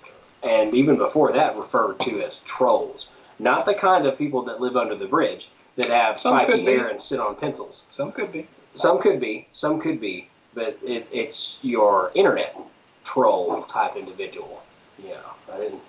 and 0.42 0.75
even 0.75 0.96
before 0.96 1.33
that 1.33 1.57
referred 1.57 1.99
to 2.01 2.22
as 2.22 2.38
trolls. 2.44 3.09
Not 3.38 3.66
the 3.66 3.75
kind 3.75 4.07
of 4.07 4.16
people 4.16 4.42
that 4.44 4.61
live 4.61 4.77
under 4.77 4.94
the 4.94 5.07
bridge 5.07 5.49
that 5.77 5.90
have 5.90 6.20
Some 6.20 6.35
spiky 6.35 6.64
hair 6.64 6.88
and 6.88 7.01
sit 7.03 7.20
on 7.20 7.35
pencils. 7.37 7.83
Some 7.90 8.12
could 8.12 8.33
be. 8.33 8.46
Some 8.75 9.01
could 9.01 9.20
be, 9.20 9.49
some 9.53 9.81
could 9.81 10.01
be, 10.01 10.29
but 10.57 10.79
it, 10.83 11.07
it's 11.12 11.57
your 11.62 12.11
internet 12.16 12.57
troll 13.05 13.62
type 13.71 13.95
individual. 13.95 14.64
Yeah, 15.07 15.19
I 15.53 15.59
didn't, 15.59 15.83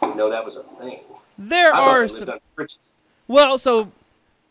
didn't 0.00 0.16
know 0.16 0.30
that 0.30 0.44
was 0.44 0.54
a 0.56 0.62
thing. 0.78 1.00
There 1.38 1.74
I 1.74 1.80
are 1.80 2.06
some. 2.06 2.18
lived 2.18 2.30
under 2.30 2.42
bridges. 2.54 2.90
Well, 3.26 3.58
so 3.58 3.90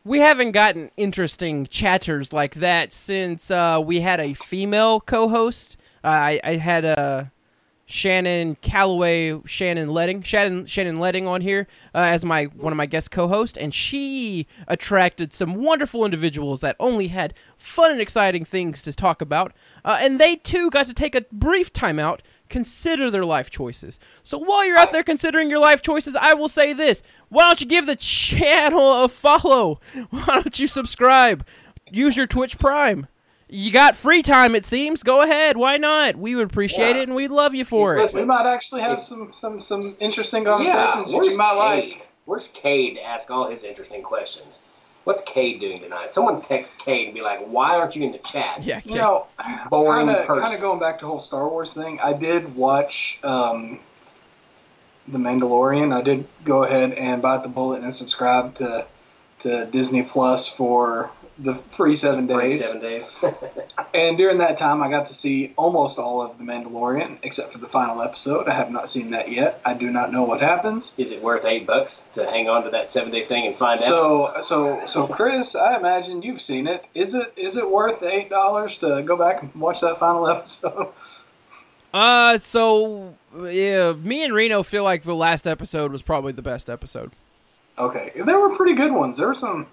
we 0.04 0.20
haven't 0.20 0.52
gotten 0.52 0.90
interesting 0.98 1.68
chatters 1.68 2.34
like 2.34 2.56
that 2.56 2.92
since 2.92 3.52
uh, 3.52 3.80
we 3.84 4.02
had 4.02 4.20
a 4.20 4.34
female 4.34 5.00
co-host. 5.00 5.78
Uh, 6.04 6.08
I, 6.08 6.42
I 6.44 6.56
had 6.56 6.86
uh, 6.86 7.26
Shannon 7.92 8.56
Calloway, 8.62 9.42
Shannon 9.48 9.90
Letting, 9.90 10.22
Shannon 10.22 10.68
Shannon 10.68 11.00
Letting 11.00 11.26
on 11.26 11.42
here 11.42 11.66
uh, 11.96 11.98
as 11.98 12.24
my 12.24 12.46
one 12.46 12.72
of 12.72 12.78
my 12.78 12.86
guest 12.86 13.10
co-hosts, 13.10 13.58
and 13.58 13.74
she 13.74 14.46
attracted 14.68 15.34
some 15.34 15.56
wonderful 15.56 16.06
individuals 16.06 16.62
that 16.62 16.76
only 16.80 17.08
had 17.08 17.34
fun 17.58 17.90
and 17.90 18.00
exciting 18.00 18.46
things 18.46 18.84
to 18.84 18.94
talk 18.94 19.24
about, 19.24 19.54
uh, 19.84 19.98
and 20.00 20.22
they 20.22 20.36
too 20.36 20.70
got 20.70 20.86
to 20.86 20.94
take 20.94 21.16
a 21.16 21.26
brief 21.32 21.74
time 21.74 21.98
out 21.98 22.22
consider 22.48 23.10
their 23.10 23.26
life 23.26 23.50
choices. 23.50 24.00
So 24.22 24.38
while 24.38 24.66
you're 24.66 24.78
out 24.78 24.92
there 24.92 25.04
considering 25.04 25.50
your 25.50 25.60
life 25.60 25.82
choices, 25.82 26.16
I 26.16 26.36
will 26.36 26.48
say 26.48 26.74
this: 26.74 27.02
Why 27.30 27.42
don't 27.46 27.60
you 27.60 27.66
give 27.66 27.88
the 27.88 27.96
channel 27.96 29.04
a 29.04 29.10
follow? 29.10 29.82
Why 30.12 30.26
don't 30.26 30.60
you 30.60 30.68
subscribe? 30.68 31.44
Use 31.90 32.16
your 32.16 32.28
Twitch 32.28 32.60
Prime. 32.60 33.08
You 33.52 33.72
got 33.72 33.96
free 33.96 34.22
time, 34.22 34.54
it 34.56 34.66
seems. 34.66 35.02
Go 35.02 35.22
ahead. 35.22 35.58
Why 35.58 35.78
not? 35.78 36.16
We 36.16 36.36
would 36.36 36.46
appreciate 36.46 36.96
Yeah. 36.96 37.02
it, 37.02 37.10
and 37.10 37.16
we'd 37.16 37.32
love 37.32 37.56
you 37.56 37.66
for 37.66 37.98
it. 37.98 38.14
We 38.14 38.24
might 38.24 38.46
actually 38.46 38.82
have 38.82 39.02
some 39.02 39.34
some 39.40 39.60
some 39.60 39.96
interesting 40.00 40.44
Yeah, 40.44 40.50
conversations 40.52 41.12
that 41.12 41.18
where's 41.18 41.28
you 41.30 41.38
might 41.38 41.54
like. 41.54 41.84
Cade? 41.84 41.98
Where's 42.26 42.50
Cade 42.54 42.96
to 42.98 43.04
ask 43.04 43.32
all 43.32 43.50
his 43.50 43.64
interesting 43.64 44.04
questions? 44.04 44.60
What's 45.06 45.24
Cade 45.24 45.60
doing 45.60 45.80
tonight? 45.80 46.14
Someone 46.14 46.42
text 46.42 46.74
Cade 46.78 47.08
and 47.08 47.16
be 47.16 47.22
like, 47.22 47.40
"Why 47.48 47.76
aren't 47.76 47.96
you 47.96 48.04
in 48.04 48.12
the 48.12 48.20
chat?" 48.20 48.62
Yeah, 48.62 48.82
You 48.86 48.96
yeah. 48.96 49.02
know, 49.02 49.26
Boring 49.72 50.06
kind 50.06 50.20
of 50.20 50.28
person. 50.28 50.44
kind 50.44 50.54
of 50.54 50.62
going 50.62 50.80
back 50.80 51.00
to 51.00 51.06
the 51.06 51.10
whole 51.10 51.20
Star 51.22 51.48
Wars 51.48 51.74
thing. 51.74 52.00
I 52.04 52.14
did 52.14 52.56
watch 52.56 53.18
um, 53.24 53.80
the 55.08 55.18
Mandalorian. 55.18 55.92
I 55.92 56.02
did 56.04 56.28
go 56.46 56.66
ahead 56.66 56.92
and 56.92 57.20
bite 57.20 57.42
the 57.42 57.50
bullet 57.50 57.82
and 57.82 57.96
subscribe 57.96 58.56
to 58.58 58.86
to 59.42 59.66
Disney 59.68 60.04
Plus 60.04 60.48
for 60.48 61.10
the 61.40 61.56
free 61.76 61.96
seven 61.96 62.28
Break 62.28 62.52
days. 62.52 62.62
seven 62.62 62.82
days. 62.82 63.04
And 63.92 64.18
during 64.18 64.38
that 64.38 64.58
time, 64.58 64.84
I 64.84 64.90
got 64.90 65.08
to 65.08 65.16
see 65.16 65.52
almost 65.58 65.98
all 65.98 66.22
of 66.22 66.38
the 66.38 66.44
Mandalorian, 66.44 67.18
except 67.24 67.52
for 67.52 67.58
the 67.58 67.68
final 67.68 68.04
episode. 68.04 68.48
I 68.48 68.54
have 68.54 68.70
not 68.70 68.88
seen 68.88 69.10
that 69.12 69.32
yet. 69.32 69.60
I 69.66 69.74
do 69.74 69.90
not 69.90 70.12
know 70.14 70.24
what 70.24 70.42
happens. 70.42 70.92
Is 70.98 71.12
it 71.12 71.24
worth 71.24 71.44
eight 71.44 71.66
bucks 71.66 72.04
to 72.14 72.24
hang 72.30 72.48
on 72.50 72.64
to 72.66 72.70
that 72.70 72.92
seven 72.92 73.12
day 73.12 73.26
thing 73.26 73.48
and 73.48 73.56
find 73.56 73.82
out? 73.82 73.88
So, 73.88 74.34
so, 74.44 74.84
so, 74.86 75.08
Chris, 75.08 75.56
I 75.56 75.76
imagine 75.76 76.22
you've 76.22 76.42
seen 76.42 76.68
it. 76.68 76.86
Is 76.94 77.16
it 77.16 77.34
is 77.36 77.58
it 77.58 77.68
worth 77.70 78.04
eight 78.04 78.30
dollars 78.30 78.78
to 78.78 79.02
go 79.02 79.18
back 79.18 79.42
and 79.42 79.54
watch 79.56 79.82
that 79.82 80.00
final 80.00 80.28
episode? 80.30 80.90
Uh, 81.92 82.38
so 82.38 83.16
yeah, 83.42 83.94
me 83.94 84.24
and 84.24 84.34
Reno 84.34 84.62
feel 84.62 84.84
like 84.84 85.02
the 85.02 85.16
last 85.16 85.48
episode 85.48 85.92
was 85.92 86.04
probably 86.04 86.32
the 86.32 86.44
best 86.44 86.70
episode. 86.70 87.12
Okay, 87.80 88.12
there 88.24 88.38
were 88.40 88.56
pretty 88.56 88.76
good 88.76 88.92
ones. 88.92 89.18
There 89.18 89.28
were 89.28 89.34
some 89.36 89.66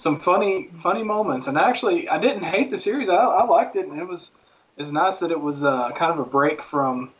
some 0.00 0.18
funny 0.20 0.70
funny 0.82 1.02
moments, 1.02 1.46
and 1.46 1.58
actually, 1.58 2.08
I 2.08 2.18
didn't 2.18 2.44
hate 2.44 2.70
the 2.70 2.78
series. 2.78 3.08
I, 3.08 3.14
I 3.16 3.44
liked 3.44 3.76
it, 3.76 3.86
and 3.86 4.00
it 4.00 4.08
was 4.08 4.30
it's 4.78 4.90
nice 4.90 5.18
that 5.18 5.30
it 5.30 5.40
was 5.40 5.62
uh, 5.62 5.90
kind 5.90 6.10
of 6.12 6.18
a 6.18 6.24
break 6.24 6.62
from 6.62 7.10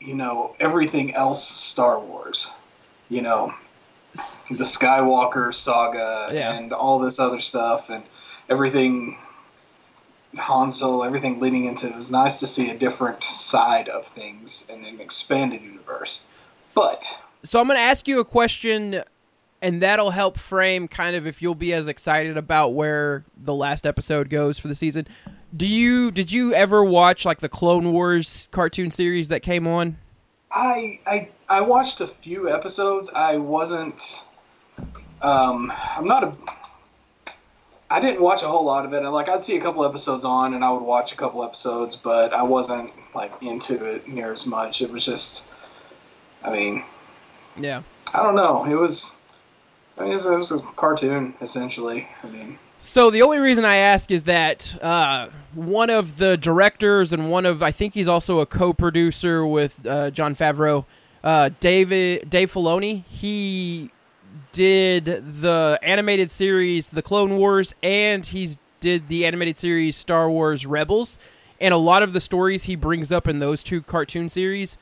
you 0.00 0.14
know 0.14 0.54
everything 0.60 1.14
else 1.14 1.48
Star 1.48 1.98
Wars. 1.98 2.48
You 3.08 3.22
know, 3.22 3.54
the 4.50 4.64
Skywalker 4.64 5.54
saga 5.54 6.28
Yeah. 6.32 6.52
and 6.52 6.72
all 6.72 6.98
this 6.98 7.18
other 7.18 7.40
stuff, 7.40 7.88
and 7.88 8.04
everything. 8.48 9.18
Han 10.38 10.72
Solo, 10.72 11.02
everything 11.02 11.40
leading 11.40 11.66
into 11.66 11.86
it 11.88 11.94
was 11.94 12.10
nice 12.10 12.40
to 12.40 12.46
see 12.46 12.70
a 12.70 12.74
different 12.74 13.22
side 13.22 13.90
of 13.90 14.06
things 14.14 14.64
in 14.66 14.82
an 14.86 14.98
expanded 14.98 15.60
universe. 15.60 16.20
But 16.74 17.02
So 17.42 17.60
I'm 17.60 17.66
going 17.66 17.76
to 17.76 17.82
ask 17.82 18.08
you 18.08 18.18
a 18.18 18.24
question, 18.24 19.02
and 19.62 19.80
that'll 19.80 20.10
help 20.10 20.38
frame 20.38 20.88
kind 20.88 21.16
of 21.16 21.26
if 21.26 21.40
you'll 21.40 21.54
be 21.54 21.72
as 21.72 21.86
excited 21.86 22.36
about 22.36 22.74
where 22.74 23.24
the 23.36 23.54
last 23.54 23.86
episode 23.86 24.28
goes 24.28 24.58
for 24.58 24.68
the 24.68 24.74
season. 24.74 25.06
Do 25.56 25.66
you 25.66 26.10
did 26.10 26.32
you 26.32 26.52
ever 26.52 26.82
watch 26.84 27.24
like 27.24 27.38
the 27.40 27.48
Clone 27.48 27.92
Wars 27.92 28.48
cartoon 28.50 28.90
series 28.90 29.28
that 29.28 29.40
came 29.40 29.66
on? 29.66 29.98
I 30.50 30.98
I 31.06 31.28
I 31.48 31.60
watched 31.60 32.00
a 32.00 32.08
few 32.08 32.50
episodes. 32.52 33.08
I 33.14 33.36
wasn't. 33.36 34.02
Um, 35.22 35.72
I'm 35.96 36.06
not 36.06 36.24
a. 36.24 36.32
I 37.90 38.00
didn't 38.00 38.22
watch 38.22 38.42
a 38.42 38.48
whole 38.48 38.64
lot 38.64 38.86
of 38.86 38.94
it. 38.94 39.02
I, 39.02 39.08
like 39.08 39.28
I'd 39.28 39.44
see 39.44 39.56
a 39.56 39.60
couple 39.60 39.84
episodes 39.84 40.24
on, 40.24 40.54
and 40.54 40.64
I 40.64 40.70
would 40.72 40.82
watch 40.82 41.12
a 41.12 41.16
couple 41.16 41.44
episodes, 41.44 41.94
but 41.94 42.32
I 42.32 42.42
wasn't 42.42 42.90
like 43.14 43.32
into 43.42 43.84
it 43.84 44.08
near 44.08 44.32
as 44.32 44.46
much. 44.46 44.82
It 44.82 44.90
was 44.90 45.04
just. 45.04 45.44
I 46.42 46.50
mean, 46.50 46.84
Yeah. 47.56 47.82
I 48.12 48.22
don't 48.22 48.34
know. 48.34 48.64
It 48.64 48.74
was. 48.74 49.12
I 49.98 50.04
mean, 50.04 50.12
it 50.12 50.24
was, 50.24 50.50
a 50.50 50.58
cartoon 50.76 51.34
essentially. 51.40 52.08
I 52.22 52.26
mean, 52.28 52.58
So 52.80 53.10
the 53.10 53.22
only 53.22 53.38
reason 53.38 53.64
I 53.64 53.76
ask 53.76 54.10
is 54.10 54.24
that 54.24 54.76
uh, 54.82 55.28
one 55.54 55.90
of 55.90 56.16
the 56.16 56.36
directors 56.36 57.12
and 57.12 57.30
one 57.30 57.46
of 57.46 57.62
I 57.62 57.70
think 57.70 57.94
he's 57.94 58.08
also 58.08 58.40
a 58.40 58.46
co-producer 58.46 59.46
with 59.46 59.86
uh, 59.86 60.10
Jon 60.10 60.34
Favreau, 60.34 60.84
uh, 61.22 61.50
David 61.60 62.28
Dave 62.30 62.52
Filoni. 62.52 63.04
He 63.06 63.90
did 64.52 65.04
the 65.40 65.78
animated 65.82 66.30
series 66.30 66.88
The 66.88 67.02
Clone 67.02 67.36
Wars, 67.36 67.74
and 67.82 68.24
he's 68.24 68.58
did 68.80 69.08
the 69.08 69.24
animated 69.24 69.56
series 69.56 69.96
Star 69.96 70.28
Wars 70.28 70.66
Rebels. 70.66 71.18
And 71.60 71.72
a 71.72 71.78
lot 71.78 72.02
of 72.02 72.12
the 72.12 72.20
stories 72.20 72.64
he 72.64 72.74
brings 72.74 73.12
up 73.12 73.28
in 73.28 73.38
those 73.38 73.62
two 73.62 73.80
cartoon 73.80 74.28
series 74.28 74.76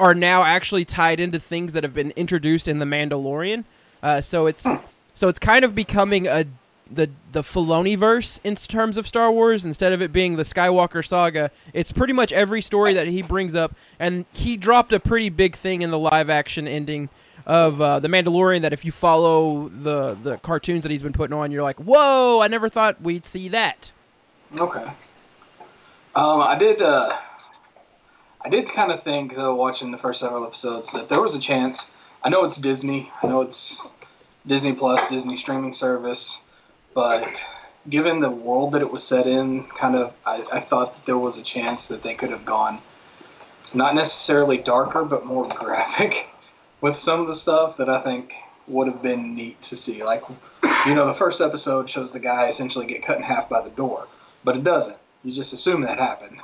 are 0.00 0.14
now 0.14 0.42
actually 0.42 0.84
tied 0.84 1.20
into 1.20 1.38
things 1.38 1.74
that 1.74 1.82
have 1.82 1.92
been 1.92 2.12
introduced 2.12 2.66
in 2.66 2.78
the 2.78 2.86
Mandalorian. 2.86 3.64
Uh, 4.02 4.20
so 4.20 4.46
it's 4.46 4.66
so 5.14 5.28
it's 5.28 5.38
kind 5.38 5.64
of 5.64 5.74
becoming 5.74 6.26
a 6.26 6.44
the 6.90 7.10
the 7.32 7.42
Filoni 7.42 7.96
verse 7.96 8.40
in 8.44 8.54
terms 8.54 8.96
of 8.96 9.06
Star 9.06 9.30
Wars 9.30 9.64
instead 9.64 9.92
of 9.92 10.00
it 10.00 10.12
being 10.12 10.36
the 10.36 10.42
Skywalker 10.42 11.06
saga. 11.06 11.50
It's 11.72 11.92
pretty 11.92 12.12
much 12.12 12.32
every 12.32 12.62
story 12.62 12.94
that 12.94 13.06
he 13.06 13.22
brings 13.22 13.54
up, 13.54 13.74
and 13.98 14.24
he 14.32 14.56
dropped 14.56 14.92
a 14.92 15.00
pretty 15.00 15.28
big 15.28 15.56
thing 15.56 15.82
in 15.82 15.90
the 15.90 15.98
live 15.98 16.30
action 16.30 16.66
ending 16.66 17.08
of 17.46 17.80
uh, 17.80 18.00
the 18.00 18.08
Mandalorian. 18.08 18.62
That 18.62 18.72
if 18.72 18.84
you 18.84 18.92
follow 18.92 19.68
the 19.68 20.16
the 20.22 20.38
cartoons 20.38 20.82
that 20.82 20.90
he's 20.90 21.02
been 21.02 21.12
putting 21.12 21.36
on, 21.36 21.50
you're 21.50 21.62
like, 21.62 21.78
whoa! 21.80 22.40
I 22.40 22.48
never 22.48 22.68
thought 22.68 23.00
we'd 23.02 23.26
see 23.26 23.48
that. 23.48 23.92
Okay. 24.56 24.86
Um, 26.14 26.40
I 26.40 26.56
did. 26.58 26.80
Uh, 26.80 27.16
I 28.40 28.48
did 28.48 28.72
kind 28.72 28.92
of 28.92 29.02
think, 29.02 29.34
though, 29.34 29.54
watching 29.54 29.90
the 29.90 29.98
first 29.98 30.20
several 30.20 30.46
episodes, 30.46 30.90
that 30.92 31.08
there 31.08 31.20
was 31.20 31.34
a 31.34 31.40
chance. 31.40 31.86
I 32.22 32.28
know 32.28 32.44
it's 32.44 32.56
Disney. 32.56 33.10
I 33.22 33.26
know 33.26 33.42
it's 33.42 33.80
Disney 34.46 34.72
Plus, 34.72 35.08
Disney 35.08 35.36
streaming 35.36 35.72
service, 35.72 36.38
but 36.94 37.40
given 37.88 38.20
the 38.20 38.30
world 38.30 38.72
that 38.72 38.82
it 38.82 38.90
was 38.90 39.04
set 39.04 39.26
in, 39.26 39.64
kind 39.64 39.94
of, 39.94 40.14
I, 40.26 40.44
I 40.52 40.60
thought 40.60 40.94
that 40.94 41.06
there 41.06 41.18
was 41.18 41.38
a 41.38 41.42
chance 41.42 41.86
that 41.86 42.02
they 42.02 42.14
could 42.14 42.30
have 42.30 42.44
gone 42.44 42.80
not 43.74 43.94
necessarily 43.94 44.58
darker, 44.58 45.04
but 45.04 45.26
more 45.26 45.46
graphic 45.58 46.26
with 46.80 46.98
some 46.98 47.20
of 47.20 47.26
the 47.26 47.34
stuff 47.34 47.76
that 47.76 47.88
I 47.88 48.02
think 48.02 48.32
would 48.66 48.86
have 48.86 49.02
been 49.02 49.34
neat 49.34 49.60
to 49.62 49.76
see. 49.76 50.04
Like, 50.04 50.22
you 50.86 50.94
know, 50.94 51.06
the 51.06 51.14
first 51.14 51.40
episode 51.40 51.88
shows 51.88 52.12
the 52.12 52.20
guy 52.20 52.48
essentially 52.48 52.86
get 52.86 53.04
cut 53.04 53.16
in 53.16 53.22
half 53.22 53.48
by 53.48 53.62
the 53.62 53.70
door, 53.70 54.06
but 54.44 54.56
it 54.56 54.64
doesn't. 54.64 54.96
You 55.24 55.32
just 55.32 55.52
assume 55.52 55.82
that 55.82 55.98
happened. 55.98 56.38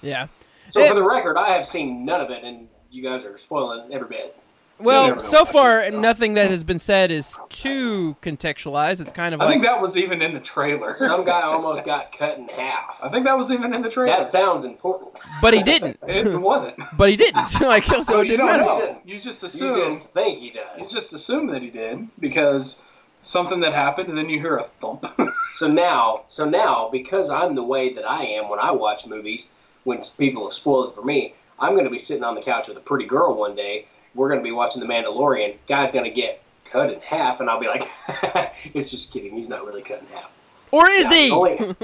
Yeah. 0.00 0.28
so 0.70 0.80
Eh, 0.80 0.88
for 0.88 0.94
the 0.94 1.02
record, 1.02 1.36
I 1.36 1.56
have 1.56 1.66
seen 1.66 2.04
none 2.04 2.20
of 2.20 2.30
it, 2.30 2.44
and 2.44 2.68
you 2.90 3.02
guys 3.02 3.24
are 3.24 3.38
spoiling 3.38 3.92
every 3.92 4.08
bit. 4.08 4.36
Well, 4.78 5.08
never 5.08 5.20
so 5.22 5.44
far 5.44 5.80
it 5.80 5.88
is, 5.88 5.92
though. 5.94 6.00
nothing 6.00 6.34
that 6.34 6.50
has 6.50 6.64
been 6.64 6.78
said 6.78 7.10
is 7.10 7.36
too 7.48 8.16
contextualized. 8.22 9.00
It's 9.00 9.12
kind 9.12 9.34
of 9.34 9.40
I 9.40 9.44
like 9.44 9.54
think 9.54 9.64
that 9.64 9.80
was 9.80 9.96
even 9.96 10.20
in 10.22 10.34
the 10.34 10.40
trailer. 10.40 10.96
Some 10.98 11.24
guy 11.24 11.42
almost 11.42 11.84
got 11.84 12.16
cut 12.18 12.38
in 12.38 12.48
half. 12.48 12.96
I 13.02 13.08
think 13.10 13.24
that 13.24 13.36
was 13.38 13.50
even 13.50 13.72
in 13.74 13.82
the 13.82 13.88
trailer. 13.90 14.16
That 14.16 14.30
sounds 14.30 14.64
important. 14.64 15.12
but 15.40 15.54
he 15.54 15.62
didn't. 15.62 15.98
it 16.08 16.40
wasn't. 16.40 16.76
but 16.96 17.08
he 17.08 17.16
didn't. 17.16 17.60
like 17.60 17.84
so, 17.84 18.00
So 18.02 18.20
it 18.20 18.24
you 18.24 18.30
didn't 18.32 18.46
don't 18.46 18.56
matter. 18.60 18.64
know. 18.92 19.00
You 19.04 19.20
just 19.20 19.42
You 19.42 19.48
assume. 19.48 19.92
just 19.92 20.06
think 20.12 20.40
he 20.40 20.50
did. 20.50 20.62
You 20.76 20.84
does. 20.84 20.92
just 20.92 21.12
assume 21.12 21.46
that 21.48 21.62
he 21.62 21.70
did 21.70 22.08
because 22.18 22.76
something 23.22 23.60
that 23.60 23.72
happened, 23.72 24.08
and 24.08 24.18
then 24.18 24.28
you 24.28 24.38
hear 24.40 24.56
a 24.56 24.66
thump. 24.80 25.04
So 25.56 25.68
now, 25.68 26.24
so 26.28 26.44
now, 26.44 26.88
because 26.90 27.30
I'm 27.30 27.54
the 27.54 27.62
way 27.62 27.94
that 27.94 28.04
I 28.04 28.24
am 28.24 28.48
when 28.48 28.58
I 28.58 28.72
watch 28.72 29.06
movies, 29.06 29.46
when 29.84 30.02
people 30.18 30.48
have 30.48 30.54
spoiled 30.54 30.88
it 30.90 30.96
for 30.96 31.04
me, 31.04 31.32
I'm 31.60 31.74
going 31.74 31.84
to 31.84 31.90
be 31.90 31.98
sitting 32.00 32.24
on 32.24 32.34
the 32.34 32.42
couch 32.42 32.66
with 32.66 32.76
a 32.76 32.80
pretty 32.80 33.04
girl 33.06 33.36
one 33.36 33.54
day. 33.54 33.86
We're 34.14 34.28
going 34.28 34.40
to 34.40 34.44
be 34.44 34.52
watching 34.52 34.80
The 34.80 34.86
Mandalorian. 34.86 35.56
Guy's 35.68 35.90
going 35.92 36.04
to 36.04 36.10
get 36.10 36.42
cut 36.70 36.92
in 36.92 37.00
half, 37.00 37.40
and 37.40 37.48
I'll 37.50 37.60
be 37.60 37.66
like, 37.68 37.88
"It's 38.74 38.90
just 38.90 39.12
kidding. 39.12 39.36
He's 39.36 39.48
not 39.48 39.66
really 39.66 39.82
cut 39.82 40.00
in 40.00 40.06
half." 40.08 40.30
Or 40.70 40.86
is 40.88 41.04
Now, 41.04 41.10
he? 41.10 41.28
the 41.28 41.34
only- 41.34 41.74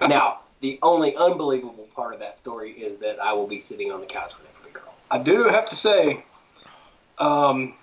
now, 0.08 0.40
the 0.60 0.78
only 0.82 1.16
unbelievable 1.16 1.88
part 1.94 2.14
of 2.14 2.20
that 2.20 2.38
story 2.38 2.72
is 2.72 2.98
that 3.00 3.18
I 3.20 3.32
will 3.32 3.46
be 3.46 3.60
sitting 3.60 3.90
on 3.92 4.00
the 4.00 4.06
couch 4.06 4.32
with 4.38 4.48
a 4.48 4.60
pretty 4.60 4.72
girl. 4.74 4.94
I 5.10 5.18
do 5.18 5.44
have 5.44 5.68
to 5.70 5.76
say, 5.76 6.24
um, 7.18 7.74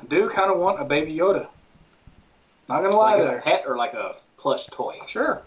I 0.00 0.04
do 0.08 0.28
kind 0.30 0.50
of 0.50 0.58
want 0.58 0.80
a 0.80 0.84
Baby 0.84 1.14
Yoda. 1.14 1.46
Not 2.68 2.82
gonna 2.82 2.96
lie 2.96 3.14
Like 3.14 3.22
a 3.22 3.26
there. 3.26 3.40
pet 3.42 3.64
or 3.66 3.76
like 3.76 3.94
a 3.94 4.16
plush 4.38 4.66
toy. 4.66 4.96
Sure. 5.08 5.42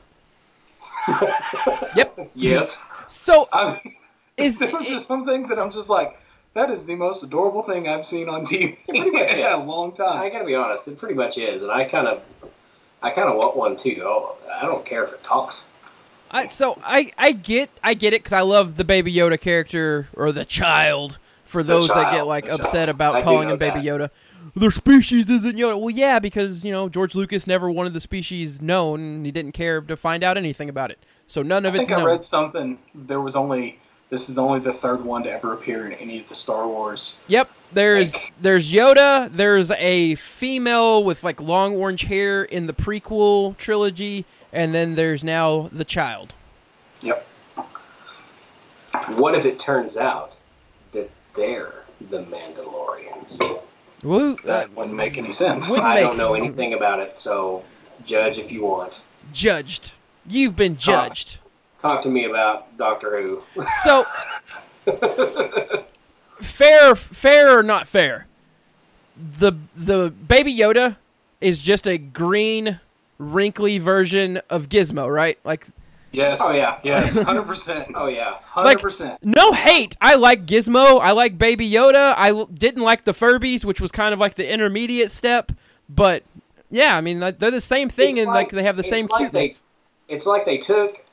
Yep. 1.96 2.32
Yes. 2.36 2.78
So 3.08 3.48
I 3.54 3.82
Is- 4.38 4.60
there 4.60 4.72
was 4.72 4.88
just 4.88 5.08
some 5.08 5.26
things 5.26 5.50
that 5.50 5.60
I'm 5.60 5.72
just 5.72 5.90
like, 5.90 6.20
that 6.56 6.72
is 6.72 6.86
the 6.86 6.96
most 6.96 7.22
adorable 7.22 7.62
thing 7.62 7.88
I've 7.88 8.08
seen 8.08 8.28
on 8.28 8.46
TV 8.46 8.78
pretty 8.88 9.00
in 9.40 9.46
a 9.46 9.64
long 9.64 9.92
time. 9.92 10.22
I 10.22 10.30
gotta 10.30 10.46
be 10.46 10.56
honest, 10.56 10.88
it 10.88 10.98
pretty 10.98 11.14
much 11.14 11.38
is, 11.38 11.62
and 11.62 11.70
I 11.72 11.86
kind 11.86 12.08
of, 12.08 12.24
I 13.04 13.12
kind 13.12 13.30
of 13.30 13.36
want 13.36 13.56
one 13.56 13.78
too. 13.78 14.02
Oh, 14.04 14.36
I 14.52 14.66
don't 14.66 14.86
care 14.86 15.04
if 15.04 15.14
it 15.14 15.24
talks. 15.24 15.62
I 16.32 16.48
so 16.48 16.80
I 16.84 17.12
I 17.18 17.34
get 17.34 17.70
I 17.84 17.94
get 17.94 18.14
it 18.14 18.24
because 18.24 18.34
I 18.34 18.42
love 18.42 18.78
the 18.78 18.84
Baby 18.84 19.14
Yoda 19.14 19.40
character 19.40 20.08
or 20.14 20.32
the 20.32 20.46
child. 20.46 21.20
For 21.46 21.62
those 21.62 21.88
that 21.88 22.12
get 22.12 22.26
like 22.26 22.50
upset 22.50 22.72
child. 22.74 22.90
about 22.90 23.16
I 23.16 23.22
calling 23.22 23.48
know 23.48 23.54
him 23.54 23.60
Baby 23.60 23.82
that. 23.82 23.86
Yoda, 23.86 24.10
their 24.56 24.72
species 24.72 25.30
isn't 25.30 25.56
Yoda. 25.56 25.80
Well, 25.80 25.92
yeah, 25.92 26.20
because 26.20 26.66
you 26.66 26.72
know 26.72 26.90
George 26.90 27.16
Lucas 27.16 27.46
never 27.46 27.70
wanted 27.70 27.94
the 27.94 28.00
species 28.00 28.62
known, 28.62 29.00
and 29.00 29.26
he 29.26 29.32
didn't 29.32 29.52
care 29.52 29.80
to 29.80 29.96
find 29.96 30.24
out 30.24 30.38
anything 30.38 30.68
about 30.68 30.90
it. 30.92 31.00
So 31.28 31.44
none 31.44 31.66
I 31.66 31.70
of 31.70 31.76
it's 31.76 31.88
think 31.88 31.98
I 31.98 32.02
known. 32.02 32.08
read 32.08 32.26
something. 32.26 32.80
There 32.94 33.22
was 33.22 33.36
only 33.36 33.80
This 34.16 34.30
is 34.30 34.38
only 34.38 34.62
the 34.62 34.72
third 34.72 35.04
one 35.04 35.24
to 35.24 35.30
ever 35.30 35.52
appear 35.52 35.86
in 35.88 35.92
any 35.92 36.20
of 36.20 36.30
the 36.30 36.36
Star 36.36 36.66
Wars. 36.66 37.16
Yep. 37.28 37.50
There's 37.74 38.14
Like- 38.14 38.32
there's 38.40 38.72
Yoda. 38.72 39.30
There's 39.30 39.72
a 39.72 40.16
female 40.16 41.04
with 41.04 41.22
like 41.22 41.42
long 41.42 41.76
orange 41.76 42.04
hair 42.04 42.42
in 42.44 42.66
the 42.66 42.72
prequel 42.72 43.58
trilogy, 43.58 44.24
and 44.54 44.74
then 44.74 44.96
there's 44.96 45.22
now 45.22 45.70
the 45.70 45.84
child. 45.84 46.34
Yep. 47.02 47.28
What 49.18 49.36
if 49.36 49.44
it 49.44 49.60
turns 49.60 49.98
out 49.98 50.32
that 50.94 51.10
they're 51.36 51.74
the 52.10 52.20
Mandalorians? 52.24 53.38
Woo. 54.02 54.36
Uh, 54.36 54.38
That 54.46 54.72
wouldn't 54.72 54.96
make 54.96 55.18
any 55.18 55.34
sense. 55.34 55.68
Wouldn't 55.70 55.86
I 55.86 56.00
don't 56.00 56.16
know 56.16 56.36
anything 56.36 56.74
about 56.74 57.02
it, 57.02 57.16
so 57.20 57.66
judge 58.06 58.38
if 58.38 58.50
you 58.50 58.62
want. 58.64 58.94
judged. 59.34 59.92
You've 60.26 60.56
been 60.56 60.78
judged. 60.78 61.40
Talk 61.86 62.02
to 62.02 62.10
me 62.10 62.26
about 62.26 62.76
Doctor 62.80 63.22
Who. 63.22 63.44
So 63.84 64.08
fair, 66.42 66.96
fair 66.96 67.60
or 67.60 67.62
not 67.62 67.88
fair? 67.88 68.26
The 69.16 69.54
the 69.76 70.10
baby 70.10 70.56
Yoda 70.58 70.96
is 71.40 71.60
just 71.60 71.86
a 71.88 72.00
green, 72.00 72.80
wrinkly 73.20 73.78
version 73.78 74.42
of 74.50 74.68
Gizmo, 74.68 75.14
right? 75.14 75.38
Like 75.44 75.68
Yes. 76.12 76.40
Oh 76.42 76.52
yeah, 76.54 76.80
Yes. 76.84 77.16
Hundred 77.20 77.44
percent. 77.44 77.90
Oh 77.94 78.08
yeah. 78.08 78.40
Hundred 78.42 78.80
percent. 78.82 79.20
no 79.24 79.52
hate. 79.54 79.96
I 80.02 80.16
like 80.16 80.48
Gizmo. 80.48 81.00
I 81.00 81.12
like 81.12 81.38
Baby 81.38 81.70
Yoda. 81.70 82.16
I 82.18 82.30
l- 82.30 82.48
didn't 82.48 82.82
like 82.82 83.04
the 83.06 83.14
Furbies, 83.14 83.64
which 83.64 83.80
was 83.80 83.92
kind 83.92 84.12
of 84.12 84.20
like 84.20 84.34
the 84.34 84.52
intermediate 84.52 85.12
step. 85.12 85.52
But 85.88 86.24
yeah, 86.72 86.98
I 86.98 87.02
mean 87.02 87.20
like, 87.20 87.38
they're 87.38 87.52
the 87.52 87.62
same 87.62 87.90
thing, 87.90 88.18
It's 88.18 88.26
and 88.26 88.34
like, 88.34 88.50
they 88.50 88.64
have 88.64 88.76
the 88.76 88.84
same 88.84 89.06
like 89.06 89.20
cuteness. 89.32 89.62
They, 90.08 90.16
it's 90.16 90.26
like 90.26 90.46
they 90.46 90.58
took 90.58 91.05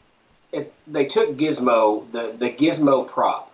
it. 0.52 0.72
They 0.86 1.06
took 1.06 1.36
Gizmo, 1.36 2.10
the 2.12 2.34
the 2.38 2.50
Gizmo 2.50 3.08
prop, 3.08 3.50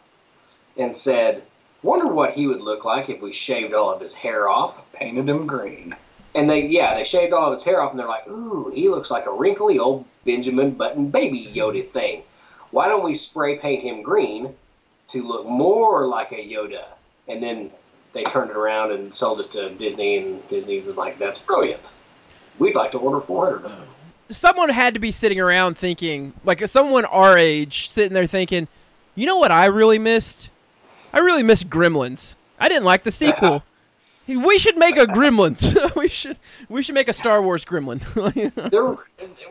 and 0.76 0.94
said, 0.94 1.42
"Wonder 1.82 2.08
what 2.08 2.32
he 2.32 2.46
would 2.46 2.60
look 2.60 2.84
like 2.84 3.08
if 3.08 3.22
we 3.22 3.32
shaved 3.32 3.72
all 3.72 3.90
of 3.90 4.00
his 4.00 4.12
hair 4.12 4.48
off." 4.48 4.74
Painted 4.92 5.28
him 5.28 5.46
green. 5.46 5.94
And 6.34 6.50
they, 6.50 6.66
yeah, 6.66 6.94
they 6.94 7.04
shaved 7.04 7.32
all 7.32 7.46
of 7.48 7.54
his 7.54 7.62
hair 7.62 7.80
off, 7.80 7.92
and 7.92 7.98
they're 7.98 8.08
like, 8.08 8.28
"Ooh, 8.28 8.70
he 8.74 8.88
looks 8.88 9.10
like 9.10 9.26
a 9.26 9.32
wrinkly 9.32 9.78
old 9.78 10.04
Benjamin 10.24 10.72
Button 10.72 11.10
baby 11.10 11.50
Yoda 11.54 11.88
thing. 11.90 12.22
Why 12.70 12.88
don't 12.88 13.04
we 13.04 13.14
spray 13.14 13.58
paint 13.58 13.82
him 13.82 14.02
green 14.02 14.54
to 15.12 15.22
look 15.22 15.46
more 15.46 16.06
like 16.06 16.32
a 16.32 16.36
Yoda?" 16.36 16.84
And 17.28 17.42
then 17.42 17.70
they 18.12 18.24
turned 18.24 18.50
it 18.50 18.56
around 18.56 18.92
and 18.92 19.14
sold 19.14 19.40
it 19.40 19.52
to 19.52 19.70
Disney, 19.70 20.18
and 20.18 20.48
Disney 20.48 20.80
was 20.80 20.96
like, 20.96 21.18
"That's 21.18 21.38
brilliant. 21.38 21.82
We'd 22.58 22.74
like 22.74 22.90
to 22.92 22.98
order 22.98 23.20
400 23.20 23.56
of 23.56 23.62
them." 23.62 23.88
Someone 24.30 24.68
had 24.68 24.94
to 24.94 25.00
be 25.00 25.10
sitting 25.10 25.40
around 25.40 25.76
thinking, 25.76 26.32
like 26.44 26.66
someone 26.68 27.04
our 27.06 27.36
age, 27.36 27.90
sitting 27.90 28.12
there 28.12 28.26
thinking, 28.26 28.68
you 29.14 29.26
know 29.26 29.36
what 29.36 29.50
I 29.50 29.66
really 29.66 29.98
missed? 29.98 30.50
I 31.12 31.18
really 31.18 31.42
missed 31.42 31.68
Gremlins. 31.68 32.34
I 32.58 32.68
didn't 32.68 32.84
like 32.84 33.04
the 33.04 33.12
sequel. 33.12 33.64
we 34.28 34.58
should 34.58 34.76
make 34.76 34.96
a 34.96 35.06
Gremlins. 35.06 35.94
we 35.96 36.08
should 36.08 36.36
we 36.68 36.82
should 36.82 36.94
make 36.94 37.08
a 37.08 37.12
Star 37.12 37.42
Wars 37.42 37.64
Gremlin. 37.64 38.00
there, 38.70 38.96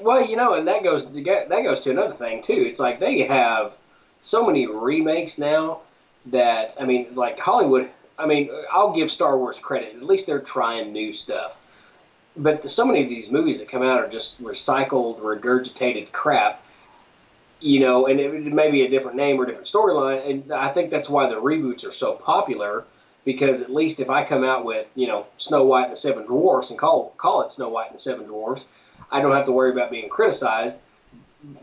well, 0.01 0.25
you 0.25 0.35
know, 0.35 0.53
and 0.53 0.67
that 0.67 0.83
goes 0.83 1.03
that 1.05 1.49
goes 1.49 1.81
to 1.81 1.91
another 1.91 2.13
thing 2.13 2.43
too. 2.43 2.65
It's 2.67 2.79
like 2.79 2.99
they 2.99 3.23
have 3.23 3.73
so 4.21 4.45
many 4.45 4.67
remakes 4.67 5.37
now 5.37 5.81
that 6.27 6.75
I 6.79 6.85
mean, 6.85 7.07
like 7.15 7.39
Hollywood. 7.39 7.89
I 8.19 8.25
mean, 8.25 8.49
I'll 8.71 8.95
give 8.95 9.11
Star 9.11 9.37
Wars 9.37 9.59
credit. 9.59 9.95
At 9.95 10.03
least 10.03 10.25
they're 10.25 10.39
trying 10.39 10.91
new 10.91 11.13
stuff. 11.13 11.55
But 12.37 12.69
so 12.69 12.85
many 12.85 13.03
of 13.03 13.09
these 13.09 13.31
movies 13.31 13.59
that 13.59 13.69
come 13.69 13.81
out 13.81 13.99
are 13.99 14.07
just 14.07 14.41
recycled, 14.41 15.19
regurgitated 15.19 16.11
crap. 16.11 16.63
You 17.59 17.79
know, 17.79 18.05
and 18.05 18.19
it, 18.19 18.33
it 18.33 18.53
may 18.53 18.69
be 18.69 18.83
a 18.83 18.89
different 18.89 19.17
name 19.17 19.39
or 19.39 19.45
different 19.45 19.67
storyline. 19.67 20.29
And 20.29 20.51
I 20.51 20.71
think 20.71 20.91
that's 20.91 21.09
why 21.09 21.27
the 21.27 21.35
reboots 21.35 21.83
are 21.83 21.91
so 21.91 22.13
popular. 22.13 22.85
Because 23.25 23.59
at 23.59 23.73
least 23.73 23.99
if 23.99 24.09
I 24.09 24.23
come 24.23 24.45
out 24.45 24.63
with, 24.63 24.87
you 24.95 25.07
know, 25.07 25.25
Snow 25.37 25.65
White 25.65 25.85
and 25.85 25.93
the 25.93 25.97
Seven 25.97 26.25
Dwarfs 26.25 26.69
and 26.69 26.79
call 26.79 27.13
call 27.17 27.41
it 27.41 27.51
Snow 27.51 27.67
White 27.67 27.87
and 27.87 27.97
the 27.97 28.01
Seven 28.01 28.25
Dwarfs, 28.25 28.63
I 29.11 29.21
don't 29.21 29.33
have 29.33 29.45
to 29.47 29.51
worry 29.51 29.71
about 29.71 29.91
being 29.91 30.07
criticized. 30.07 30.75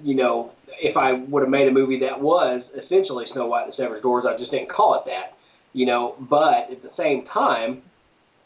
You 0.03 0.15
know, 0.15 0.53
if 0.69 0.97
I 0.99 1.15
would 1.15 1.43
have 1.43 1.49
made 1.49 1.69
a 1.69 1.71
movie 1.71 2.01
that 2.01 2.21
was 2.21 2.71
essentially 2.75 3.27
Snow 3.27 3.47
White 3.47 3.63
and 3.63 3.73
the 3.73 3.77
Seven 3.77 3.99
Dwarfs, 4.03 4.27
I 4.27 4.37
just 4.37 4.51
didn't 4.51 4.69
call 4.69 4.95
it 4.97 5.07
that. 5.07 5.39
You 5.73 5.87
know, 5.87 6.17
but 6.21 6.71
at 6.71 6.83
the 6.83 6.91
same 6.91 7.25
time, 7.25 7.83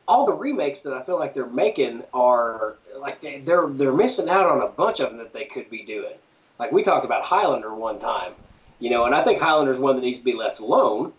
all 0.08 0.24
the 0.24 0.32
remakes 0.32 0.80
that 0.80 0.94
I 0.94 1.02
feel 1.02 1.18
like 1.18 1.34
they're 1.34 1.46
making 1.46 2.02
are 2.14 2.76
like 2.98 3.20
they, 3.20 3.42
they're 3.44 3.68
they're 3.68 3.92
missing 3.92 4.28
out 4.28 4.46
on 4.46 4.62
a 4.62 4.68
bunch 4.68 5.00
of 5.00 5.10
them 5.10 5.18
that 5.18 5.34
they 5.34 5.44
could 5.44 5.68
be 5.70 5.84
doing. 5.84 6.14
Like 6.58 6.72
we 6.72 6.82
talked 6.82 7.04
about 7.04 7.22
Highlander 7.22 7.74
one 7.74 8.00
time, 8.00 8.32
you 8.80 8.90
know, 8.90 9.04
and 9.04 9.14
I 9.14 9.22
think 9.22 9.40
Highlander's 9.40 9.78
one 9.78 9.96
that 9.96 10.02
needs 10.02 10.18
to 10.18 10.24
be 10.24 10.32
left 10.32 10.60
alone. 10.60 11.12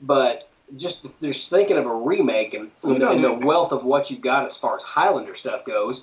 But 0.00 0.48
just 0.76 0.98
just 1.20 1.50
thinking 1.50 1.76
of 1.76 1.86
a 1.86 1.94
remake 1.94 2.54
and, 2.54 2.70
and, 2.84 3.02
and 3.02 3.24
the 3.24 3.32
wealth 3.32 3.72
of 3.72 3.84
what 3.84 4.10
you've 4.10 4.20
got 4.20 4.46
as 4.46 4.56
far 4.56 4.76
as 4.76 4.82
Highlander 4.82 5.34
stuff 5.34 5.64
goes, 5.64 6.02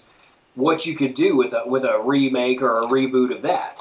what 0.55 0.85
you 0.85 0.97
could 0.97 1.15
do 1.15 1.37
with 1.37 1.53
a 1.53 1.63
with 1.65 1.85
a 1.85 2.01
remake 2.03 2.61
or 2.61 2.83
a 2.83 2.85
reboot 2.85 3.33
of 3.33 3.43
that. 3.43 3.79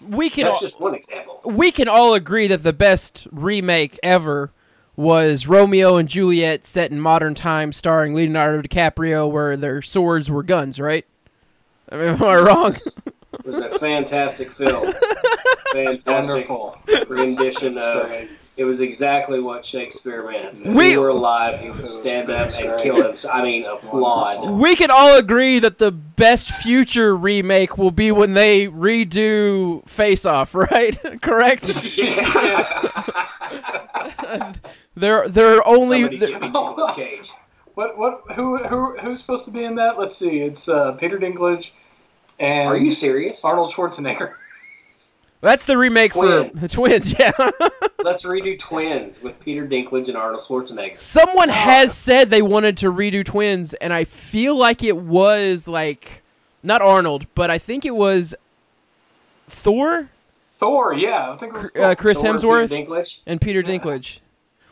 we 0.00 0.28
can 0.30 0.46
That's 0.46 0.54
all, 0.56 0.60
just 0.60 0.80
one 0.80 0.94
example. 0.96 1.40
we 1.44 1.70
can 1.70 1.86
all 1.86 2.14
agree 2.14 2.48
that 2.48 2.64
the 2.64 2.72
best 2.72 3.28
remake 3.30 3.98
ever 4.02 4.50
was 4.98 5.46
Romeo 5.46 5.94
and 5.94 6.08
Juliet 6.08 6.66
set 6.66 6.90
in 6.90 6.98
modern 7.00 7.32
times 7.36 7.76
starring 7.76 8.14
Leonardo 8.16 8.60
DiCaprio 8.66 9.30
where 9.30 9.56
their 9.56 9.80
swords 9.80 10.28
were 10.28 10.42
guns, 10.42 10.80
right? 10.80 11.06
I 11.90 11.96
mean, 11.96 12.08
am 12.16 12.22
I 12.24 12.34
wrong? 12.36 12.74
It 13.06 13.44
was 13.44 13.58
a 13.58 13.78
fantastic 13.78 14.50
film. 14.56 14.92
Fantastic 15.72 16.48
Wonderful. 16.48 16.78
rendition 17.08 17.76
of 17.78 18.10
it 18.56 18.64
was 18.64 18.80
exactly 18.80 19.38
what 19.38 19.64
Shakespeare 19.64 20.28
meant. 20.28 20.66
If 20.66 20.74
We- 20.74 20.90
he 20.92 20.96
were 20.96 21.10
alive, 21.10 21.60
he 21.60 21.70
would 21.70 21.86
stand 21.86 22.28
up 22.30 22.50
and 22.54 22.82
kill 22.82 22.96
him. 23.12 23.16
I 23.30 23.42
mean, 23.42 23.64
applaud. 23.66 24.50
We 24.58 24.74
can 24.74 24.90
all 24.90 25.16
agree 25.16 25.58
that 25.60 25.76
the 25.78 25.92
best 25.92 26.50
future 26.50 27.14
remake 27.14 27.76
will 27.78 27.90
be 27.92 28.10
when 28.10 28.32
they 28.34 28.66
redo 28.66 29.86
Face 29.88 30.24
Off, 30.24 30.54
right? 30.56 30.98
Correct? 31.22 31.66
They're 34.98 35.28
they're 35.28 35.66
only 35.66 35.98
Somebody 36.02 36.18
they're- 36.18 36.28
give 36.30 36.40
me 36.40 36.46
Nicolas 36.48 36.90
Cage. 36.96 37.30
What? 37.74 37.96
What? 37.96 38.22
Who? 38.34 38.58
Who? 38.58 38.96
Who's 38.98 39.20
supposed 39.20 39.44
to 39.44 39.50
be 39.50 39.64
in 39.64 39.76
that? 39.76 39.98
Let's 39.98 40.16
see. 40.16 40.38
It's 40.40 40.68
uh, 40.68 40.92
Peter 40.92 41.18
Dinklage 41.18 41.66
and 42.40 42.68
Are 42.68 42.76
you 42.76 42.90
serious? 42.90 43.42
Arnold 43.44 43.72
Schwarzenegger. 43.72 44.34
that's 45.40 45.64
the 45.64 45.78
remake 45.78 46.12
for 46.12 46.48
Twins. 46.48 46.72
Twins, 46.72 47.14
yeah. 47.18 47.30
Let's 48.02 48.22
redo 48.24 48.58
Twins 48.58 49.20
with 49.22 49.38
Peter 49.40 49.66
Dinklage 49.66 50.08
and 50.08 50.16
Arnold 50.16 50.44
Schwarzenegger. 50.48 50.96
Someone 50.96 51.48
has 51.48 51.96
said 51.96 52.30
they 52.30 52.42
wanted 52.42 52.76
to 52.78 52.92
redo 52.92 53.24
Twins 53.24 53.74
and 53.74 53.92
I 53.92 54.04
feel 54.04 54.56
like 54.56 54.82
it 54.82 54.96
was 54.96 55.68
like 55.68 56.22
not 56.64 56.82
Arnold, 56.82 57.26
but 57.36 57.50
I 57.50 57.58
think 57.58 57.84
it 57.84 57.94
was 57.94 58.34
Thor 59.48 60.08
Thor. 60.60 60.94
Yeah, 60.94 61.32
I 61.32 61.36
think 61.38 61.54
it 61.56 61.62
was 61.62 61.70
uh, 61.76 61.94
Chris 61.96 62.20
Thor, 62.20 62.32
Hemsworth 62.34 62.68
Peter 62.70 62.84
Dinklage. 62.90 63.16
and 63.26 63.40
Peter 63.40 63.62
Dinklage. 63.62 64.18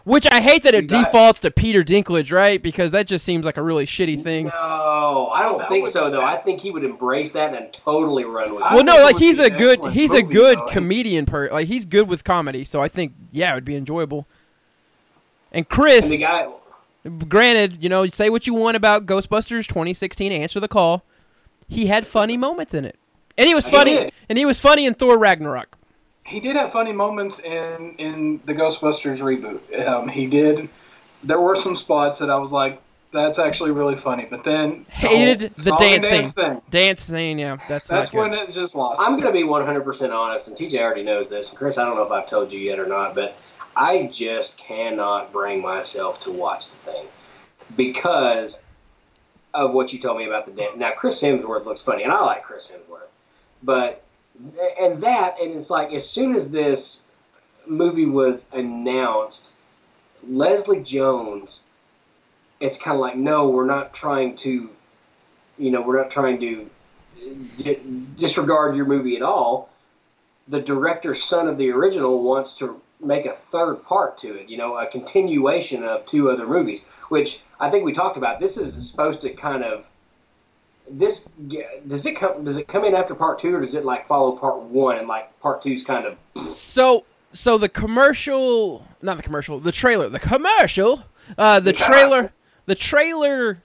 Which 0.06 0.24
I 0.30 0.40
hate 0.40 0.62
that 0.62 0.72
it 0.72 0.82
You 0.82 1.02
defaults 1.02 1.40
to 1.40 1.50
Peter 1.50 1.82
Dinklage, 1.82 2.30
right? 2.30 2.62
Because 2.62 2.92
that 2.92 3.08
just 3.08 3.24
seems 3.24 3.44
like 3.44 3.56
a 3.56 3.62
really 3.62 3.86
shitty 3.86 4.22
thing. 4.22 4.46
No, 4.46 5.30
I 5.34 5.42
don't 5.42 5.58
That 5.58 5.68
think 5.68 5.88
so 5.88 6.12
though. 6.12 6.22
I 6.22 6.36
think 6.36 6.60
he 6.60 6.70
would 6.70 6.84
embrace 6.84 7.32
that 7.32 7.54
and 7.54 7.72
totally 7.72 8.22
run 8.22 8.54
with 8.54 8.62
it. 8.62 8.72
Well, 8.72 8.84
no, 8.84 9.02
like 9.02 9.16
he's 9.16 9.40
a 9.40 9.50
good 9.50 9.78
excellent 9.78 9.94
he's 9.94 10.12
a 10.12 10.22
good 10.22 10.58
though. 10.60 10.66
comedian 10.66 11.26
per 11.26 11.50
like 11.50 11.66
he's 11.66 11.84
good 11.84 12.06
with 12.06 12.22
comedy, 12.22 12.64
so 12.64 12.80
I 12.80 12.86
think 12.86 13.14
yeah, 13.32 13.50
it 13.50 13.56
would 13.56 13.64
be 13.64 13.74
enjoyable. 13.74 14.28
And 15.50 15.68
Chris, 15.68 16.04
And 16.04 16.12
the 16.12 16.18
guy, 16.18 16.46
granted, 17.28 17.82
you 17.82 17.88
know, 17.88 18.06
say 18.06 18.30
what 18.30 18.46
you 18.46 18.54
want 18.54 18.76
about 18.76 19.06
Ghostbusters 19.06 19.66
2016, 19.66 20.30
answer 20.30 20.60
the 20.60 20.68
call. 20.68 21.02
He 21.66 21.86
had 21.86 22.06
funny 22.06 22.36
moments 22.36 22.74
in 22.74 22.84
it, 22.84 22.96
and 23.36 23.48
he 23.48 23.56
was 23.56 23.66
funny, 23.66 23.96
did. 23.96 24.12
and 24.28 24.38
he 24.38 24.44
was 24.44 24.60
funny 24.60 24.86
in 24.86 24.94
Thor 24.94 25.18
Ragnarok. 25.18 25.75
He 26.26 26.40
did 26.40 26.56
have 26.56 26.72
funny 26.72 26.92
moments 26.92 27.38
in 27.38 27.94
in 27.98 28.40
the 28.44 28.54
Ghostbusters 28.54 29.18
reboot. 29.18 29.86
Um, 29.86 30.08
he 30.08 30.26
did. 30.26 30.68
There 31.22 31.40
were 31.40 31.56
some 31.56 31.76
spots 31.76 32.18
that 32.18 32.30
I 32.30 32.36
was 32.36 32.50
like, 32.52 32.80
"That's 33.12 33.38
actually 33.38 33.70
really 33.70 33.96
funny," 33.96 34.26
but 34.28 34.44
then 34.44 34.86
Hated 34.88 35.54
the 35.56 35.70
song 35.70 35.78
and 35.80 36.02
dancing. 36.02 36.10
dance 36.10 36.32
thing. 36.32 36.62
Dance 36.70 37.08
yeah, 37.38 37.56
that's, 37.68 37.88
That's 37.88 38.12
when 38.12 38.30
good. 38.30 38.48
it 38.48 38.52
just 38.52 38.74
lost. 38.74 39.00
I'm 39.00 39.12
going 39.20 39.26
to 39.26 39.32
be 39.32 39.44
100% 39.44 40.12
honest, 40.12 40.48
and 40.48 40.56
TJ 40.56 40.80
already 40.80 41.02
knows 41.04 41.28
this. 41.28 41.48
And 41.48 41.58
Chris, 41.58 41.78
I 41.78 41.84
don't 41.84 41.96
know 41.96 42.02
if 42.02 42.10
I've 42.10 42.28
told 42.28 42.52
you 42.52 42.58
yet 42.58 42.78
or 42.78 42.86
not, 42.86 43.14
but 43.14 43.36
I 43.76 44.10
just 44.12 44.56
cannot 44.56 45.32
bring 45.32 45.62
myself 45.62 46.20
to 46.24 46.30
watch 46.32 46.66
the 46.70 46.92
thing 46.92 47.06
because 47.76 48.58
of 49.54 49.72
what 49.72 49.92
you 49.92 50.00
told 50.00 50.18
me 50.18 50.26
about 50.26 50.46
the 50.46 50.52
dance. 50.52 50.76
Now, 50.76 50.92
Chris 50.92 51.20
Hemsworth 51.20 51.64
looks 51.64 51.82
funny, 51.82 52.02
and 52.02 52.12
I 52.12 52.20
like 52.24 52.42
Chris 52.42 52.68
Hemsworth, 52.68 53.08
but 53.62 54.02
and 54.80 55.02
that, 55.02 55.36
and 55.40 55.54
it's 55.54 55.70
like 55.70 55.92
as 55.92 56.08
soon 56.08 56.36
as 56.36 56.48
this 56.48 57.00
movie 57.66 58.06
was 58.06 58.44
announced, 58.52 59.52
Leslie 60.28 60.80
Jones. 60.80 61.60
It's 62.58 62.78
kind 62.78 62.94
of 62.94 63.00
like, 63.00 63.16
no, 63.16 63.48
we're 63.48 63.66
not 63.66 63.92
trying 63.92 64.36
to, 64.38 64.70
you 65.58 65.70
know, 65.70 65.82
we're 65.82 66.00
not 66.00 66.10
trying 66.10 66.40
to 66.40 66.70
di- 67.58 67.80
disregard 68.18 68.76
your 68.76 68.86
movie 68.86 69.14
at 69.14 69.22
all. 69.22 69.68
the 70.48 70.60
director's 70.60 71.22
son 71.22 71.48
of 71.48 71.58
the 71.58 71.70
original 71.70 72.22
wants 72.22 72.54
to 72.54 72.80
make 73.00 73.26
a 73.26 73.36
third 73.52 73.84
part 73.84 74.18
to 74.20 74.34
it. 74.34 74.48
You 74.48 74.56
know, 74.56 74.76
a 74.78 74.86
continuation 74.86 75.82
of 75.84 76.06
two 76.06 76.30
other 76.30 76.46
movies, 76.46 76.80
which 77.08 77.40
I 77.60 77.70
think 77.70 77.84
we 77.84 77.92
talked 77.92 78.16
about. 78.16 78.40
This 78.40 78.56
is 78.56 78.88
supposed 78.88 79.20
to 79.22 79.30
kind 79.30 79.64
of 79.64 79.84
this 80.90 81.24
does 81.88 82.06
it 82.06 82.18
come 82.18 82.44
does 82.44 82.56
it 82.56 82.68
come 82.68 82.84
in 82.84 82.94
after 82.94 83.14
part 83.14 83.40
two 83.40 83.54
or 83.54 83.60
does 83.60 83.74
it 83.74 83.84
like 83.84 84.06
follow 84.06 84.36
part 84.36 84.60
one 84.62 84.96
and 84.98 85.08
like 85.08 85.38
part 85.40 85.62
two's 85.62 85.82
kind 85.82 86.06
of 86.06 86.46
so 86.48 87.04
so 87.32 87.58
the 87.58 87.68
commercial 87.68 88.86
not 89.02 89.16
the 89.16 89.22
commercial 89.22 89.58
the 89.58 89.72
trailer 89.72 90.08
the 90.08 90.20
commercial 90.20 91.04
uh 91.38 91.58
the 91.60 91.72
trailer 91.72 92.32
the 92.66 92.74
trailer 92.74 93.62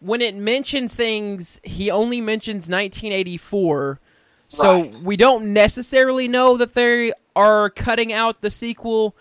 when 0.00 0.20
it 0.20 0.34
mentions 0.34 0.94
things 0.94 1.60
he 1.62 1.90
only 1.90 2.20
mentions 2.20 2.68
1984 2.68 4.00
so 4.48 4.82
Right. 4.82 5.02
we 5.02 5.16
don't 5.16 5.52
necessarily 5.52 6.28
know 6.28 6.56
that 6.56 6.74
they 6.74 7.12
are 7.34 7.70
cutting 7.70 8.12
out 8.12 8.40
the 8.40 8.50
sequel. 8.50 9.16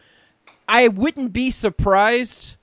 I 0.67 0.89
wouldn't 0.89 1.33
be 1.33 1.49
surprised 1.49 2.57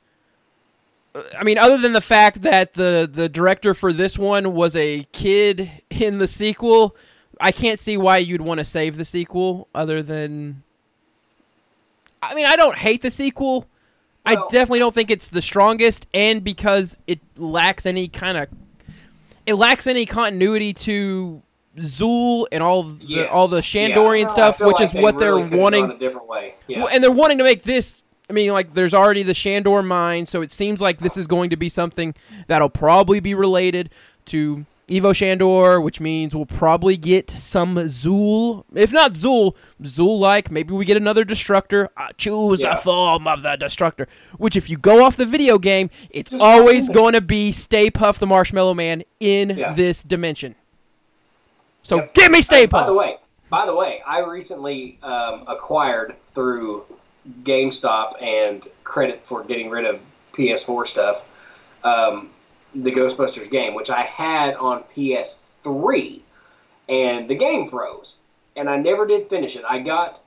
I 1.38 1.42
mean, 1.42 1.58
other 1.58 1.76
than 1.78 1.92
the 1.92 2.00
fact 2.00 2.42
that 2.42 2.74
the 2.74 3.08
the 3.12 3.28
director 3.28 3.74
for 3.74 3.92
this 3.92 4.16
one 4.18 4.52
was 4.54 4.76
a 4.76 5.06
kid 5.12 5.70
in 5.90 6.18
the 6.18 6.28
sequel, 6.28 6.94
I 7.40 7.50
can't 7.52 7.80
see 7.80 7.96
why 7.96 8.18
you'd 8.18 8.40
want 8.42 8.58
to 8.58 8.64
save 8.64 8.96
the 8.96 9.04
sequel. 9.04 9.66
Other 9.74 10.02
than, 10.02 10.62
I 12.22 12.34
mean, 12.34 12.46
I 12.46 12.54
don't 12.56 12.76
hate 12.76 13.02
the 13.02 13.10
sequel. 13.10 13.66
I 14.24 14.34
definitely 14.50 14.78
don't 14.80 14.94
think 14.94 15.10
it's 15.10 15.28
the 15.30 15.42
strongest, 15.42 16.06
and 16.14 16.44
because 16.44 16.98
it 17.06 17.18
lacks 17.36 17.86
any 17.86 18.06
kind 18.06 18.36
of, 18.38 18.48
it 19.46 19.54
lacks 19.54 19.86
any 19.86 20.06
continuity 20.06 20.72
to 20.74 21.42
Zuul 21.78 22.46
and 22.52 22.62
all 22.62 22.82
the 22.84 22.98
Yes. 23.04 23.28
all 23.32 23.48
the 23.48 23.56
Yeah. 23.56 23.62
Shandorian 23.62 24.26
I 24.28 24.30
stuff, 24.32 24.60
which 24.60 24.78
like 24.78 24.94
is 24.94 24.94
what 24.94 25.18
they're 25.18 25.36
could've 25.42 25.58
wanting. 25.58 25.90
a 25.90 25.98
different 25.98 26.28
way. 26.28 26.54
Yeah. 26.68 26.84
And 26.92 27.02
they're 27.02 27.10
wanting 27.10 27.38
to 27.38 27.44
make 27.44 27.62
this. 27.64 28.02
I 28.30 28.32
mean, 28.32 28.52
like, 28.52 28.74
there's 28.74 28.94
already 28.94 29.24
the 29.24 29.34
Shandor 29.34 29.82
mine, 29.82 30.24
so 30.24 30.40
it 30.40 30.52
seems 30.52 30.80
like 30.80 31.00
this 31.00 31.16
is 31.16 31.26
going 31.26 31.50
to 31.50 31.56
be 31.56 31.68
something 31.68 32.14
that'll 32.46 32.68
probably 32.70 33.18
be 33.18 33.34
related 33.34 33.90
to 34.26 34.64
Ivo 34.88 35.12
Shandor, 35.12 35.80
which 35.80 36.00
means 36.00 36.32
we'll 36.34 36.46
probably 36.46 36.96
get 36.96 37.28
some 37.28 37.74
Zuul. 37.74 38.64
If 38.74 38.92
not 38.92 39.12
Zuul, 39.14 39.54
Zuul 39.82 40.18
like. 40.20 40.50
Maybe 40.50 40.72
we 40.74 40.84
get 40.84 40.96
another 40.96 41.24
Destructor. 41.24 41.88
I 41.96 42.10
choose 42.16 42.60
Yeah. 42.60 42.76
the 42.76 42.80
form 42.82 43.26
of 43.26 43.42
the 43.42 43.56
Destructor. 43.56 44.06
Which, 44.38 44.54
if 44.56 44.70
you 44.70 44.76
go 44.78 45.04
off 45.04 45.16
the 45.16 45.26
video 45.26 45.58
game, 45.58 45.90
it's 46.10 46.30
always 46.32 46.88
going 47.00 47.14
to 47.14 47.20
be 47.20 47.50
Stay 47.52 47.90
Puft 47.90 48.18
the 48.18 48.26
Marshmallow 48.28 48.74
Man 48.74 49.02
in 49.18 49.50
Yeah. 49.58 49.72
this 49.74 50.02
dimension. 50.04 50.54
So 51.82 51.96
Yep. 51.96 52.14
give 52.14 52.30
me 52.30 52.42
Stay 52.42 52.64
Uh, 52.64 52.66
By 52.68 52.86
the 52.86 52.94
way, 52.94 53.16
by 53.48 53.66
the 53.66 53.74
way, 53.74 54.02
I 54.06 54.20
recently 54.20 54.98
um, 55.02 55.44
acquired 55.48 56.14
through 56.34 56.84
GameStop 57.42 58.22
and 58.22 58.62
credit 58.84 59.22
for 59.26 59.44
getting 59.44 59.70
rid 59.70 59.84
of 59.84 60.00
PS4 60.32 60.86
stuff, 60.86 61.22
um, 61.84 62.30
the 62.74 62.92
Ghostbusters 62.92 63.50
game, 63.50 63.74
which 63.74 63.90
I 63.90 64.02
had 64.02 64.54
on 64.54 64.84
PS3, 64.96 66.20
and 66.88 67.28
the 67.28 67.34
game 67.34 67.68
froze, 67.70 68.16
and 68.56 68.68
I 68.68 68.76
never 68.76 69.06
did 69.06 69.28
finish 69.28 69.56
it. 69.56 69.64
I 69.68 69.80
got 69.80 70.20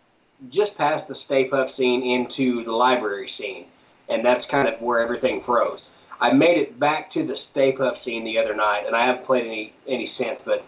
just 0.49 0.77
past 0.77 1.07
the 1.07 1.15
Stay 1.15 1.49
Puft 1.49 1.71
scene 1.71 2.03
into 2.03 2.63
the 2.63 2.71
library 2.71 3.29
scene, 3.29 3.65
and 4.09 4.25
that's 4.25 4.45
kind 4.45 4.67
of 4.67 4.81
where 4.81 4.99
everything 4.99 5.41
froze. 5.41 5.85
I 6.19 6.31
made 6.31 6.57
it 6.57 6.79
back 6.79 7.11
to 7.11 7.25
the 7.25 7.35
Stay 7.35 7.73
Puft 7.73 7.97
scene 7.97 8.23
the 8.23 8.37
other 8.37 8.55
night, 8.55 8.83
and 8.85 8.95
I 8.95 9.05
haven't 9.05 9.25
played 9.25 9.45
any 9.45 9.73
any 9.87 10.07
since, 10.07 10.39
but 10.43 10.63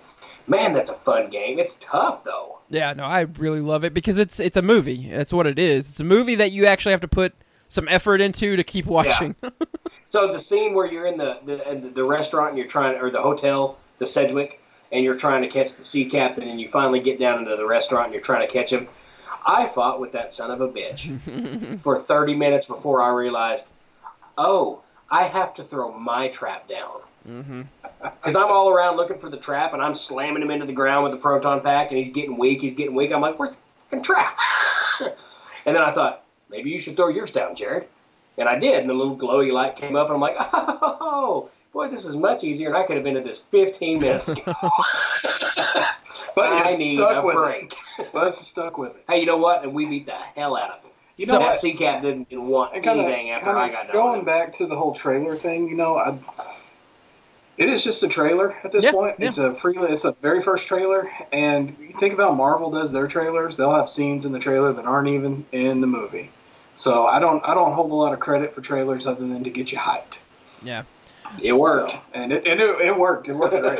man, 0.48 0.74
that's 0.74 0.90
a 0.90 0.96
fun 0.96 1.30
game. 1.30 1.60
It's 1.60 1.76
tough 1.80 2.24
though. 2.24 2.60
Yeah, 2.70 2.94
no, 2.94 3.04
I 3.04 3.22
really 3.22 3.62
love 3.62 3.84
it 3.84 3.94
because 3.94 4.18
it's 4.18 4.40
it's 4.40 4.58
a 4.58 4.62
movie. 4.62 5.10
That's 5.10 5.34
what 5.34 5.48
it 5.48 5.60
is. 5.60 5.90
It's 5.90 6.00
a 6.00 6.06
movie 6.06 6.36
that 6.36 6.52
you 6.52 6.66
actually 6.66 6.92
have 6.92 7.02
to 7.02 7.08
put 7.08 7.34
some 7.68 7.88
effort 7.90 8.22
into 8.22 8.56
to 8.56 8.64
keep 8.64 8.86
watching. 8.86 9.36
So 10.10 10.32
the 10.32 10.40
scene 10.40 10.74
where 10.74 10.86
you're 10.86 11.08
in 11.08 11.18
the 11.18 11.40
the, 11.46 11.92
the 11.94 12.04
restaurant 12.06 12.52
and 12.52 12.58
you're 12.58 12.70
trying, 12.70 12.98
or 13.02 13.12
the 13.12 13.22
hotel, 13.22 13.78
the 14.00 14.08
Sedgwick, 14.08 14.62
and 14.94 15.04
you're 15.04 15.18
trying 15.18 15.42
to 15.42 15.50
catch 15.50 15.74
the 15.74 15.84
sea 15.84 16.10
captain, 16.10 16.48
and 16.48 16.62
you 16.62 16.70
finally 16.70 17.02
get 17.02 17.20
down 17.20 17.40
into 17.40 17.54
the 17.58 17.66
restaurant 17.66 18.06
and 18.06 18.14
you're 18.14 18.24
trying 18.24 18.48
to 18.48 18.54
catch 18.54 18.70
him. 18.70 18.88
I 19.46 19.70
fought 19.76 20.00
with 20.00 20.14
that 20.14 20.32
son 20.32 20.52
of 20.52 20.62
a 20.62 20.70
bitch 20.70 21.80
for 21.82 22.02
30 22.02 22.36
minutes 22.36 22.66
before 22.66 23.02
I 23.02 23.10
realized, 23.10 23.66
oh, 24.38 24.84
I 25.12 25.28
have 25.28 25.54
to 25.56 25.66
throw 25.66 25.92
my 25.92 26.30
trap 26.30 26.70
down. 26.70 27.02
Mm-hmm. 27.28 27.62
Because 28.04 28.36
I'm 28.36 28.52
all 28.52 28.70
around 28.70 28.98
looking 28.98 29.18
for 29.20 29.30
the 29.30 29.38
trap, 29.38 29.74
and 29.74 29.82
I'm 29.82 29.96
slamming 29.96 30.42
him 30.44 30.52
into 30.52 30.66
the 30.66 30.74
ground 30.74 31.04
with 31.04 31.12
the 31.14 31.18
proton 31.18 31.62
pack, 31.62 31.90
and 31.90 31.98
he's 31.98 32.14
getting 32.14 32.38
weak. 32.38 32.62
He's 32.62 32.76
getting 32.76 32.94
weak. 32.96 33.12
I'm 33.12 33.22
like, 33.22 33.40
"Where's 33.40 33.52
the 33.52 33.58
fucking 33.90 34.04
trap?" 34.04 34.38
and 35.66 35.76
then 35.76 35.82
I 35.82 35.94
thought, 35.94 36.24
maybe 36.50 36.70
you 36.70 36.80
should 36.80 36.96
throw 36.96 37.08
yours 37.10 37.32
down, 37.32 37.56
Jared. 37.56 37.88
And 38.38 38.48
I 38.50 38.60
did, 38.60 38.80
and 38.82 38.90
the 38.90 38.94
little 38.94 39.18
glowy 39.18 39.52
light 39.52 39.78
came 39.78 39.96
up, 39.96 40.08
and 40.08 40.16
I'm 40.16 40.22
like, 40.22 40.36
"Oh, 40.40 41.50
boy, 41.74 41.90
this 41.90 42.06
is 42.06 42.16
much 42.16 42.44
easier, 42.44 42.68
and 42.68 42.78
I 42.78 42.86
could 42.86 42.98
have 42.98 43.06
ended 43.06 43.24
this 43.26 43.42
15 43.52 44.00
minutes 44.02 44.28
ago." 44.30 44.54
But 46.36 46.48
I 46.52 46.76
need 46.76 46.98
stuck 46.98 47.24
a 47.24 47.26
with 47.26 47.36
break. 47.38 47.74
it. 47.98 48.10
But 48.12 48.28
it's 48.28 48.46
stuck 48.46 48.78
with 48.78 48.92
it. 48.92 49.06
Hey, 49.08 49.22
you 49.22 49.26
know 49.26 49.38
what? 49.38 49.64
And 49.64 49.74
we 49.74 49.86
beat 49.86 50.06
the 50.06 50.18
hell 50.36 50.58
out 50.58 50.70
of 50.70 50.82
him. 50.84 50.92
You 51.16 51.26
So- 51.28 51.34
know 51.34 51.40
that 51.40 51.46
what? 51.52 51.60
sea 51.60 51.74
cap 51.76 52.02
didn't 52.02 52.28
want 52.30 52.74
kind 52.74 53.00
of, 53.00 53.06
anything 53.06 53.30
after 53.32 53.58
I 53.58 53.70
got 53.70 53.88
done. 53.88 53.94
going 53.94 54.12
with 54.12 54.20
him. 54.20 54.26
back 54.26 54.54
to 54.58 54.68
the 54.68 54.76
whole 54.76 54.94
trailer 54.94 55.38
thing, 55.38 55.70
you 55.70 55.76
know, 55.78 55.96
I, 55.96 56.18
it 57.58 57.70
is 57.70 57.84
just 57.84 58.04
a 58.04 58.08
trailer 58.08 58.56
at 58.63 58.72
this 58.72 58.84
Yeah, 58.84 58.91
point. 58.91 59.15
yeah. 59.20 59.30
It's 59.30 59.38
a 59.38 59.56
free, 59.56 59.78
it's 59.78 60.06
a 60.06 60.12
very 60.22 60.44
first 60.44 60.68
trailer, 60.68 61.10
and 61.32 61.76
you 61.80 61.94
think 62.00 62.13
about 62.13 62.36
Marvel 62.36 62.72
does 62.72 62.91
their 62.91 63.08
trailers; 63.08 63.58
they'll 63.58 63.74
have 63.76 63.89
scenes 63.89 64.26
in 64.26 64.32
the 64.32 64.39
trailer 64.39 64.74
that 64.74 64.86
aren't 64.86 65.08
even 65.08 65.46
in 65.52 65.82
the 65.82 65.88
movie. 65.88 66.32
So 66.78 67.06
I 67.08 67.20
don't, 67.20 67.44
I 67.46 67.54
don't 67.54 67.74
hold 67.74 67.91
a 67.91 67.96
lot 67.96 68.13
of 68.13 68.20
credit 68.20 68.54
for 68.54 68.62
trailers 68.62 69.06
other 69.06 69.26
than 69.26 69.44
to 69.46 69.50
get 69.50 69.72
you 69.72 69.78
hyped. 69.78 70.18
Yeah. 70.62 70.84
It 71.41 71.54
worked. 71.54 71.94
And 72.13 72.32
it, 72.32 72.46
and 72.46 72.60
it, 72.60 72.82
it 72.82 72.98
worked. 72.98 73.28
It 73.28 73.34
worked 73.34 73.60
great. 73.60 73.80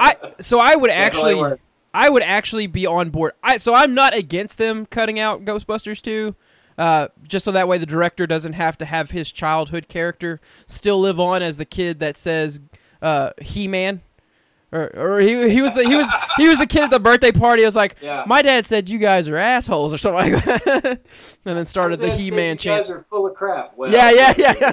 I 0.00 0.16
so 0.40 0.58
I 0.58 0.74
would 0.74 0.90
actually 0.90 1.34
worked. 1.34 1.62
I 1.94 2.08
would 2.08 2.22
actually 2.22 2.66
be 2.66 2.86
on 2.86 3.10
board. 3.10 3.32
I 3.42 3.58
so 3.58 3.74
I'm 3.74 3.94
not 3.94 4.14
against 4.14 4.58
them 4.58 4.86
cutting 4.86 5.18
out 5.18 5.44
Ghostbusters 5.44 6.00
2. 6.02 6.34
Uh, 6.78 7.08
just 7.22 7.44
so 7.44 7.52
that 7.52 7.68
way 7.68 7.76
the 7.76 7.86
director 7.86 8.26
doesn't 8.26 8.54
have 8.54 8.78
to 8.78 8.86
have 8.86 9.10
his 9.10 9.30
childhood 9.30 9.88
character 9.88 10.40
still 10.66 10.98
live 10.98 11.20
on 11.20 11.42
as 11.42 11.58
the 11.58 11.66
kid 11.66 12.00
that 12.00 12.16
says 12.16 12.60
uh, 13.02 13.30
He-Man. 13.40 14.00
Or, 14.74 14.90
or 14.96 15.20
he, 15.20 15.50
he 15.50 15.60
was 15.60 15.74
the 15.74 15.84
he 15.86 15.94
was 15.94 16.08
he 16.38 16.48
was 16.48 16.58
the 16.58 16.66
kid 16.66 16.84
at 16.84 16.90
the 16.90 16.98
birthday 16.98 17.30
party. 17.30 17.62
I 17.62 17.66
was 17.66 17.76
like, 17.76 17.96
Yeah. 18.00 18.24
my 18.26 18.40
dad 18.40 18.64
said 18.64 18.88
you 18.88 18.96
guys 18.98 19.28
are 19.28 19.36
assholes 19.36 19.92
or 19.92 19.98
something 19.98 20.32
like 20.32 20.44
that, 20.46 20.84
and 21.44 21.58
then 21.58 21.66
started 21.66 22.00
the 22.00 22.08
He-Man 22.08 22.56
chant. 22.56 22.88
you 22.88 22.94
guys 22.94 23.00
are 23.02 23.04
full 23.10 23.26
of 23.26 23.34
crap. 23.34 23.76
Well, 23.76 23.92
Yeah, 23.92 24.10
yeah, 24.12 24.32
yeah. 24.38 24.72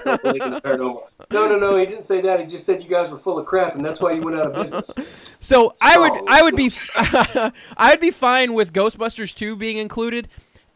No, 1.31 1.47
no, 1.49 1.59
no. 1.59 1.77
He 1.77 1.85
didn't 1.85 2.05
say 2.05 2.21
that. 2.21 2.39
He 2.39 2.45
just 2.45 2.65
said 2.65 2.81
you 2.81 2.89
guys 2.89 3.11
were 3.11 3.19
full 3.19 3.37
of 3.39 3.45
crap, 3.45 3.75
and 3.75 3.83
that's 3.83 3.99
why 3.99 4.13
you 4.13 4.21
went 4.21 4.37
out 4.39 4.47
of 4.47 4.53
business. 4.71 4.89
So 5.41 5.75
I 5.81 5.97
would 5.97 6.11
Oh. 6.13 6.25
I 6.29 6.41
would 6.43 6.55
be 6.55 6.71
I 6.95 7.51
would 7.91 7.99
be 8.01 8.11
fine 8.11 8.53
with 8.53 8.71
Ghostbusters 8.73 9.33
2 9.35 9.55
being 9.55 9.77
included 9.77 10.27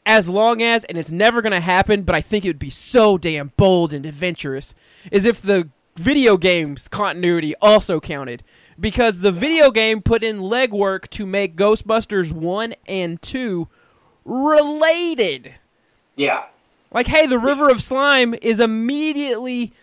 as 0.06 0.28
long 0.30 0.62
as 0.62 0.84
and 0.86 0.98
it's 0.98 1.12
never 1.12 1.42
going 1.42 1.52
to 1.52 1.60
happen 1.60 2.04
but 2.04 2.16
I 2.16 2.22
think 2.22 2.46
it 2.46 2.50
would 2.50 2.60
be 2.60 2.70
so 2.70 3.18
damn 3.18 3.52
bold 3.58 3.92
and 3.94 4.06
adventurous 4.06 4.74
is 5.12 5.26
if 5.26 5.42
the 5.42 5.70
video 5.96 6.38
games 6.38 6.88
continuity 6.88 7.54
also 7.62 8.00
counted 8.00 8.44
because 8.80 9.20
the 9.20 9.32
video 9.32 9.72
game 9.72 10.02
put 10.02 10.24
in 10.24 10.40
legwork 10.40 11.08
to 11.10 11.26
make 11.26 11.56
Ghostbusters 11.56 12.32
1 12.32 12.74
and 12.88 13.22
2 13.22 13.68
related. 14.26 15.56
Yeah. 16.16 16.46
Like, 16.92 17.08
hey, 17.08 17.26
the 17.26 17.40
River 17.40 17.70
of 17.70 17.82
Slime 17.82 18.36
is 18.42 18.60
immediately 18.60 19.74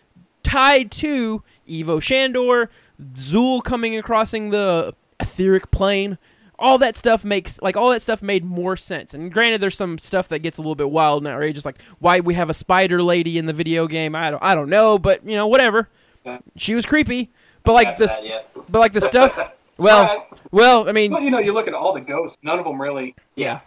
tied 0.42 0.90
to 0.92 1.42
Ivo 1.70 2.00
Shandor, 2.00 2.68
Zuul 3.14 3.62
coming 3.62 3.94
and 3.94 4.04
crossing 4.04 4.50
the 4.50 4.94
etheric 5.18 5.70
plane. 5.70 6.18
All 6.58 6.76
that 6.78 6.96
stuff 6.96 7.24
makes 7.24 7.60
like 7.62 7.76
all 7.76 7.90
that 7.90 8.02
stuff 8.02 8.20
made 8.20 8.44
more 8.44 8.76
sense. 8.76 9.14
And 9.14 9.32
granted, 9.32 9.62
there's 9.62 9.76
some 9.76 9.96
stuff 9.98 10.28
that 10.28 10.40
gets 10.40 10.58
a 10.58 10.60
little 10.60 10.74
bit 10.74 10.90
wild 10.90 11.22
and 11.22 11.32
outrageous, 11.32 11.64
like 11.64 11.80
why 12.00 12.20
we 12.20 12.34
have 12.34 12.50
a 12.50 12.54
spider 12.54 13.02
lady 13.02 13.38
in 13.38 13.46
the 13.46 13.54
video 13.54 13.86
game. 13.86 14.14
I 14.14 14.30
don't, 14.30 14.42
I 14.42 14.54
don't 14.54 14.68
know, 14.68 14.98
but 14.98 15.26
you 15.26 15.36
know, 15.36 15.46
whatever. 15.46 15.88
She 16.56 16.74
was 16.74 16.86
creepy, 16.86 17.30
but 17.64 17.72
like 17.72 17.96
this, 17.96 18.12
but 18.68 18.78
like 18.78 18.92
the 18.92 19.00
stuff. 19.00 19.38
Well, 19.80 20.28
well, 20.50 20.86
I 20.90 20.92
mean, 20.92 21.10
But 21.10 21.22
you 21.22 21.30
know, 21.30 21.38
you 21.38 21.54
look 21.54 21.66
at 21.66 21.72
all 21.72 21.94
the 21.94 22.02
ghosts; 22.02 22.36
none 22.42 22.58
of 22.58 22.66
them 22.66 22.78
really. 22.78 23.14
yeah. 23.34 23.60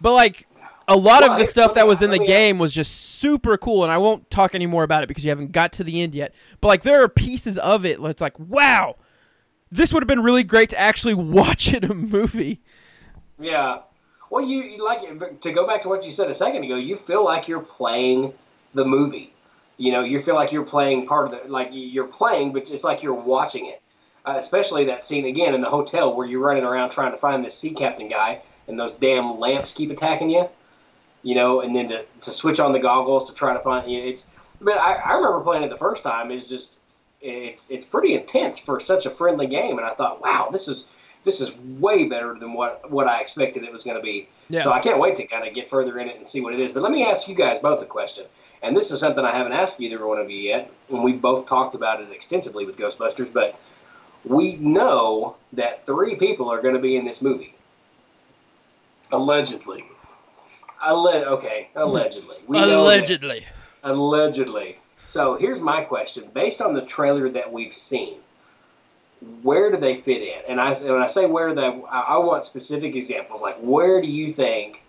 But 0.00 0.12
like 0.12 0.46
a 0.86 0.96
lot 0.96 1.24
of 1.28 1.36
the 1.40 1.44
stuff 1.44 1.74
that 1.74 1.88
was 1.88 2.02
in 2.02 2.12
the 2.12 2.20
game 2.20 2.56
was 2.60 2.72
just 2.72 2.94
super 3.18 3.56
cool, 3.58 3.82
and 3.82 3.90
I 3.90 3.98
won't 3.98 4.30
talk 4.30 4.54
any 4.54 4.66
more 4.66 4.84
about 4.84 5.02
it 5.02 5.08
because 5.08 5.24
you 5.24 5.30
haven't 5.30 5.50
got 5.50 5.72
to 5.72 5.82
the 5.82 6.00
end 6.02 6.14
yet. 6.14 6.32
But 6.60 6.68
like 6.68 6.82
there 6.82 7.02
are 7.02 7.08
pieces 7.08 7.58
of 7.58 7.84
it 7.84 8.00
that's 8.00 8.20
like, 8.20 8.38
wow, 8.38 8.94
this 9.72 9.92
would 9.92 10.04
have 10.04 10.08
been 10.08 10.22
really 10.22 10.44
great 10.44 10.70
to 10.70 10.78
actually 10.78 11.14
watch 11.40 11.72
in 11.74 11.82
a 11.82 11.94
movie. 11.94 12.60
Yeah. 13.40 13.80
Well, 14.30 14.44
you, 14.44 14.62
you 14.62 14.84
like 14.84 15.00
it- 15.02 15.42
to 15.42 15.52
go 15.52 15.66
back 15.66 15.82
to 15.82 15.88
what 15.88 16.04
you 16.04 16.12
said 16.12 16.30
a 16.30 16.34
second 16.36 16.62
ago. 16.62 16.76
You 16.76 16.96
feel 17.08 17.24
like 17.24 17.48
you're 17.48 17.58
playing 17.58 18.34
the 18.72 18.84
movie. 18.84 19.32
You 19.78 19.92
know, 19.92 20.02
you 20.02 20.22
feel 20.22 20.34
like 20.34 20.52
you're 20.52 20.64
playing 20.64 21.06
part 21.06 21.26
of 21.26 21.30
the 21.30 21.48
like 21.48 21.68
you're 21.72 22.06
playing, 22.06 22.52
but 22.52 22.64
it's 22.68 22.84
like 22.84 23.02
you're 23.02 23.14
watching 23.14 23.66
it. 23.66 23.80
Uh, 24.26 24.34
especially 24.36 24.84
that 24.84 25.06
scene 25.06 25.24
again 25.24 25.54
in 25.54 25.62
the 25.62 25.70
hotel 25.70 26.14
where 26.14 26.26
you're 26.26 26.40
running 26.40 26.64
around 26.64 26.90
trying 26.90 27.12
to 27.12 27.18
find 27.18 27.44
this 27.44 27.56
sea 27.56 27.70
captain 27.70 28.08
guy, 28.08 28.42
and 28.66 28.78
those 28.78 28.92
damn 29.00 29.38
lamps 29.38 29.72
keep 29.72 29.90
attacking 29.90 30.28
you. 30.30 30.48
You 31.22 31.34
know, 31.34 31.62
and 31.62 31.74
then 31.74 31.88
to, 31.88 32.04
to 32.22 32.32
switch 32.32 32.60
on 32.60 32.72
the 32.72 32.78
goggles 32.78 33.28
to 33.30 33.34
try 33.34 33.54
to 33.54 33.60
find 33.60 33.90
you 33.90 34.02
know, 34.02 34.08
it's. 34.08 34.24
But 34.60 34.78
I, 34.78 34.94
I 34.94 35.12
remember 35.14 35.40
playing 35.40 35.62
it 35.62 35.70
the 35.70 35.78
first 35.78 36.02
time. 36.02 36.30
It's 36.30 36.48
just 36.48 36.70
it's 37.20 37.66
it's 37.70 37.86
pretty 37.86 38.14
intense 38.14 38.58
for 38.58 38.80
such 38.80 39.06
a 39.06 39.10
friendly 39.10 39.46
game, 39.46 39.78
and 39.78 39.86
I 39.86 39.94
thought, 39.94 40.20
wow, 40.20 40.48
this 40.52 40.68
is 40.68 40.84
this 41.24 41.40
is 41.40 41.50
way 41.80 42.04
better 42.04 42.36
than 42.38 42.52
what 42.52 42.90
what 42.90 43.06
I 43.06 43.20
expected 43.20 43.64
it 43.64 43.72
was 43.72 43.84
going 43.84 43.96
to 43.96 44.02
be. 44.02 44.28
Yeah. 44.48 44.62
So 44.62 44.72
I 44.72 44.80
can't 44.80 44.98
wait 44.98 45.16
to 45.16 45.26
kind 45.26 45.46
of 45.46 45.54
get 45.54 45.68
further 45.68 45.98
in 45.98 46.08
it 46.08 46.16
and 46.16 46.26
see 46.26 46.40
what 46.40 46.54
it 46.54 46.60
is. 46.60 46.72
But 46.72 46.82
let 46.82 46.92
me 46.92 47.04
ask 47.04 47.28
you 47.28 47.34
guys 47.34 47.58
both 47.60 47.82
a 47.82 47.86
question. 47.86 48.24
And 48.62 48.76
this 48.76 48.90
is 48.90 49.00
something 49.00 49.24
I 49.24 49.36
haven't 49.36 49.52
asked 49.52 49.80
either 49.80 50.04
one 50.06 50.18
of 50.18 50.30
you 50.30 50.38
yet, 50.38 50.70
and 50.90 51.02
we've 51.04 51.20
both 51.20 51.46
talked 51.46 51.74
about 51.74 52.00
it 52.00 52.10
extensively 52.10 52.66
with 52.66 52.76
Ghostbusters. 52.76 53.32
But 53.32 53.58
we 54.24 54.56
know 54.56 55.36
that 55.52 55.86
three 55.86 56.16
people 56.16 56.50
are 56.50 56.60
going 56.60 56.74
to 56.74 56.80
be 56.80 56.96
in 56.96 57.04
this 57.04 57.22
movie. 57.22 57.54
Allegedly. 59.12 59.84
Alle- 60.84 61.08
okay, 61.08 61.68
allegedly. 61.74 62.36
We 62.46 62.58
know 62.58 62.66
that- 62.66 62.74
Allegedly. 62.78 63.46
Allegedly. 63.84 64.78
So 65.06 65.36
here's 65.36 65.60
my 65.60 65.82
question: 65.82 66.28
based 66.34 66.60
on 66.60 66.74
the 66.74 66.82
trailer 66.82 67.28
that 67.30 67.50
we've 67.50 67.74
seen, 67.74 68.16
where 69.42 69.70
do 69.70 69.78
they 69.78 70.00
fit 70.02 70.20
in? 70.22 70.42
And 70.48 70.60
I 70.60 70.74
when 70.74 71.00
I 71.02 71.06
say 71.06 71.26
where, 71.26 71.54
they, 71.54 71.62
I 71.62 72.00
I 72.00 72.16
want 72.18 72.44
specific 72.44 72.94
examples. 72.94 73.40
Like 73.40 73.56
where 73.60 74.00
do 74.02 74.06
you 74.08 74.32
think 74.34 74.82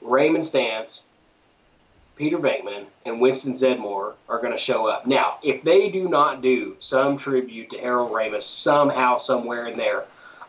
Raymond 0.00 0.44
Stantz, 0.44 1.00
Peter 2.22 2.38
Venkman, 2.38 2.86
and 3.04 3.20
Winston 3.20 3.54
Zeddemore 3.54 4.14
are 4.28 4.40
going 4.40 4.52
to 4.52 4.58
show 4.58 4.86
up? 4.86 5.08
Now, 5.08 5.38
if 5.42 5.64
they 5.64 5.88
do 5.88 6.08
not 6.08 6.40
do 6.40 6.76
some 6.78 7.18
tribute 7.18 7.70
to 7.70 7.78
Harold 7.78 8.12
Ramis 8.12 8.44
somehow, 8.44 9.18
somewhere 9.18 9.66
in 9.66 9.76
there, 9.76 10.04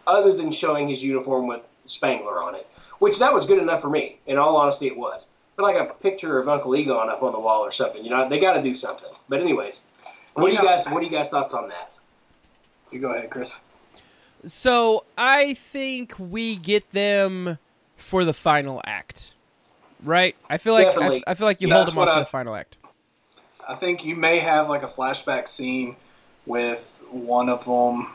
other 0.06 0.38
than 0.38 0.52
showing 0.52 0.88
his 0.88 1.02
uniform 1.02 1.48
with 1.48 1.62
Spangler 1.88 2.44
on 2.44 2.54
it, 2.54 2.68
which 3.00 3.18
that 3.18 3.34
was 3.34 3.48
good 3.48 3.58
enough 3.58 3.82
for 3.82 3.90
me. 3.90 4.20
In 4.28 4.38
all 4.38 4.56
honesty, 4.56 4.86
it 4.86 4.96
was. 4.96 5.26
But 5.56 5.64
like 5.64 5.78
a 5.78 5.96
picture 5.96 6.38
of 6.38 6.48
Uncle 6.48 6.76
Egon 6.76 7.10
up 7.10 7.24
on 7.24 7.32
the 7.32 7.40
wall 7.40 7.62
or 7.62 7.72
something, 7.72 8.04
you 8.04 8.12
know, 8.12 8.30
they 8.30 8.40
got 8.40 8.54
to 8.54 8.62
do 8.62 8.76
something. 8.76 9.10
But 9.28 9.42
anyways, 9.42 9.80
what 10.36 10.46
do 10.46 10.54
you 10.54 10.62
guys? 10.62 10.86
What 10.86 11.00
do 11.00 11.08
you 11.08 11.12
guys 11.12 11.30
thoughts 11.30 11.56
on 11.56 11.70
that? 11.70 11.92
You 12.92 13.00
go 13.00 13.16
ahead, 13.16 13.32
Chris. 13.32 13.56
So 14.46 15.06
I 15.18 15.56
think 15.56 16.14
we 16.20 16.56
get 16.56 16.92
them 16.92 17.58
for 17.98 18.26
the 18.26 18.34
final 18.34 18.80
act, 18.86 19.34
right? 20.04 20.36
I 20.50 20.58
feel 20.58 20.74
like 20.74 20.96
I, 20.98 21.22
I 21.28 21.34
feel 21.34 21.48
like 21.48 21.62
you 21.62 21.72
hold 21.74 21.88
them 21.88 21.98
off 21.98 22.08
what 22.08 22.14
for 22.16 22.20
the 22.22 22.26
final 22.26 22.56
act. 22.56 22.78
I 23.68 23.76
think 23.76 24.04
you 24.04 24.16
may 24.16 24.40
have 24.40 24.70
like 24.70 24.84
a 24.84 24.88
flashback 24.90 25.48
scene 25.48 25.96
with 26.46 26.80
one 27.10 27.48
of 27.50 27.64
them, 27.66 28.08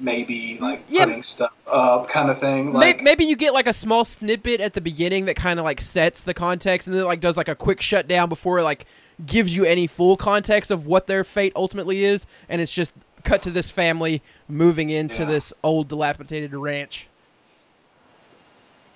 maybe 0.00 0.58
like 0.60 0.82
Yeah. 0.88 1.04
putting 1.04 1.22
stuff 1.22 1.52
up, 1.66 2.08
kind 2.08 2.30
of 2.30 2.40
thing. 2.40 2.72
Like, 2.72 3.02
maybe 3.02 3.24
you 3.24 3.36
get 3.36 3.52
like 3.54 3.66
a 3.66 3.72
small 3.72 4.04
snippet 4.04 4.60
at 4.60 4.72
the 4.72 4.80
beginning 4.80 5.26
that 5.26 5.36
kind 5.36 5.58
of 5.58 5.64
like 5.64 5.80
sets 5.80 6.22
the 6.22 6.34
context, 6.34 6.86
and 6.88 6.94
then 6.96 7.02
it, 7.02 7.06
like 7.06 7.20
does 7.20 7.36
like 7.36 7.48
a 7.48 7.54
quick 7.54 7.80
shutdown 7.80 8.28
before 8.28 8.58
it 8.58 8.64
like 8.64 8.86
gives 9.24 9.54
you 9.54 9.64
any 9.64 9.86
full 9.86 10.16
context 10.16 10.70
of 10.70 10.86
what 10.86 11.06
their 11.06 11.24
fate 11.24 11.52
ultimately 11.56 12.04
is, 12.04 12.26
and 12.48 12.60
it's 12.60 12.72
just 12.72 12.92
cut 13.24 13.42
to 13.42 13.50
this 13.50 13.70
family 13.70 14.22
moving 14.48 14.90
into 14.90 15.20
Yeah. 15.22 15.28
this 15.28 15.52
old 15.62 15.88
dilapidated 15.88 16.54
ranch. 16.54 17.08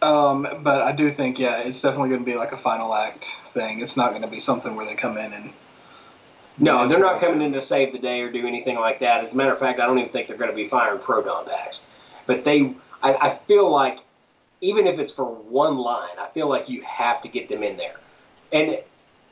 Um, 0.03 0.47
but 0.63 0.83
I 0.83 0.93
do 0.93 1.13
think 1.13 1.39
yeah, 1.39 1.59
it's 1.59 1.81
definitely 1.81 2.11
going 2.11 2.21
to 2.21 2.27
be 2.27 2.37
like 2.37 2.53
a 2.53 2.57
final 2.59 2.95
act 2.95 3.27
thing. 3.53 3.81
It's 3.81 3.97
not 3.97 4.11
going 4.11 4.23
to 4.23 4.29
be 4.29 4.41
something 4.41 4.77
where 4.77 4.87
they 4.87 4.95
come 4.95 5.19
in 5.19 5.33
and 5.33 5.51
No, 6.59 6.87
they're 6.87 7.01
not 7.01 7.21
coming 7.21 7.41
in 7.41 7.53
to 7.55 7.63
save 7.63 7.93
the 7.93 7.99
day 7.99 8.21
or 8.21 8.31
do 8.31 8.47
anything 8.47 8.77
like 8.77 9.01
that. 9.01 9.25
As 9.25 9.33
a 9.33 9.35
matter 9.35 9.53
of 9.53 9.59
fact, 9.59 9.81
I 9.81 9.87
don't 9.87 9.99
even 9.99 10.11
think 10.13 10.29
they're 10.29 10.37
going 10.37 10.51
to 10.51 10.57
be 10.57 10.69
firing 10.69 11.01
proton 11.01 11.47
packs. 11.47 11.81
But 12.27 12.45
they, 12.45 12.75
I, 13.03 13.15
I 13.15 13.39
feel 13.47 13.71
like, 13.71 13.99
even 14.61 14.87
if 14.87 14.99
it's 14.99 15.13
for 15.13 15.25
one 15.25 15.79
line, 15.79 16.19
I 16.19 16.29
feel 16.35 16.49
like 16.49 16.69
you 16.69 16.83
have 16.83 17.23
to 17.23 17.29
get 17.29 17.49
them 17.49 17.63
in 17.63 17.79
there. 17.79 17.97
And 18.53 18.79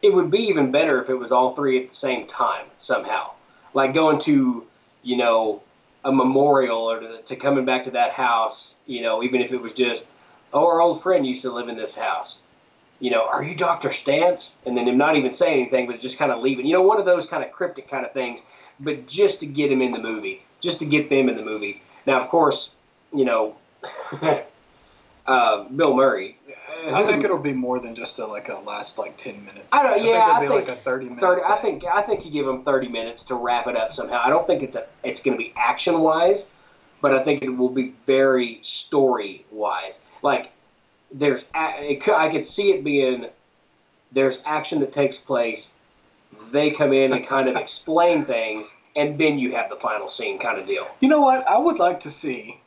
it 0.01 0.15
would 0.15 0.31
be 0.31 0.39
even 0.39 0.71
better 0.71 1.03
if 1.03 1.11
it 1.11 1.15
was 1.15 1.31
all 1.31 1.55
three 1.55 1.83
at 1.85 1.91
the 1.91 1.97
same 1.97 2.27
time 2.29 2.65
somehow. 2.81 3.33
Like 3.75 3.93
going 3.93 4.21
to, 4.23 4.65
you 5.03 5.17
know, 5.19 5.63
a 6.03 6.13
memorial 6.13 6.79
or 6.79 7.01
to, 7.01 7.23
to 7.23 7.37
coming 7.37 7.67
back 7.67 7.85
to 7.85 7.91
that 7.91 8.13
house, 8.13 8.75
you 8.87 9.03
know, 9.03 9.23
even 9.23 9.43
if 9.43 9.53
it 9.53 9.61
was 9.61 9.73
just, 9.73 10.05
oh, 10.53 10.67
our 10.67 10.81
old 10.81 11.03
friend 11.03 11.27
used 11.27 11.43
to 11.43 11.53
live 11.53 11.69
in 11.69 11.77
this 11.77 11.95
house 11.95 12.39
you 13.01 13.11
know, 13.11 13.27
are 13.27 13.43
you 13.43 13.55
Dr. 13.55 13.91
Stantz? 13.91 14.51
And 14.67 14.77
then 14.77 14.89
him 14.89 14.99
not 14.99 15.17
even 15.17 15.33
saying 15.33 15.61
anything, 15.61 15.87
but 15.87 16.01
just 16.01 16.19
kind 16.19 16.33
of 16.33 16.41
leaving. 16.41 16.67
You 16.67 16.75
know, 16.75 16.83
one 16.83 16.99
of 16.99 17.07
those 17.07 17.27
kind 17.27 17.45
of 17.45 17.53
cryptic 17.53 17.91
kind 17.91 18.05
of 18.05 18.13
things, 18.13 18.41
but 18.81 19.07
just 19.07 19.41
to 19.41 19.47
get 19.47 19.71
him 19.71 19.83
in 19.83 19.93
the 19.93 19.99
movie, 19.99 20.43
just 20.61 20.79
to 20.81 20.85
get 20.85 21.09
them 21.09 21.29
in 21.29 21.37
the 21.37 21.45
movie. 21.45 21.83
Now, 22.07 22.23
of 22.23 22.29
course, 22.29 22.71
you 23.13 23.25
know, 23.25 23.57
uh, 25.27 25.65
Bill 25.65 25.95
Murray. 25.95 26.39
uh, 26.87 26.95
I 26.95 27.07
think 27.07 27.25
it'll 27.25 27.39
be 27.39 27.53
more 27.53 27.79
than 27.79 27.95
just 27.95 28.19
a, 28.19 28.27
like 28.27 28.49
a 28.49 28.59
last 28.59 28.99
like 28.99 29.17
ten 29.17 29.45
minutes. 29.45 29.67
I 29.71 29.83
don't. 29.83 30.05
Yeah, 30.05 30.33
I 30.33 30.41
think 30.41 30.51
it'll 30.51 30.57
think, 30.57 30.67
be 30.67 30.71
like 30.73 30.79
a 30.79 30.83
thirty 30.83 31.05
minute. 31.05 31.21
30 31.21 31.43
I 31.43 31.63
think 31.63 31.85
I 31.85 32.03
think 32.03 32.25
you 32.25 32.33
give 32.33 32.47
them 32.47 32.65
30 32.65 32.89
minutes 32.89 33.25
to 33.25 33.35
wrap 33.37 33.69
it 33.69 33.77
up 33.77 33.95
somehow. 33.95 34.21
I 34.25 34.29
don't 34.29 34.47
think 34.47 34.63
it's 34.63 34.77
a 34.77 34.87
it's 35.05 35.21
going 35.21 35.37
to 35.37 35.39
be 35.39 35.53
action 35.57 36.01
wise, 36.01 36.45
but 37.01 37.15
I 37.15 37.23
think 37.23 37.43
it 37.43 37.51
will 37.51 37.69
be 37.69 37.95
very 38.07 38.61
story 38.63 39.45
wise. 39.53 40.01
Like 40.23 40.51
there's 41.13 41.45
it 41.55 42.03
could, 42.03 42.15
I 42.15 42.31
could 42.31 42.47
see 42.47 42.71
it 42.71 42.85
being 42.85 43.27
there's 44.13 44.39
action 44.45 44.81
that 44.81 44.93
takes 44.93 45.19
place. 45.19 45.69
They 46.53 46.71
come 46.71 46.93
in 46.93 47.13
and 47.13 47.27
kind 47.27 47.49
of 47.49 47.57
explain 47.57 48.25
things, 48.25 48.73
and 48.97 49.19
then 49.19 49.39
you 49.39 49.55
have 49.55 49.71
the 49.71 49.77
final 49.77 50.11
scene 50.11 50.39
kind 50.39 50.59
of 50.59 50.67
deal. 50.67 50.87
You 51.01 51.09
know 51.09 51.21
what? 51.21 51.47
I 51.47 51.59
would 51.59 51.79
like 51.79 52.01
to 52.01 52.11
see. 52.11 52.61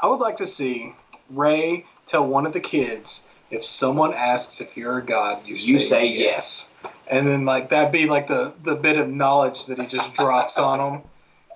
I 0.00 0.06
would 0.06 0.20
like 0.20 0.36
to 0.38 0.46
see 0.46 0.94
Ray 1.30 1.84
tell 2.06 2.26
one 2.26 2.46
of 2.46 2.52
the 2.52 2.60
kids 2.60 3.20
if 3.50 3.64
someone 3.64 4.14
asks 4.14 4.60
if 4.60 4.76
you're 4.76 4.98
a 4.98 5.04
god, 5.04 5.46
you, 5.46 5.56
You 5.56 5.80
say, 5.80 5.88
say 5.88 6.06
yes. 6.06 6.66
And 7.06 7.26
then 7.26 7.44
like 7.44 7.70
that 7.70 7.90
be 7.92 8.06
like 8.06 8.28
the 8.28 8.52
the 8.64 8.74
bit 8.74 8.98
of 8.98 9.08
knowledge 9.08 9.66
that 9.66 9.78
he 9.78 9.86
just 9.86 10.12
drops 10.14 10.58
on 10.58 10.78
them, 10.78 11.02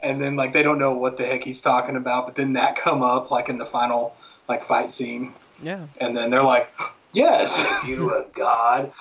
and 0.02 0.20
then 0.20 0.36
like 0.36 0.52
they 0.52 0.62
don't 0.62 0.78
know 0.78 0.92
what 0.92 1.18
the 1.18 1.26
heck 1.26 1.44
he's 1.44 1.60
talking 1.60 1.96
about, 1.96 2.26
but 2.26 2.36
then 2.36 2.54
that 2.54 2.76
come 2.76 3.02
up 3.02 3.30
like 3.30 3.48
in 3.48 3.58
the 3.58 3.66
final 3.66 4.16
like 4.52 4.66
fight 4.68 4.92
scene, 4.92 5.32
Yeah. 5.62 5.86
and 6.00 6.16
then 6.16 6.30
they're 6.30 6.42
like, 6.42 6.68
yes. 7.12 7.64
You 7.86 8.14
a 8.14 8.24
god? 8.34 8.92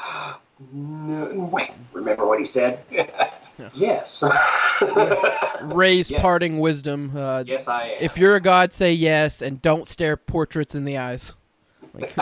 No, 0.74 1.49
wait, 1.52 1.72
remember 1.91 2.26
what 2.28 2.39
he 2.39 2.45
said? 2.45 2.80
yes. 3.74 4.24
Ray's 5.64 6.10
Yes. 6.10 6.22
parting 6.22 6.60
wisdom. 6.60 7.12
Uh, 7.16 7.43
yes, 7.45 7.68
I 7.68 7.84
am. 7.89 7.97
If 7.99 8.18
you're 8.18 8.36
a 8.36 8.39
god, 8.41 8.72
say 8.74 8.93
yes, 8.93 9.41
and 9.41 9.62
don't 9.62 9.88
stare 9.88 10.16
portraits 10.18 10.74
in 10.76 10.86
the 10.86 10.97
eyes. 10.97 11.34
Like, 11.93 12.16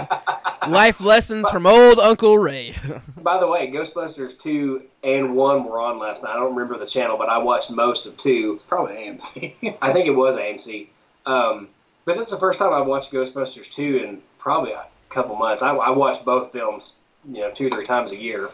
life 0.68 1.00
lessons 1.00 1.48
from 1.52 1.68
old 1.68 2.00
Uncle 2.00 2.40
Ray. 2.40 2.76
By 3.18 3.40
the 3.40 3.46
way, 3.48 3.70
Ghostbusters 3.70 4.34
2 4.42 4.82
and 5.04 5.36
1 5.36 5.64
were 5.66 5.80
on 5.80 6.00
last 6.00 6.24
night. 6.24 6.32
I 6.32 6.36
don't 6.38 6.56
remember 6.56 6.80
the 6.80 6.90
channel, 6.90 7.18
but 7.18 7.30
I 7.30 7.38
watched 7.38 7.70
most 7.70 8.06
of 8.08 8.18
2. 8.18 8.54
It's 8.56 8.64
probably 8.64 8.96
AMC. 8.96 9.78
I 9.82 9.94
think 9.94 10.08
it 10.08 10.16
was 10.16 10.36
AMC. 10.38 10.88
Um, 11.28 11.68
but 12.10 12.18
that's 12.18 12.32
the 12.32 12.40
first 12.40 12.58
time 12.58 12.74
I've 12.74 12.88
watched 12.88 13.12
Ghostbusters 13.12 13.72
2 13.72 13.98
in 13.98 14.20
probably 14.40 14.72
a 14.72 14.86
couple 15.12 15.36
months. 15.36 15.62
I, 15.62 15.76
I 15.76 15.92
watch 15.92 16.26
both 16.26 16.52
films, 16.52 16.94
you 17.32 17.42
know, 17.42 17.52
two 17.52 17.68
or 17.68 17.70
three 17.70 17.86
times 17.86 18.12
a 18.12 18.16
year. 18.16 18.50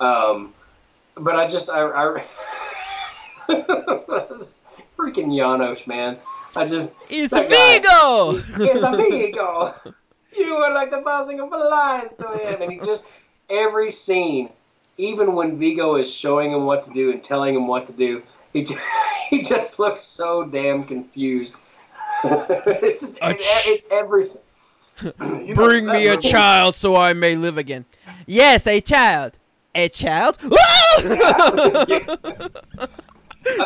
Um, 0.00 0.52
but 1.14 1.34
I 1.34 1.48
just, 1.48 1.70
I, 1.70 1.80
I 1.80 2.24
freaking 4.98 5.32
Janosz, 5.32 5.86
man. 5.86 6.18
I 6.54 6.68
just, 6.68 6.90
It's 7.08 7.32
a. 7.32 7.44
Vigo! 7.44 8.42
It's 8.62 8.82
a 8.82 8.94
Vigo. 8.94 9.74
You 10.36 10.56
were 10.56 10.70
like 10.74 10.90
the 10.90 10.98
bouncing 10.98 11.40
of 11.40 11.48
the 11.48 11.56
lions 11.56 12.12
to 12.18 12.28
him. 12.36 12.60
And 12.60 12.70
he 12.70 12.80
just, 12.80 13.02
every 13.48 13.90
scene, 13.90 14.50
even 14.98 15.34
when 15.34 15.58
Vigo 15.58 15.96
is 15.96 16.12
showing 16.12 16.52
him 16.52 16.66
what 16.66 16.86
to 16.86 16.92
do 16.92 17.12
and 17.12 17.24
telling 17.24 17.54
him 17.54 17.66
what 17.66 17.86
to 17.86 17.94
do, 17.94 18.22
he 18.52 18.62
just, 18.62 18.80
he 19.30 19.40
just 19.40 19.78
looks 19.78 20.00
so 20.00 20.44
damn 20.44 20.84
confused. 20.84 21.54
It's, 22.24 23.04
it's 23.22 23.84
every. 23.90 24.26
You 25.46 25.54
Bring 25.54 25.86
me 25.86 26.08
a 26.08 26.18
child 26.18 26.74
so 26.74 26.94
I 26.94 27.14
may 27.14 27.34
live 27.34 27.56
again. 27.56 27.86
Yes, 28.26 28.66
a 28.66 28.82
child. 28.82 29.32
A 29.74 29.88
child? 29.88 30.36
I 30.42 30.46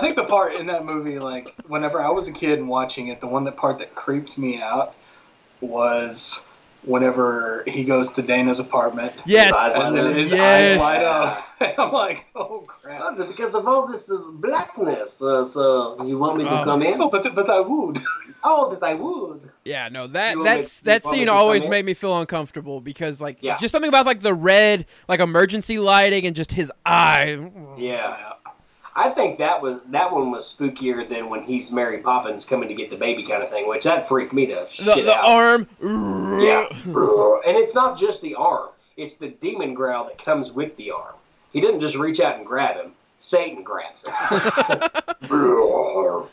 think 0.00 0.14
the 0.14 0.26
part 0.28 0.54
in 0.54 0.66
that 0.66 0.84
movie, 0.84 1.18
like 1.18 1.52
whenever 1.66 2.00
I 2.00 2.08
was 2.10 2.28
a 2.28 2.32
kid 2.32 2.60
and 2.60 2.68
watching 2.68 3.08
it, 3.08 3.20
the 3.20 3.26
one 3.26 3.42
that 3.44 3.56
part 3.56 3.78
that 3.78 3.96
creeped 3.96 4.38
me 4.38 4.60
out 4.60 4.94
was 5.60 6.38
whenever 6.86 7.62
he 7.66 7.84
goes 7.84 8.10
to 8.12 8.22
Dana's 8.22 8.58
apartment. 8.58 9.12
yes. 9.26 9.54
And 9.74 9.96
then 9.96 10.14
his 10.14 10.30
Yes. 10.30 10.80
eyes 10.80 10.80
light 10.80 11.04
up. 11.04 11.78
I'm 11.78 11.92
like, 11.92 12.24
oh 12.34 12.64
crap. 12.66 13.16
Because 13.16 13.54
of 13.54 13.66
all 13.66 13.86
this 13.86 14.10
uh, 14.10 14.18
blackness, 14.34 15.20
uh, 15.22 15.44
so 15.44 16.02
you 16.04 16.18
want 16.18 16.36
me 16.36 16.44
to 16.44 16.60
Oh. 16.60 16.64
come 16.64 16.82
in? 16.82 17.00
Oh, 17.00 17.08
but 17.10 17.34
but 17.34 17.48
I 17.50 17.60
would. 17.60 18.00
Oh, 18.46 18.68
that 18.74 18.82
I 18.82 18.92
would. 18.92 19.40
Yeah, 19.64 19.88
no, 19.88 20.06
that 20.08 20.36
that's 20.44 20.82
me- 20.82 20.86
that 20.90 21.02
scene 21.06 21.30
always 21.30 21.66
made 21.66 21.86
me 21.86 21.94
feel 21.94 22.18
uncomfortable 22.20 22.82
because 22.82 23.18
like 23.18 23.38
Yeah. 23.40 23.56
just 23.56 23.72
something 23.72 23.88
about 23.88 24.04
like 24.04 24.20
the 24.20 24.34
red 24.34 24.84
like 25.08 25.20
emergency 25.20 25.78
lighting 25.78 26.26
and 26.26 26.36
just 26.36 26.52
his 26.52 26.70
eye. 26.84 27.38
Yeah. 27.78 28.33
I 28.96 29.10
think 29.10 29.38
that 29.38 29.60
was 29.60 29.80
that 29.90 30.12
one 30.12 30.30
was 30.30 30.54
spookier 30.56 31.08
than 31.08 31.28
when 31.28 31.42
he's 31.42 31.70
Mary 31.70 31.98
Poppins 31.98 32.44
coming 32.44 32.68
to 32.68 32.74
get 32.74 32.90
the 32.90 32.96
baby 32.96 33.24
kind 33.24 33.42
of 33.42 33.50
thing, 33.50 33.66
which 33.68 33.84
that 33.84 34.06
freaked 34.08 34.32
me 34.32 34.46
to 34.46 34.68
The, 34.78 34.94
shit 34.94 35.04
the 35.06 35.16
out. 35.16 35.24
arm. 35.24 36.40
Yeah, 36.40 36.66
and 36.70 37.56
it's 37.56 37.74
not 37.74 37.98
just 37.98 38.20
the 38.22 38.34
arm; 38.36 38.68
it's 38.96 39.14
the 39.16 39.28
demon 39.28 39.74
growl 39.74 40.04
that 40.06 40.24
comes 40.24 40.52
with 40.52 40.76
the 40.76 40.92
arm. 40.92 41.14
He 41.52 41.60
didn't 41.60 41.80
just 41.80 41.96
reach 41.96 42.20
out 42.20 42.36
and 42.36 42.46
grab 42.46 42.76
him; 42.76 42.92
Satan 43.18 43.64
grabs 43.64 44.02
him. 44.02 44.12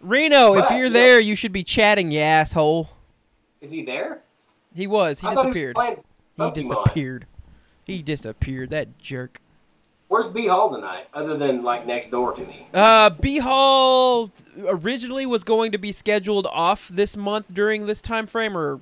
Reno, 0.00 0.54
if 0.56 0.70
you're 0.70 0.86
yeah. 0.86 0.92
there, 0.92 1.20
you 1.20 1.36
should 1.36 1.52
be 1.52 1.62
chatting, 1.62 2.10
you 2.10 2.18
asshole. 2.18 2.90
Is 3.60 3.70
he 3.70 3.84
there? 3.84 4.22
He 4.74 4.88
was. 4.88 5.20
He 5.20 5.28
I 5.28 5.34
disappeared. 5.36 5.76
was 5.76 5.98
He 6.36 6.50
disappeared. 6.60 7.26
He 7.84 8.02
disappeared. 8.02 8.70
That 8.70 8.98
jerk. 8.98 9.40
Where's 10.12 10.26
B 10.26 10.46
Hall 10.46 10.70
tonight? 10.74 11.06
Other 11.14 11.38
than 11.38 11.62
like 11.62 11.86
next 11.86 12.10
door 12.10 12.34
to 12.34 12.40
me. 12.42 12.66
Uh, 12.74 13.08
B 13.08 13.38
Hall 13.38 14.30
originally 14.66 15.24
was 15.24 15.42
going 15.42 15.72
to 15.72 15.78
be 15.78 15.90
scheduled 15.90 16.46
off 16.48 16.86
this 16.92 17.16
month 17.16 17.54
during 17.54 17.86
this 17.86 18.02
time 18.02 18.26
frame, 18.26 18.54
or 18.54 18.80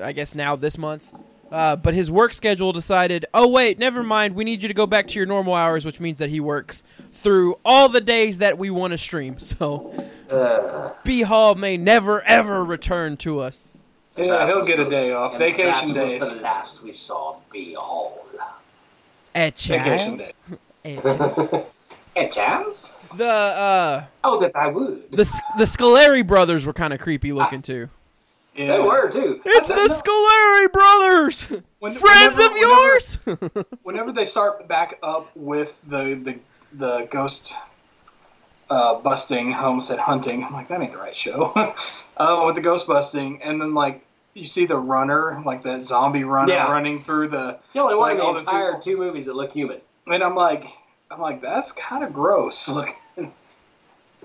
I 0.00 0.12
guess 0.12 0.36
now 0.36 0.54
this 0.54 0.78
month. 0.78 1.02
Uh, 1.50 1.74
but 1.74 1.94
his 1.94 2.12
work 2.12 2.32
schedule 2.32 2.72
decided, 2.72 3.26
oh 3.34 3.48
wait, 3.48 3.80
never 3.80 4.04
mind. 4.04 4.36
We 4.36 4.44
need 4.44 4.62
you 4.62 4.68
to 4.68 4.74
go 4.74 4.86
back 4.86 5.08
to 5.08 5.14
your 5.14 5.26
normal 5.26 5.54
hours, 5.54 5.84
which 5.84 5.98
means 5.98 6.20
that 6.20 6.30
he 6.30 6.38
works 6.38 6.84
through 7.12 7.58
all 7.64 7.88
the 7.88 8.00
days 8.00 8.38
that 8.38 8.56
we 8.56 8.70
want 8.70 8.92
to 8.92 8.98
stream. 8.98 9.36
So 9.40 9.92
Uh, 10.30 10.90
B 11.02 11.22
Hall 11.22 11.56
may 11.56 11.76
never 11.76 12.22
ever 12.22 12.64
return 12.64 13.16
to 13.16 13.40
us. 13.40 13.62
Yeah, 14.16 14.46
he'll 14.46 14.64
get 14.64 14.78
a 14.78 14.88
day 14.88 15.10
off. 15.10 15.32
and 15.32 15.40
Vacation 15.40 15.88
that 15.94 16.04
days. 16.06 16.20
was 16.20 16.30
the 16.30 16.36
last 16.36 16.82
we 16.84 16.92
saw 16.92 17.38
B 17.50 17.74
Hall. 17.74 18.24
At 19.34 19.58
Vacation 19.58 20.16
day. 20.18 20.32
At 20.96 21.04
child. 21.04 21.66
Hey, 22.14 22.28
Cham? 22.30 22.72
The 23.16 23.26
uh 23.26 24.04
Oh, 24.24 24.40
that 24.40 24.54
I 24.56 24.68
would. 24.68 25.10
the 25.10 25.24
the 25.56 25.64
Scoleri 25.64 26.26
brothers 26.26 26.66
were 26.66 26.72
kind 26.72 26.92
of 26.92 27.00
creepy 27.00 27.32
looking 27.32 27.62
too. 27.62 27.88
Yeah. 28.54 28.76
They 28.76 28.82
were 28.82 29.08
too. 29.10 29.40
It's 29.44 29.70
I- 29.70 29.76
the 29.88 29.94
Scoleri 29.94 30.72
brothers, 30.72 31.42
When- 31.78 31.92
friends 31.92 32.36
whenever- 32.36 32.54
of 32.54 32.58
yours. 32.60 33.18
Whenever 33.84 34.12
they 34.12 34.24
start 34.24 34.66
back 34.68 34.98
up 35.02 35.30
with 35.36 35.70
the 35.88 36.14
the, 36.22 36.38
the 36.76 37.08
ghost 37.10 37.54
uh, 38.70 38.96
busting, 38.96 39.52
homestead 39.52 39.98
hunting, 39.98 40.44
I'm 40.44 40.52
like, 40.52 40.68
that 40.68 40.80
ain't 40.80 40.92
the 40.92 40.98
right 40.98 41.16
show. 41.16 41.52
uh, 42.18 42.42
with 42.46 42.56
the 42.56 42.60
ghost 42.60 42.86
busting, 42.86 43.42
and 43.42 43.60
then 43.60 43.72
like 43.74 44.04
you 44.34 44.46
see 44.46 44.66
the 44.66 44.76
runner, 44.76 45.40
like 45.46 45.62
that 45.62 45.84
zombie 45.84 46.24
runner 46.24 46.52
Yeah. 46.52 46.70
running 46.70 47.02
through 47.04 47.28
the, 47.28 47.58
It's 47.64 47.72
the 47.72 47.80
only 47.80 47.94
one 47.94 48.10
Like 48.10 48.18
in 48.18 48.20
all 48.26 48.34
the 48.34 48.40
the 48.40 48.44
entire 48.50 48.72
people- 48.74 48.82
two 48.82 48.96
movies 48.98 49.24
that 49.24 49.34
look 49.34 49.52
human. 49.52 49.80
and 50.06 50.22
I'm 50.22 50.34
like, 50.34 50.64
I'm 51.10 51.20
like, 51.20 51.40
that's 51.40 51.72
kind 51.72 52.04
of 52.04 52.12
gross. 52.12 52.68
Look, 52.78 52.90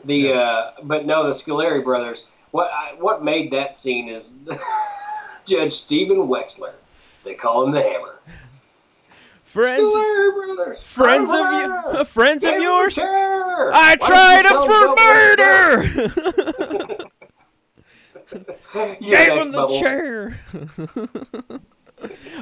The 0.05 0.33
uh, 0.33 0.71
but 0.83 1.05
no, 1.05 1.25
the 1.27 1.33
Scoleri 1.33 1.83
brothers. 1.83 2.23
What 2.51 2.69
I, 2.71 2.93
what 2.99 3.23
made 3.23 3.51
that 3.51 3.75
scene 3.77 4.09
is 4.09 4.29
Judge 5.45 5.73
Stephen 5.73 6.17
Wexler. 6.27 6.73
They 7.23 7.33
call 7.35 7.63
him 7.65 7.71
the 7.71 7.81
Hammer. 7.81 8.19
friends, 9.43 9.91
friends 10.83 11.29
of 11.31 11.53
you, 11.53 12.03
friends 12.05 12.43
Give 12.43 12.55
of 12.55 12.61
yours. 12.61 12.97
I 12.97 13.95
Why 13.99 14.07
tried 14.07 14.45
him 14.45 14.61
for 14.61 14.67
tell 14.67 14.81
him 14.81 14.95
don't 14.95 14.99
murder. 14.99 15.83
Gave 18.99 19.31
him 19.33 19.51
the 19.51 19.57
Bubbles. 19.57 19.79
chair. 19.79 20.39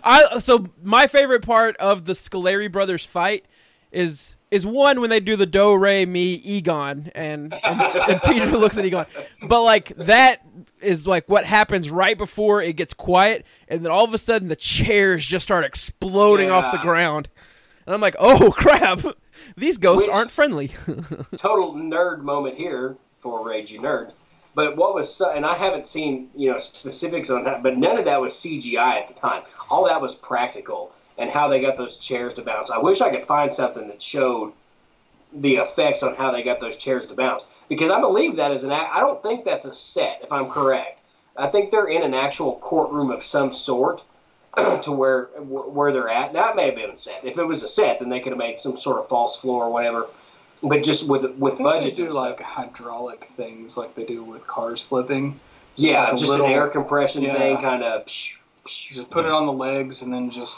I 0.04 0.40
so 0.40 0.66
my 0.82 1.06
favorite 1.08 1.44
part 1.44 1.76
of 1.78 2.06
the 2.06 2.14
Scoleri 2.14 2.72
brothers 2.72 3.06
fight 3.06 3.46
is 3.92 4.36
is 4.50 4.66
one 4.66 5.00
when 5.00 5.10
they 5.10 5.20
do 5.20 5.36
the 5.38 5.46
do 5.46 5.76
re 5.76 6.06
mi 6.06 6.34
Egon 6.44 7.12
and, 7.16 7.54
and 7.64 7.82
and 7.82 8.22
Peter 8.26 8.46
looks 8.48 8.78
at 8.78 8.86
Egon, 8.86 9.06
but 9.48 9.62
like 9.64 9.96
that 9.98 10.42
is 10.82 11.08
like 11.08 11.28
what 11.30 11.46
happens 11.46 11.90
right 11.90 12.18
before 12.18 12.62
it 12.62 12.74
gets 12.76 12.94
quiet, 12.94 13.46
and 13.68 13.84
then 13.84 13.92
all 13.92 14.04
of 14.04 14.14
a 14.14 14.18
sudden 14.18 14.48
the 14.48 14.56
chairs 14.56 15.26
just 15.26 15.44
start 15.44 15.64
exploding 15.66 16.52
off 16.52 16.72
the 16.72 16.80
ground, 16.80 17.30
and 17.86 17.94
I'm 17.94 18.02
like, 18.02 18.16
oh 18.20 18.52
crap, 18.56 19.00
these 19.56 19.78
ghosts 19.78 20.08
Which- 20.08 20.14
aren't 20.14 20.32
friendly. 20.32 20.68
total 21.38 21.74
nerd 21.76 22.22
moment 22.22 22.56
here 22.58 22.98
for 23.22 23.48
Rage 23.48 23.72
You 23.72 23.80
Nerds. 23.80 24.14
But 24.54 24.76
what 24.76 24.94
was 24.94 25.14
so, 25.14 25.32
and 25.32 25.46
I 25.46 25.56
haven't 25.58 25.88
seen 25.88 26.30
you 26.36 26.52
know 26.52 26.60
specifics 26.60 27.30
on 27.30 27.46
that, 27.46 27.64
but 27.64 27.78
none 27.78 27.98
of 27.98 28.04
that 28.06 28.20
was 28.20 28.34
CGI 28.34 29.02
at 29.02 29.08
the 29.08 29.14
time. 29.18 29.44
All 29.70 29.86
that 29.86 30.02
was 30.02 30.16
practical, 30.16 30.92
and 31.18 31.30
how 31.30 31.48
they 31.48 31.62
got 31.62 31.78
those 31.78 31.98
chairs 31.98 32.34
to 32.36 32.42
bounce. 32.42 32.70
I 32.70 32.78
wish 32.78 33.02
I 33.02 33.10
could 33.10 33.26
find 33.26 33.54
something 33.54 33.88
that 33.88 34.02
showed 34.02 34.54
the 35.34 35.56
effects 35.56 36.04
on 36.04 36.16
how 36.16 36.32
they 36.32 36.44
got 36.44 36.60
those 36.60 36.78
chairs 36.78 37.06
to 37.08 37.14
bounce, 37.14 37.44
because 37.70 37.90
I 37.90 38.00
believe 38.00 38.36
that 38.38 38.52
is 38.52 38.64
an. 38.64 38.72
I 38.72 39.00
don't 39.00 39.22
think 39.22 39.46
that's 39.46 39.66
a 39.66 39.74
set, 39.74 40.22
if 40.24 40.32
I'm 40.32 40.50
correct. 40.50 41.00
I 41.38 41.48
think 41.48 41.72
they're 41.72 41.88
in 41.88 42.04
an 42.04 42.14
actual 42.14 42.60
courtroom 42.60 43.12
of 43.12 43.24
some 43.24 43.54
sort. 43.54 44.02
to 44.84 44.92
where 44.92 45.28
where 45.38 45.94
they're 45.94 46.10
at. 46.10 46.34
Now 46.34 46.50
it 46.50 46.58
may 46.58 46.66
have 46.66 46.76
been 46.76 46.90
a 46.90 46.98
set. 46.98 47.24
If 47.24 47.38
it 47.38 47.44
was 47.46 47.64
a 47.64 47.70
set, 47.70 48.00
then 48.00 48.10
they 48.10 48.20
could 48.20 48.34
have 48.34 48.38
made 48.38 48.60
some 48.60 48.78
sort 48.78 49.00
of 49.00 49.08
false 49.08 49.38
floor 49.38 49.66
or 49.66 49.72
whatever. 49.72 50.08
But 50.62 50.84
just 50.84 51.04
with 51.04 51.24
with 51.38 51.60
I 51.62 51.80
they 51.80 51.92
do 51.92 52.10
like 52.10 52.42
hydraulic 52.42 53.30
things, 53.38 53.78
like 53.78 53.96
they 53.96 54.04
do 54.04 54.24
with 54.24 54.46
cars 54.46 54.82
flipping. 54.82 55.40
Yeah, 55.76 56.04
like 56.04 56.18
just 56.18 56.30
little- 56.30 56.46
an 56.46 56.52
air 56.52 56.68
compression 56.68 57.24
yeah. 57.24 57.38
thing, 57.38 57.58
kind 57.58 57.84
of. 57.84 58.08
You 58.08 58.96
just 58.96 59.10
put 59.10 59.26
it 59.26 59.32
on 59.32 59.46
the 59.46 59.54
legs 59.54 60.02
and 60.02 60.14
then 60.14 60.30
just 60.30 60.56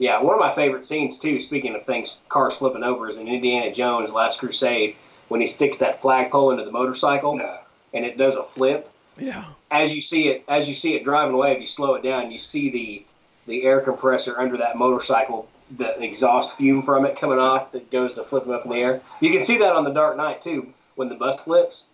Yeah, 0.00 0.22
one 0.22 0.32
of 0.32 0.40
my 0.40 0.54
favorite 0.54 0.86
scenes 0.86 1.18
too. 1.18 1.42
Speaking 1.42 1.74
of 1.74 1.84
things, 1.84 2.16
cars 2.30 2.54
flipping 2.54 2.82
over, 2.82 3.10
is 3.10 3.18
in 3.18 3.28
Indiana 3.28 3.70
Jones' 3.70 4.10
Last 4.10 4.38
Crusade 4.38 4.96
when 5.28 5.42
he 5.42 5.46
sticks 5.46 5.76
that 5.76 6.00
flagpole 6.00 6.52
into 6.52 6.64
the 6.64 6.70
motorcycle 6.70 7.36
no. 7.36 7.58
and 7.92 8.06
it 8.06 8.16
does 8.16 8.34
a 8.34 8.44
flip. 8.54 8.90
yeah. 9.18 9.44
As 9.70 9.92
you 9.92 10.00
see 10.00 10.28
it, 10.28 10.42
as 10.48 10.66
you 10.66 10.74
see 10.74 10.94
it 10.94 11.04
driving 11.04 11.34
away, 11.34 11.52
if 11.52 11.60
you 11.60 11.66
slow 11.66 11.94
it 11.94 12.02
down, 12.02 12.32
you 12.32 12.38
see 12.38 12.70
the 12.70 13.04
the 13.46 13.64
air 13.64 13.80
compressor 13.80 14.40
under 14.40 14.56
that 14.56 14.78
motorcycle, 14.78 15.48
the 15.76 16.00
exhaust 16.02 16.56
fume 16.56 16.82
from 16.82 17.04
it 17.04 17.20
coming 17.20 17.38
off 17.38 17.70
that 17.72 17.90
goes 17.90 18.14
to 18.14 18.24
flip 18.24 18.46
him 18.46 18.52
up 18.52 18.64
in 18.64 18.70
the 18.70 18.78
air. 18.78 19.02
You 19.20 19.30
can 19.30 19.44
see 19.44 19.58
that 19.58 19.72
on 19.72 19.84
the 19.84 19.92
Dark 19.92 20.16
Knight 20.16 20.42
too 20.42 20.72
when 20.94 21.10
the 21.10 21.14
bus 21.14 21.38
flips. 21.40 21.84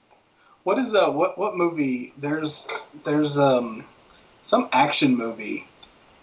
What 0.63 0.79
is 0.79 0.95
uh 0.95 1.09
what 1.11 1.37
what 1.37 1.57
movie? 1.57 2.13
There's 2.19 2.69
there's 3.05 3.37
um 3.37 3.85
some 4.45 4.69
action 4.73 5.17
movie 5.17 5.67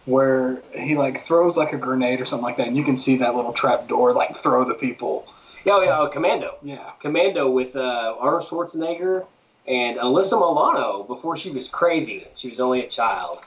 where 0.05 0.61
he 0.73 0.95
like 0.95 1.25
throws 1.25 1.55
like 1.57 1.73
a 1.73 1.77
grenade 1.77 2.19
or 2.19 2.25
something 2.25 2.43
like 2.43 2.57
that, 2.57 2.67
and 2.67 2.77
you 2.77 2.83
can 2.83 2.97
see 2.97 3.17
that 3.17 3.35
little 3.35 3.53
trap 3.53 3.87
door 3.87 4.13
like 4.13 4.41
throw 4.41 4.65
the 4.65 4.73
people. 4.73 5.27
Yeah, 5.65 5.73
oh, 5.73 5.81
yeah, 5.81 5.99
oh, 5.99 6.07
Commando. 6.09 6.57
Yeah. 6.61 6.91
Commando 7.01 7.49
with 7.49 7.75
uh, 7.75 8.15
Arnold 8.19 8.47
Schwarzenegger 8.47 9.25
and 9.65 9.97
Alyssa 9.97 10.33
Milano 10.33 11.03
before 11.03 11.37
she 11.37 11.51
was 11.51 11.69
crazy. 11.69 12.27
She 12.35 12.49
was 12.49 12.59
only 12.59 12.81
a 12.81 12.87
child. 12.89 13.39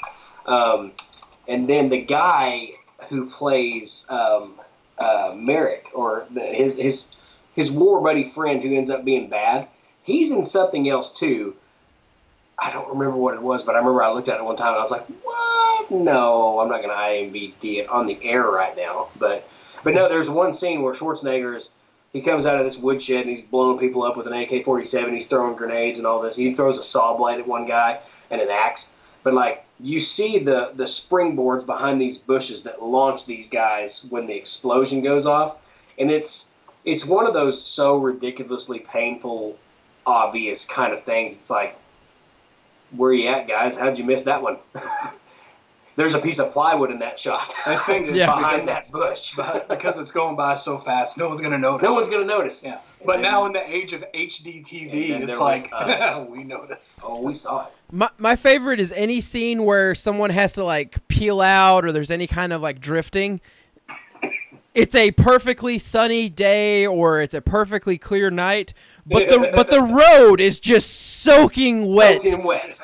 Um, 0.47 0.93
and 1.47 1.69
then 1.69 1.91
the 1.91 2.01
guy 2.01 2.71
who 3.11 3.31
plays 3.31 4.07
um, 4.09 4.55
uh, 4.99 5.35
Merrick, 5.37 5.87
or 5.95 6.27
the, 6.33 6.41
his 6.41 6.77
his 6.77 7.05
his 7.55 7.71
war 7.71 8.01
buddy 8.01 8.31
friend 8.35 8.63
who 8.63 8.75
ends 8.75 8.91
up 8.91 9.05
being 9.05 9.29
bad, 9.29 9.69
he's 10.03 10.31
in 10.31 10.45
something 10.45 10.89
else 10.89 11.11
too. 11.11 11.55
I 12.59 12.73
don't 12.73 12.89
remember 12.89 13.19
what 13.19 13.35
it 13.35 13.43
was, 13.43 13.63
but 13.63 13.75
I 13.75 13.79
remember 13.79 14.03
I 14.03 14.13
looked 14.13 14.29
at 14.29 14.39
it 14.39 14.45
one 14.45 14.57
time 14.57 14.69
and 14.69 14.79
I 14.79 14.83
was 14.83 14.91
like, 14.91 15.07
"What? 15.23 15.46
No, 15.91 16.61
I'm 16.61 16.69
not 16.69 16.83
going 16.83 16.91
to 16.91 17.39
IMDb 17.39 17.79
it 17.79 17.89
on 17.89 18.07
the 18.07 18.19
air 18.23 18.43
right 18.43 18.77
now." 18.77 19.09
But 19.19 19.49
but 19.85 19.95
no, 19.95 20.09
there's 20.09 20.29
one 20.29 20.55
scene 20.55 20.83
where 20.83 20.95
Schwarzenegger 20.95 21.57
is 21.57 21.69
he 22.13 22.23
comes 22.23 22.47
out 22.47 22.59
of 22.59 22.65
this 22.65 22.79
woodshed 22.79 23.27
and 23.27 23.37
he's 23.37 23.45
blowing 23.45 23.79
people 23.79 24.03
up 24.03 24.17
with 24.17 24.27
an 24.27 24.33
AK-47. 24.33 25.15
He's 25.15 25.27
throwing 25.27 25.55
grenades 25.55 25.99
and 25.99 26.07
all 26.07 26.23
this. 26.23 26.35
He 26.35 26.55
throws 26.55 26.79
a 26.79 26.85
saw 26.85 27.15
blade 27.17 27.41
at 27.41 27.47
one 27.47 27.67
guy 27.67 28.01
and 28.31 28.41
an 28.41 28.49
axe. 28.49 28.89
But 29.23 29.35
like 29.35 29.65
you 29.81 30.01
see 30.01 30.39
the 30.39 30.71
the 30.75 30.85
springboards 30.85 31.67
behind 31.67 32.01
these 32.01 32.17
bushes 32.17 32.63
that 32.63 32.83
launch 32.83 33.27
these 33.27 33.49
guys 33.49 34.03
when 34.09 34.27
the 34.27 34.35
explosion 34.35 35.03
goes 35.03 35.27
off, 35.27 35.57
and 35.99 36.11
it's 36.11 36.47
it's 36.85 37.05
one 37.05 37.27
of 37.27 37.35
those 37.35 37.63
so 37.63 37.97
ridiculously 37.97 38.79
painful, 38.79 39.59
obvious 40.07 40.65
kind 40.65 40.93
of 40.93 41.05
things. 41.05 41.37
It's 41.41 41.51
like, 41.51 41.77
where 42.93 43.13
you 43.13 43.29
at, 43.29 43.49
guys? 43.49 43.75
How'd 43.77 43.99
you 43.99 44.05
miss 44.05 44.23
that 44.23 44.41
one? 44.41 44.59
There's 45.97 46.13
a 46.13 46.19
piece 46.19 46.39
of 46.39 46.53
plywood 46.53 46.91
in 46.91 46.99
that 46.99 47.19
shot. 47.19 47.55
I 47.65 47.79
think 47.87 48.09
it's 48.09 48.19
Yeah. 48.19 48.27
behind 48.27 48.67
because, 48.67 48.85
that 48.85 48.93
bush. 48.93 49.33
but 49.37 49.67
because 49.69 49.97
it's 49.97 50.11
going 50.11 50.37
by 50.37 50.57
so 50.57 50.79
fast, 50.79 51.17
no 51.17 51.29
one's 51.29 51.41
gonna 51.41 51.57
notice. 51.59 51.85
No 51.85 51.95
one's 51.95 52.09
gonna 52.09 52.25
notice. 52.27 52.63
Yeah. 52.63 52.79
But 53.05 53.21
now 53.21 53.47
in 53.47 53.53
the 53.53 53.67
age 53.67 53.95
of 53.95 54.03
HD 54.15 54.63
TV, 54.63 55.27
it's 55.27 55.39
like 55.41 55.71
we 56.31 56.45
noticed. 56.45 56.97
Oh, 57.03 57.23
we 57.23 57.35
saw 57.35 57.67
it. 57.67 57.73
My 57.91 58.11
my 58.19 58.37
favorite 58.37 58.79
is 58.79 58.93
any 58.93 59.21
scene 59.23 59.65
where 59.65 59.95
someone 59.95 60.31
has 60.31 60.53
to 60.55 60.65
like 60.65 61.07
peel 61.09 61.41
out 61.41 61.85
or 61.85 61.93
there's 61.93 62.11
any 62.11 62.27
kind 62.27 62.53
of 62.53 62.61
like 62.61 62.79
drifting. 62.81 63.41
It's 64.75 64.95
a 64.95 65.11
perfectly 65.13 65.79
sunny 65.79 66.29
day 66.29 66.87
or 66.87 67.23
it's 67.23 67.33
a 67.33 67.41
perfectly 67.41 67.97
clear 67.97 68.31
night, 68.31 68.75
but 69.07 69.27
the 69.29 69.51
but 69.57 69.71
the 69.71 69.81
road 70.21 70.39
is 70.39 70.61
just 70.61 70.91
soaking 71.23 71.95
wet. 71.95 72.17
Soaking 72.17 72.45
wet. 72.45 72.79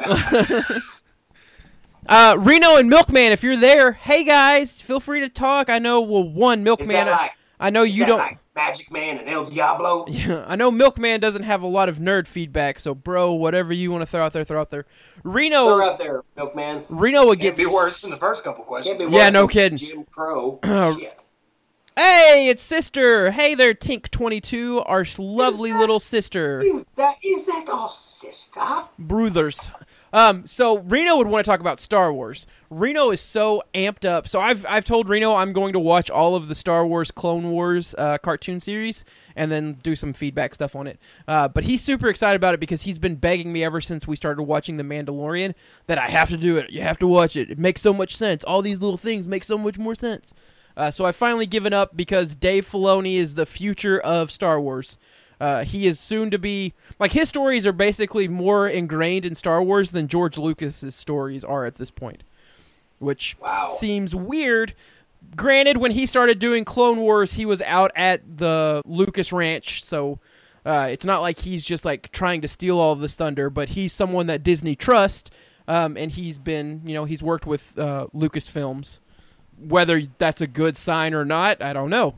Uh, 2.08 2.36
Reno 2.38 2.76
and 2.76 2.88
Milkman, 2.88 3.32
if 3.32 3.42
you're 3.42 3.56
there, 3.56 3.92
hey 3.92 4.24
guys, 4.24 4.80
feel 4.80 5.00
free 5.00 5.20
to 5.20 5.28
talk. 5.28 5.70
I 5.70 5.78
know, 5.78 6.00
well, 6.00 6.24
one 6.28 6.62
Milkman. 6.64 7.06
like 7.06 7.30
I 7.60 7.70
know 7.70 7.82
you 7.84 8.04
don't. 8.04 8.18
like 8.18 8.38
Magic 8.56 8.90
Man 8.90 9.18
and 9.18 9.28
El 9.28 9.46
Diablo. 9.46 10.04
Yeah, 10.08 10.44
I 10.48 10.56
know 10.56 10.70
Milkman 10.70 11.20
doesn't 11.20 11.44
have 11.44 11.62
a 11.62 11.66
lot 11.66 11.88
of 11.88 11.98
nerd 11.98 12.26
feedback, 12.26 12.80
so 12.80 12.94
bro, 12.94 13.32
whatever 13.32 13.72
you 13.72 13.90
want 13.92 14.02
to 14.02 14.06
throw 14.06 14.22
out 14.24 14.32
there, 14.32 14.44
throw 14.44 14.60
out 14.60 14.70
there. 14.70 14.84
Reno, 15.22 15.76
Throw 15.76 15.90
out 15.90 15.98
there, 15.98 16.22
Milkman. 16.36 16.84
Reno 16.88 17.26
would 17.26 17.40
Can't 17.40 17.56
get 17.56 17.64
be 17.66 17.72
worse 17.72 18.02
than 18.02 18.10
the 18.10 18.16
first 18.16 18.42
couple 18.42 18.64
questions. 18.64 19.00
Yeah, 19.10 19.30
no 19.30 19.46
kidding. 19.46 19.78
Jim 19.78 20.04
Crow. 20.04 20.58
Uh, 20.64 20.94
Hey, 21.94 22.48
it's 22.48 22.62
sister. 22.62 23.32
Hey 23.32 23.54
there, 23.54 23.74
Tink22, 23.74 24.82
our 24.86 25.04
lovely 25.18 25.74
little 25.74 26.00
sister. 26.00 26.64
That 26.96 27.16
is 27.22 27.44
that 27.44 27.68
our 27.68 27.90
sister? 27.92 28.84
Brothers. 28.98 29.70
Um, 30.12 30.46
so 30.46 30.78
Reno 30.78 31.16
would 31.16 31.26
want 31.26 31.44
to 31.44 31.50
talk 31.50 31.60
about 31.60 31.80
Star 31.80 32.12
Wars. 32.12 32.46
Reno 32.68 33.10
is 33.10 33.20
so 33.20 33.62
amped 33.74 34.04
up. 34.04 34.28
So 34.28 34.40
I've 34.40 34.66
I've 34.68 34.84
told 34.84 35.08
Reno 35.08 35.34
I'm 35.34 35.52
going 35.52 35.72
to 35.72 35.78
watch 35.78 36.10
all 36.10 36.34
of 36.34 36.48
the 36.48 36.54
Star 36.54 36.86
Wars 36.86 37.10
Clone 37.10 37.50
Wars 37.50 37.94
uh, 37.96 38.18
cartoon 38.18 38.60
series 38.60 39.04
and 39.34 39.50
then 39.50 39.74
do 39.82 39.96
some 39.96 40.12
feedback 40.12 40.54
stuff 40.54 40.76
on 40.76 40.86
it. 40.86 40.98
Uh, 41.26 41.48
but 41.48 41.64
he's 41.64 41.82
super 41.82 42.08
excited 42.08 42.36
about 42.36 42.54
it 42.54 42.60
because 42.60 42.82
he's 42.82 42.98
been 42.98 43.14
begging 43.16 43.52
me 43.52 43.64
ever 43.64 43.80
since 43.80 44.06
we 44.06 44.16
started 44.16 44.42
watching 44.42 44.76
The 44.76 44.84
Mandalorian 44.84 45.54
that 45.86 45.98
I 45.98 46.08
have 46.08 46.28
to 46.28 46.36
do 46.36 46.56
it. 46.58 46.70
You 46.70 46.82
have 46.82 46.98
to 46.98 47.06
watch 47.06 47.36
it. 47.36 47.50
It 47.50 47.58
makes 47.58 47.80
so 47.80 47.94
much 47.94 48.16
sense. 48.16 48.44
All 48.44 48.62
these 48.62 48.80
little 48.80 48.98
things 48.98 49.26
make 49.26 49.44
so 49.44 49.56
much 49.56 49.78
more 49.78 49.94
sense. 49.94 50.32
Uh, 50.76 50.90
so 50.90 51.04
I 51.04 51.12
finally 51.12 51.46
given 51.46 51.72
up 51.72 51.96
because 51.96 52.34
Dave 52.34 52.68
Filoni 52.68 53.16
is 53.16 53.34
the 53.34 53.46
future 53.46 54.00
of 54.00 54.30
Star 54.30 54.60
Wars. 54.60 54.96
Uh, 55.42 55.64
he 55.64 55.88
is 55.88 55.98
soon 55.98 56.30
to 56.30 56.38
be 56.38 56.72
like 57.00 57.10
his 57.10 57.28
stories 57.28 57.66
are 57.66 57.72
basically 57.72 58.28
more 58.28 58.68
ingrained 58.68 59.26
in 59.26 59.34
Star 59.34 59.60
Wars 59.60 59.90
than 59.90 60.06
George 60.06 60.38
Lucas's 60.38 60.94
stories 60.94 61.42
are 61.42 61.66
at 61.66 61.78
this 61.78 61.90
point, 61.90 62.22
which 63.00 63.36
Wow. 63.40 63.74
seems 63.80 64.14
weird. 64.14 64.72
Granted, 65.34 65.78
when 65.78 65.90
he 65.90 66.06
started 66.06 66.38
doing 66.38 66.64
Clone 66.64 67.00
Wars, 67.00 67.32
he 67.32 67.44
was 67.44 67.60
out 67.62 67.90
at 67.96 68.38
the 68.38 68.82
Lucas 68.84 69.32
Ranch, 69.32 69.82
so 69.84 70.20
uh, 70.64 70.86
it's 70.88 71.04
not 71.04 71.20
like 71.22 71.40
he's 71.40 71.64
just 71.64 71.84
like 71.84 72.12
trying 72.12 72.40
to 72.42 72.46
steal 72.48 72.78
all 72.78 72.92
of 72.92 73.00
this 73.00 73.16
thunder. 73.16 73.50
But 73.50 73.70
he's 73.70 73.92
someone 73.92 74.28
that 74.28 74.44
Disney 74.44 74.76
trusts, 74.76 75.28
um, 75.66 75.96
and 75.96 76.12
he's 76.12 76.38
been, 76.38 76.82
you 76.84 76.94
know, 76.94 77.04
he's 77.04 77.20
worked 77.22 77.46
with 77.46 77.76
uh, 77.76 78.06
Lucasfilms. 78.14 79.00
Whether 79.58 80.02
that's 80.18 80.40
a 80.40 80.46
good 80.46 80.76
sign 80.76 81.14
or 81.14 81.24
not, 81.24 81.60
I 81.60 81.72
don't 81.72 81.90
know. 81.90 82.14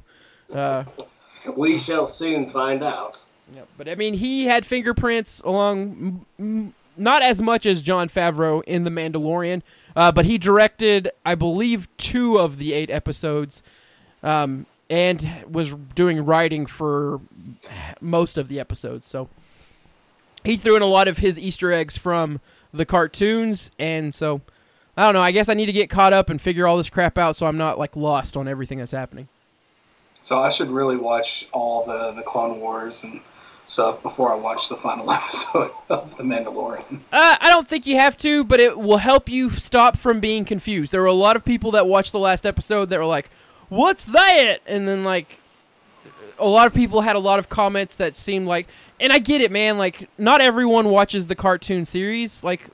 Uh, 0.53 0.85
We 1.57 1.79
shall 1.79 2.07
soon 2.07 2.51
find 2.51 2.83
out. 2.83 3.17
yeah, 3.55 3.63
but 3.77 3.89
I 3.89 3.95
mean, 3.95 4.15
he 4.15 4.47
had 4.47 4.65
fingerprints 4.65 5.41
along, 5.41 6.25
m- 6.39 6.75
not 6.97 7.23
as 7.23 7.41
much 7.41 7.67
as 7.67 7.83
Jon 7.83 8.09
Favreau 8.09 8.63
in 8.65 8.85
The 8.85 8.91
Mandalorian, 8.91 9.63
uh, 9.97 10.11
but 10.13 10.25
he 10.25 10.39
directed, 10.39 11.11
I 11.27 11.35
believe, 11.35 11.89
two 11.97 12.39
of 12.39 12.57
the 12.57 12.73
eight 12.73 12.91
episodes, 12.91 13.63
um, 14.23 14.67
and 14.89 15.45
was 15.51 15.75
doing 15.95 16.25
writing 16.25 16.67
for 16.67 17.21
most 18.01 18.37
of 18.39 18.49
the 18.49 18.59
episodes. 18.61 19.07
So 19.07 19.29
he 20.45 20.57
threw 20.57 20.77
in 20.77 20.83
a 20.83 20.87
lot 20.87 21.09
of 21.09 21.19
his 21.19 21.39
Easter 21.39 21.73
eggs 21.73 21.97
from 21.97 22.41
the 22.73 22.85
cartoons, 22.85 23.71
and 23.79 24.15
so 24.15 24.41
I 24.97 25.05
don't 25.05 25.15
know. 25.15 25.23
I 25.23 25.33
guess 25.33 25.49
I 25.49 25.55
need 25.55 25.67
to 25.67 25.73
get 25.73 25.91
caught 25.91 26.13
up 26.13 26.29
and 26.31 26.41
figure 26.41 26.67
all 26.67 26.77
this 26.77 26.91
crap 26.91 27.19
out, 27.19 27.37
so 27.37 27.47
I'm 27.47 27.57
not 27.59 27.79
like 27.79 27.97
lost 27.97 28.37
on 28.37 28.47
everything 28.49 28.79
that's 28.79 28.93
happening. 28.93 29.29
So 30.25 30.39
I 30.39 30.49
should 30.49 30.71
really 30.71 30.97
watch 30.97 31.47
all 31.53 31.85
the 31.85 32.13
the 32.13 32.23
Clone 32.23 32.61
Wars 32.61 33.03
and 33.03 33.21
stuff 33.67 34.03
before 34.03 34.33
I 34.33 34.37
watch 34.37 34.69
the 34.69 34.77
final 34.77 35.11
episode 35.11 35.71
of 35.89 36.17
The 36.17 36.23
Mandalorian. 36.23 37.01
Uh, 37.13 37.37
I 37.41 37.51
don't 37.51 37.67
think 37.69 37.87
you 37.87 37.97
have 37.97 38.17
to, 38.19 38.45
but 38.45 38.61
it 38.61 38.79
will 38.79 38.99
help 38.99 39.29
you 39.29 39.51
stop 39.51 39.97
from 39.97 40.21
being 40.21 40.45
confused. 40.45 40.93
There 40.93 41.01
were 41.01 41.07
a 41.07 41.13
lot 41.13 41.37
of 41.37 41.45
people 41.45 41.71
that 41.73 41.87
watched 41.87 42.13
the 42.13 42.19
last 42.19 42.45
episode 42.47 42.91
that 42.91 42.99
were 42.99 43.07
like, 43.07 43.31
"What's 43.69 44.05
that?" 44.05 44.59
And 44.67 44.89
then 44.89 45.05
like, 45.05 45.41
a 46.39 46.47
lot 46.47 46.67
of 46.67 46.75
people 46.75 47.03
had 47.03 47.17
a 47.17 47.21
lot 47.21 47.39
of 47.39 47.49
comments 47.49 47.97
that 47.97 48.17
seemed 48.17 48.47
like, 48.47 48.67
and 49.01 49.13
I 49.13 49.19
get 49.19 49.41
it, 49.41 49.51
man. 49.51 49.79
Like, 49.79 50.09
not 50.19 50.41
everyone 50.41 50.89
watches 50.89 51.27
the 51.27 51.35
cartoon 51.35 51.85
series. 51.85 52.43
Like, 52.43 52.69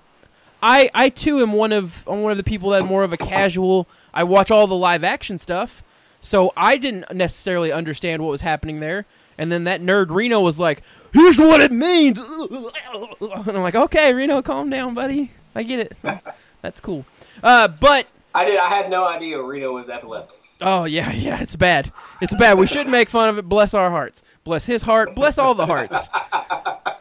I 0.62 0.90
I 0.94 1.08
too 1.08 1.40
am 1.40 1.52
one 1.52 1.72
of 1.72 2.04
I'm 2.06 2.22
one 2.22 2.32
of 2.32 2.38
the 2.38 2.44
people 2.44 2.70
that 2.70 2.84
more 2.84 3.02
of 3.02 3.12
a 3.12 3.16
casual. 3.16 3.88
I 4.12 4.24
watch 4.24 4.50
all 4.50 4.66
the 4.66 4.76
live 4.76 5.04
action 5.04 5.38
stuff, 5.38 5.82
so 6.20 6.52
I 6.56 6.76
didn't 6.76 7.12
necessarily 7.14 7.72
understand 7.72 8.22
what 8.22 8.30
was 8.30 8.40
happening 8.40 8.80
there. 8.80 9.06
And 9.38 9.50
then 9.50 9.64
that 9.64 9.80
nerd 9.80 10.10
Reno 10.10 10.40
was 10.40 10.58
like, 10.58 10.82
"Here's 11.12 11.38
what 11.38 11.60
it 11.60 11.72
means," 11.72 12.18
and 12.20 13.48
I'm 13.48 13.62
like, 13.62 13.74
"Okay, 13.74 14.12
Reno, 14.12 14.42
calm 14.42 14.68
down, 14.68 14.92
buddy. 14.94 15.30
I 15.54 15.62
get 15.62 15.80
it. 15.80 15.96
That's 16.62 16.80
cool." 16.80 17.06
Uh, 17.42 17.68
but 17.68 18.06
I 18.34 18.44
did. 18.44 18.58
I 18.58 18.68
had 18.68 18.90
no 18.90 19.06
idea 19.06 19.42
Reno 19.42 19.72
was 19.72 19.88
epileptic. 19.88 20.36
Oh 20.60 20.84
yeah, 20.84 21.10
yeah, 21.12 21.40
it's 21.40 21.56
bad. 21.56 21.92
It's 22.20 22.34
bad. 22.34 22.58
We 22.58 22.66
shouldn't 22.66 22.90
make 22.90 23.08
fun 23.08 23.28
of 23.28 23.38
it. 23.38 23.48
Bless 23.48 23.74
our 23.74 23.90
hearts. 23.90 24.22
Bless 24.44 24.66
his 24.66 24.82
heart. 24.82 25.14
Bless 25.14 25.38
all 25.38 25.54
the 25.54 25.66
hearts. 25.66 26.08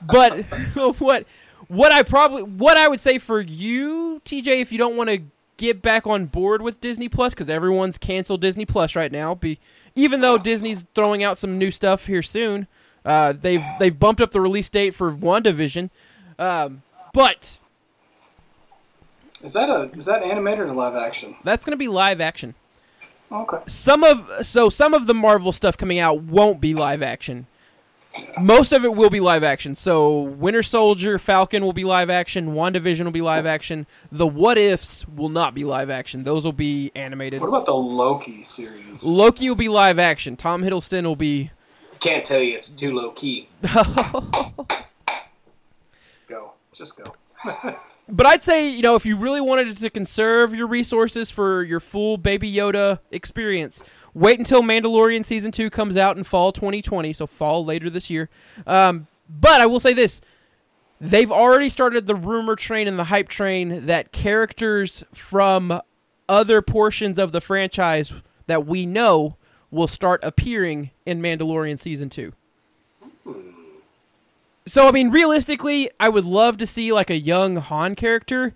But 0.02 0.46
what 1.00 1.26
what 1.68 1.92
I 1.92 2.04
probably 2.04 2.44
what 2.44 2.78
I 2.78 2.88
would 2.88 3.00
say 3.00 3.18
for 3.18 3.42
you, 3.42 4.22
TJ, 4.26 4.62
if 4.62 4.72
you 4.72 4.78
don't 4.78 4.96
want 4.96 5.10
to 5.10 5.22
get 5.60 5.82
back 5.82 6.08
on 6.08 6.26
board 6.26 6.62
with 6.64 6.80
Disney 6.82 7.10
Plus 7.10 7.34
because 7.34 7.50
everyone's 7.50 7.98
canceled 7.98 8.42
Disney 8.42 8.66
Plus 8.66 8.96
right 8.96 9.12
now, 9.12 9.36
be 9.36 9.60
even 9.94 10.22
though 10.22 10.38
Disney's 10.38 10.86
throwing 10.96 11.24
out 11.24 11.38
some 11.38 11.58
new 11.60 11.70
stuff 11.70 12.06
here 12.08 12.24
soon. 12.24 12.66
Uh, 13.06 13.34
they've 13.40 13.64
they've 13.80 13.98
bumped 14.00 14.22
up 14.22 14.32
the 14.32 14.42
release 14.42 14.70
date 14.70 14.96
for 14.96 15.12
WandaVision. 15.12 15.90
Um, 16.38 16.82
but 17.14 17.58
Is 19.44 19.54
that 19.54 19.70
a 19.70 19.90
is 19.98 20.06
that 20.06 20.24
animated 20.24 20.60
or 20.68 20.74
live 20.74 20.96
action? 20.96 21.36
that's 21.44 21.64
going 21.66 21.72
to 21.72 21.78
be 21.78 21.88
live 21.88 22.20
action. 22.22 22.56
Okay. 23.32 23.58
some 23.68 24.04
of 24.04 24.28
so 24.46 24.70
some 24.70 24.94
of 24.94 25.06
the 25.06 25.14
Marvel 25.14 25.52
stuff 25.52 25.78
coming 25.78 26.00
out 26.00 26.22
won't 26.24 26.60
be 26.60 26.74
live 26.74 27.02
action. 27.04 27.46
Most 28.40 28.72
of 28.72 28.84
it 28.86 28.94
will 28.96 29.10
be 29.10 29.20
live 29.20 29.44
action. 29.44 29.76
So 29.76 30.22
Winter 30.22 30.64
Soldier, 30.64 31.20
Falcon 31.20 31.64
will 31.64 31.74
be 31.74 31.84
live 31.84 32.10
action. 32.10 32.54
WandaVision 32.54 33.04
will 33.04 33.12
be 33.12 33.22
live 33.22 33.46
action. 33.46 33.86
The 34.12 34.26
What 34.28 34.58
Ifs 34.58 35.08
will 35.08 35.30
not 35.30 35.54
be 35.54 35.64
live 35.64 35.90
action. 35.90 36.24
Those 36.24 36.44
will 36.46 36.52
be 36.52 36.92
animated. 36.96 37.42
What 37.42 37.48
about 37.48 37.66
the 37.66 37.74
Loki 37.74 38.44
series? 38.44 39.04
Loki 39.04 39.50
will 39.50 39.56
be 39.56 39.70
live 39.70 40.00
action. 40.00 40.36
Tom 40.36 40.64
Hiddleston 40.64 41.04
will 41.06 41.16
be. 41.16 41.52
Can't 42.00 42.26
tell 42.26 42.40
you 42.40 42.58
it's 42.58 42.70
too 42.70 42.94
low 42.94 43.12
key. 43.12 43.50
Go. 46.30 46.54
Just 46.74 46.94
go. 46.96 47.16
But 48.12 48.26
I'd 48.26 48.44
say, 48.44 48.68
you 48.68 48.82
know, 48.82 48.96
if 48.96 49.06
you 49.06 49.16
really 49.16 49.42
wanted 49.42 49.78
to 49.78 49.90
conserve 49.90 50.56
your 50.56 50.68
resources 50.68 51.30
for 51.30 51.64
your 51.64 51.80
full 51.80 52.18
Baby 52.18 52.52
Yoda 52.52 53.00
experience, 53.12 53.84
wait 54.14 54.40
until 54.40 54.62
Mandalorian 54.62 55.24
Season 55.24 55.52
2 55.52 55.70
comes 55.70 55.96
out 55.96 56.18
in 56.18 56.24
fall 56.24 56.52
2020, 56.52 57.14
so 57.14 57.28
fall 57.28 57.64
later 57.64 57.90
this 57.90 58.10
year. 58.10 58.30
Um, 58.66 59.08
but 59.30 59.62
I 59.62 59.68
will 59.68 59.80
say 59.80 59.94
this 59.94 60.22
they've 61.00 61.32
already 61.32 61.70
started 61.70 62.08
the 62.08 62.16
rumor 62.16 62.56
train 62.56 62.88
and 62.88 62.98
the 62.98 63.06
hype 63.06 63.30
train 63.30 63.86
that 63.86 64.12
characters 64.12 65.04
from 65.14 65.80
other 66.28 66.62
portions 66.62 67.18
of 67.18 67.32
the 67.32 67.42
franchise 67.42 68.12
that 68.48 68.66
we 68.66 68.86
know 68.86 69.38
will 69.72 69.88
start 69.88 70.20
appearing 70.24 70.90
in 71.06 71.22
Mandalorian 71.22 71.80
Season 71.80 72.10
2. 72.10 72.34
So 74.70 74.88
I 74.88 74.92
mean, 74.92 75.10
realistically, 75.10 75.90
I 76.00 76.10
would 76.10 76.26
love 76.26 76.58
to 76.60 76.68
see 76.68 76.92
like 76.94 77.10
a 77.10 77.18
young 77.18 77.56
Han 77.56 77.96
character, 77.96 78.54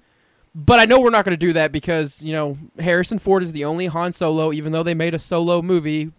but 0.53 0.79
I 0.79 0.85
know 0.85 0.99
we're 0.99 1.09
not 1.09 1.25
going 1.25 1.33
to 1.37 1.45
do 1.45 1.53
that 1.53 1.71
because 1.71 2.21
you 2.21 2.33
know 2.33 2.57
Harrison 2.79 3.17
Ford 3.17 3.41
is 3.41 3.51
the 3.51 3.65
only 3.65 3.87
Han 3.87 4.11
Solo. 4.11 4.53
Even 4.53 4.71
though 4.71 4.83
they 4.83 4.93
made 4.93 5.13
a 5.15 5.19
Solo 5.19 5.61
movie, 5.63 6.11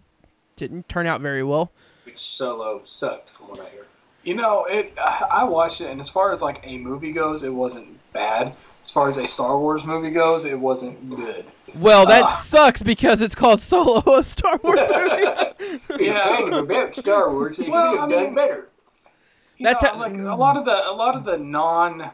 didn't 0.57 0.89
turn 0.89 1.07
out 1.07 1.21
very 1.21 1.43
well. 1.43 1.71
Which 2.03 2.19
Solo 2.19 2.81
sucked, 2.85 3.29
from 3.37 3.47
what 3.47 3.61
I 3.61 3.69
hear. 3.69 3.85
You 4.23 4.35
know, 4.35 4.65
it. 4.65 4.93
I 4.97 5.45
watched 5.45 5.79
it, 5.79 5.89
and 5.89 6.01
as 6.01 6.09
far 6.09 6.33
as 6.33 6.41
like 6.41 6.59
a 6.63 6.77
movie 6.77 7.13
goes, 7.13 7.43
it 7.43 7.53
wasn't 7.53 7.87
bad. 8.11 8.53
As 8.83 8.91
far 8.91 9.09
as 9.09 9.15
a 9.17 9.27
Star 9.27 9.57
Wars 9.57 9.83
movie 9.85 10.11
goes, 10.11 10.43
it 10.45 10.59
wasn't 10.59 11.09
good. 11.15 11.45
Well, 11.73 12.05
that 12.05 12.23
Ah. 12.25 12.35
sucks 12.35 12.83
because 12.83 13.21
it's 13.21 13.33
called 13.33 13.61
Solo, 13.61 14.01
a 14.17 14.23
Star 14.23 14.59
Wars 14.61 14.85
movie. 14.89 16.03
Yeah, 16.05 16.35
hey, 16.37 16.49
about 16.51 16.95
Star 16.97 17.31
Wars, 17.31 17.57
you 17.57 17.71
Well, 17.71 17.91
could 17.91 17.99
have 18.01 18.09
I 18.09 18.13
done 18.13 18.23
mean- 18.25 18.35
better. 18.35 18.67
You 19.57 19.65
That's 19.65 19.83
know, 19.83 19.89
how- 19.89 19.99
like 19.99 20.13
a 20.13 20.35
lot 20.35 20.57
of 20.57 20.65
the 20.65 20.89
a 20.89 20.91
lot 20.91 21.15
of 21.15 21.23
the 21.23 21.37
non 21.37 22.11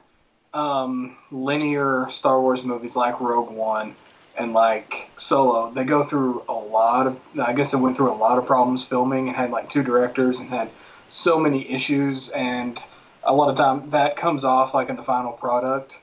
um, 0.53 1.15
linear 1.31 2.07
Star 2.11 2.39
Wars 2.39 2.63
movies 2.63 2.95
like 2.95 3.19
Rogue 3.19 3.49
One 3.51 3.95
and 4.37 4.53
like 4.53 5.09
Solo, 5.17 5.71
they 5.71 5.83
go 5.83 6.03
through 6.05 6.43
a 6.47 6.53
lot 6.53 7.07
of. 7.07 7.19
I 7.39 7.53
guess 7.53 7.71
they 7.71 7.77
went 7.77 7.97
through 7.97 8.11
a 8.11 8.15
lot 8.15 8.37
of 8.37 8.45
problems 8.45 8.83
filming 8.83 9.27
and 9.27 9.35
had 9.35 9.51
like 9.51 9.69
two 9.69 9.83
directors 9.83 10.39
and 10.39 10.49
had 10.49 10.69
so 11.09 11.39
many 11.39 11.69
issues 11.69 12.29
and 12.29 12.81
a 13.23 13.33
lot 13.33 13.49
of 13.49 13.57
time 13.57 13.89
that 13.91 14.15
comes 14.17 14.43
off 14.43 14.73
like 14.73 14.89
in 14.89 14.95
the 14.95 15.03
final 15.03 15.31
product. 15.31 15.97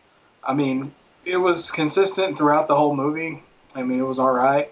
I 0.44 0.54
mean, 0.54 0.92
it 1.24 1.36
was 1.36 1.70
consistent 1.70 2.36
throughout 2.36 2.68
the 2.68 2.76
whole 2.76 2.94
movie. 2.94 3.42
I 3.74 3.82
mean, 3.82 3.98
it 3.98 4.04
was 4.06 4.18
all 4.18 4.32
right, 4.32 4.70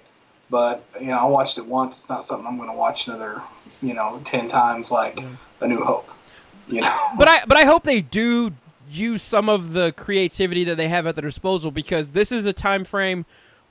but 0.50 0.84
you 1.00 1.06
know, 1.08 1.18
I 1.18 1.24
watched 1.24 1.58
it 1.58 1.66
once. 1.66 1.98
It's 2.00 2.08
not 2.08 2.24
something 2.26 2.46
I'm 2.46 2.56
going 2.56 2.70
to 2.70 2.76
watch 2.76 3.06
another, 3.06 3.40
you 3.82 3.94
know, 3.94 4.20
ten 4.24 4.48
times 4.48 4.90
like 4.90 5.20
A 5.60 5.68
New 5.68 5.82
Hope. 5.82 6.08
You 6.68 6.80
know. 6.80 7.10
but 7.18 7.28
I 7.28 7.44
but 7.46 7.56
I 7.56 7.64
hope 7.64 7.84
they 7.84 8.00
do 8.00 8.52
use 8.90 9.22
some 9.22 9.48
of 9.48 9.72
the 9.72 9.92
creativity 9.92 10.64
that 10.64 10.76
they 10.76 10.88
have 10.88 11.06
at 11.06 11.14
their 11.14 11.28
disposal 11.28 11.70
because 11.70 12.10
this 12.10 12.30
is 12.32 12.46
a 12.46 12.52
time 12.52 12.84
frame 12.84 13.24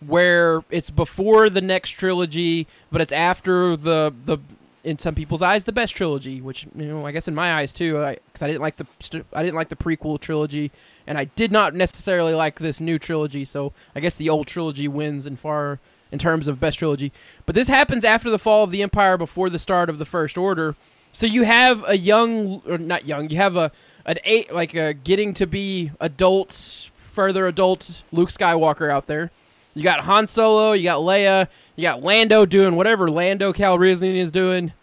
where 0.06 0.64
it's 0.70 0.90
before 0.90 1.50
the 1.50 1.62
next 1.62 1.92
trilogy, 1.92 2.68
but 2.92 3.02
it's 3.02 3.12
after 3.12 3.76
the 3.76 4.14
the 4.26 4.38
in 4.84 5.00
some 5.00 5.16
people's 5.16 5.42
eyes 5.42 5.64
the 5.64 5.72
best 5.72 5.96
trilogy, 5.96 6.42
which 6.42 6.68
you 6.76 6.86
know 6.86 7.06
I 7.06 7.12
guess 7.12 7.28
in 7.28 7.36
my 7.36 7.56
eyes 7.56 7.74
too, 7.74 7.94
because 7.94 8.42
I, 8.42 8.46
I, 8.46 8.48
didn't 8.48 8.62
like 8.62 8.76
the 8.78 8.86
I 9.34 9.44
didn't 9.44 9.56
like 9.56 9.70
the 9.70 9.76
prequel 9.76 10.20
trilogy, 10.20 10.72
and 11.08 11.18
I 11.18 11.26
did 11.26 11.52
not 11.52 11.74
necessarily 11.74 12.34
like 12.34 12.60
this 12.60 12.80
new 12.80 13.00
trilogy. 13.00 13.46
So 13.46 13.74
I 13.96 14.00
guess 14.00 14.16
the 14.16 14.30
old 14.30 14.48
trilogy 14.48 14.88
wins 14.88 15.26
in 15.26 15.38
far 15.38 15.80
in 16.12 16.20
terms 16.20 16.48
of 16.48 16.60
best 16.60 16.80
trilogy. 16.80 17.12
But 17.46 17.56
this 17.56 17.68
happens 17.68 18.06
after 18.06 18.30
the 18.30 18.40
fall 18.40 18.64
of 18.64 18.72
the 18.72 18.84
Empire, 18.84 19.18
before 19.18 19.50
the 19.50 19.60
start 19.60 19.90
of 19.90 19.98
the 19.98 20.06
First 20.06 20.38
Order. 20.38 20.76
So 21.16 21.26
you 21.26 21.44
have 21.44 21.88
a 21.88 21.98
young, 21.98 22.62
or 22.68 22.78
not 22.78 23.06
young, 23.06 23.30
you 23.30 23.38
have 23.38 23.56
a 23.56 23.72
an 24.06 24.18
eight 24.26 24.54
like 24.54 24.74
a 24.74 24.94
getting 24.94 25.34
to 25.36 25.48
be 25.48 25.92
adults, 26.02 26.92
further 27.14 27.48
adult 27.48 28.04
Luke 28.12 28.32
Skywalker 28.32 28.92
out 28.92 29.08
there. 29.08 29.32
You 29.76 29.82
got 29.82 30.02
Han 30.02 30.28
Solo, 30.28 30.74
you 30.74 30.84
got 30.84 31.00
Leia, 31.00 31.48
you 31.78 31.84
got 31.84 32.04
Lando 32.04 32.46
doing 32.46 32.76
whatever 32.76 33.10
Lando 33.10 33.54
Calrissian 33.54 34.18
is 34.18 34.30
doing, 34.30 34.74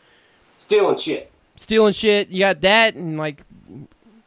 stealing 0.65 0.99
shit, 0.99 1.31
stealing 1.57 1.93
shit. 1.93 2.29
You 2.29 2.39
got 2.39 2.63
that, 2.63 2.95
and 2.95 3.19
like 3.19 3.45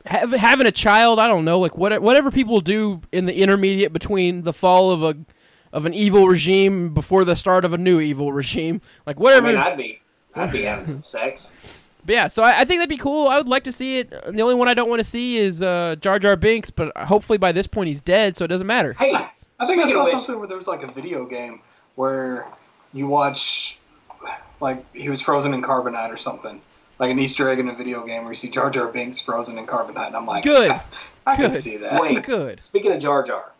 have, 0.05 0.31
having 0.31 0.67
a 0.67 0.71
child. 0.71 1.19
I 1.19 1.27
don't 1.27 1.43
know, 1.43 1.59
like 1.59 1.75
what, 1.75 1.99
whatever 2.03 2.29
people 2.29 2.61
do 2.61 3.01
in 3.11 3.25
the 3.25 3.35
intermediate 3.35 3.93
between 3.93 4.43
the 4.43 4.53
fall 4.53 4.91
of 4.91 5.01
a 5.01 5.17
of 5.73 5.87
an 5.87 5.95
evil 5.95 6.27
regime 6.27 6.93
before 6.93 7.25
the 7.25 7.35
start 7.35 7.65
of 7.65 7.73
a 7.73 7.79
new 7.79 7.99
evil 7.99 8.31
regime. 8.41 8.79
Like 9.07 9.19
whatever. 9.19 9.47
I 9.47 9.51
mean, 9.53 9.57
I'd 9.57 9.77
be 9.77 10.01
I'd 10.35 10.51
be 10.51 10.61
having 10.61 10.87
some 10.87 11.03
sex. 11.03 11.47
But 12.05 12.13
yeah, 12.13 12.27
so 12.27 12.43
I, 12.43 12.59
I, 12.59 12.65
think 12.65 12.79
that'd 12.79 12.89
be 12.89 12.97
cool. 12.97 13.27
I 13.27 13.37
would 13.37 13.47
like 13.47 13.63
to 13.63 13.71
see 13.71 13.99
it. 13.99 14.09
The 14.09 14.41
only 14.41 14.53
one 14.53 14.67
I 14.67 14.73
don't 14.75 14.89
want 14.89 14.99
to 14.99 15.03
see 15.03 15.37
is 15.37 15.61
uh, 15.61 15.95
Jar 15.99 16.19
Jar 16.19 16.35
Binks, 16.35 16.69
but 16.69 16.95
hopefully 16.95 17.37
by 17.37 17.51
this 17.51 17.65
point 17.65 17.87
he's 17.87 18.01
dead, 18.01 18.37
so 18.37 18.45
it 18.45 18.49
doesn't 18.49 18.67
matter. 18.67 18.93
Hey, 18.93 19.13
I 19.59 19.65
think 19.65 19.83
I 19.83 19.91
saw 19.91 20.05
something 20.11 20.37
where 20.37 20.47
there 20.47 20.57
was 20.57 20.67
like 20.67 20.83
a 20.83 20.91
video 20.91 21.25
game 21.25 21.61
where 21.95 22.45
you 22.93 23.07
watch, 23.07 23.77
like 24.61 24.85
he 24.93 25.09
was 25.09 25.21
frozen 25.21 25.53
in 25.53 25.63
carbonite 25.63 26.13
or 26.13 26.17
something, 26.17 26.61
like 26.99 27.09
an 27.09 27.17
Easter 27.17 27.49
egg 27.49 27.59
in 27.59 27.69
a 27.69 27.75
video 27.75 28.05
game 28.05 28.23
where 28.23 28.33
you 28.33 28.37
see 28.37 28.49
Jar 28.49 28.69
Jar 28.69 28.87
Binks 28.87 29.19
frozen 29.19 29.57
in 29.57 29.65
carbonite, 29.65 30.07
and 30.07 30.15
I'm 30.15 30.27
like, 30.27 30.43
good, 30.43 30.71
I, 30.71 30.83
I 31.25 31.37
good. 31.37 31.53
can 31.53 31.61
see 31.61 31.77
that. 31.77 31.99
Wait, 31.99 32.23
good. 32.23 32.61
Speaking 32.63 32.91
of 32.91 33.01
Jar 33.01 33.23
Jar, 33.23 33.51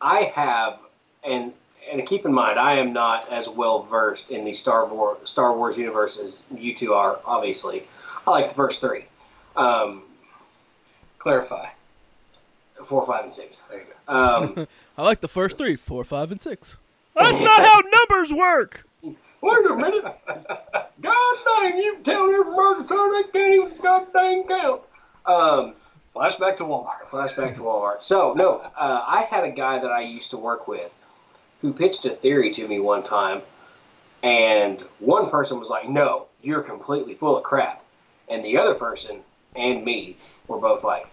I 0.00 0.32
have 0.34 0.78
and 1.24 1.52
and 1.90 2.06
keep 2.06 2.24
in 2.24 2.32
mind 2.32 2.58
I 2.58 2.74
am 2.74 2.92
not 2.92 3.30
as 3.32 3.48
well 3.48 3.82
versed 3.84 4.30
in 4.30 4.44
the 4.44 4.54
Star 4.54 4.86
Wars 4.86 5.18
Star 5.24 5.56
Wars 5.56 5.76
universe 5.76 6.18
as 6.18 6.40
you 6.54 6.76
two 6.76 6.94
are. 6.94 7.18
Obviously, 7.24 7.84
I 8.26 8.30
like 8.30 8.48
the 8.48 8.54
first 8.54 8.80
three. 8.80 9.04
Um, 9.56 10.02
Clarify. 11.22 11.68
Four, 12.88 13.06
five, 13.06 13.24
and 13.24 13.34
six. 13.34 13.58
There 13.70 13.78
you 13.78 13.84
go. 14.08 14.12
Um, 14.12 14.66
I 14.98 15.02
like 15.04 15.20
the 15.20 15.28
first 15.28 15.56
three, 15.56 15.76
four, 15.76 16.02
five, 16.02 16.32
and 16.32 16.42
six. 16.42 16.76
That's 17.14 17.40
not 17.40 17.62
how 17.62 17.80
numbers 17.80 18.32
work. 18.32 18.88
Wait 19.02 19.66
a 19.70 19.76
minute. 19.76 20.02
God 21.00 21.36
dang, 21.44 21.78
you 21.78 21.98
tell 22.04 22.28
your 22.28 22.44
murder 22.44 22.86
they 22.88 23.30
can't 23.32 23.54
even 23.54 23.82
god 23.82 24.06
dang 24.12 24.44
count. 24.48 24.82
Um, 25.26 25.74
flashback 26.14 26.56
to 26.56 26.64
Walmart. 26.64 27.08
Flashback 27.10 27.54
to 27.54 27.60
Walmart. 27.60 28.02
So, 28.02 28.32
no, 28.34 28.58
uh, 28.76 29.04
I 29.06 29.26
had 29.30 29.44
a 29.44 29.50
guy 29.50 29.78
that 29.78 29.90
I 29.90 30.02
used 30.02 30.30
to 30.30 30.36
work 30.36 30.66
with 30.66 30.90
who 31.62 31.72
pitched 31.72 32.04
a 32.04 32.10
theory 32.10 32.52
to 32.54 32.68
me 32.68 32.78
one 32.78 33.02
time, 33.02 33.40
and 34.22 34.80
one 34.98 35.30
person 35.30 35.58
was 35.58 35.68
like, 35.68 35.88
no, 35.88 36.26
you're 36.42 36.62
completely 36.62 37.14
full 37.14 37.36
of 37.36 37.44
crap. 37.44 37.82
And 38.28 38.44
the 38.44 38.58
other 38.58 38.74
person 38.74 39.20
and 39.56 39.84
me 39.84 40.16
were 40.46 40.58
both 40.58 40.84
like, 40.84 41.06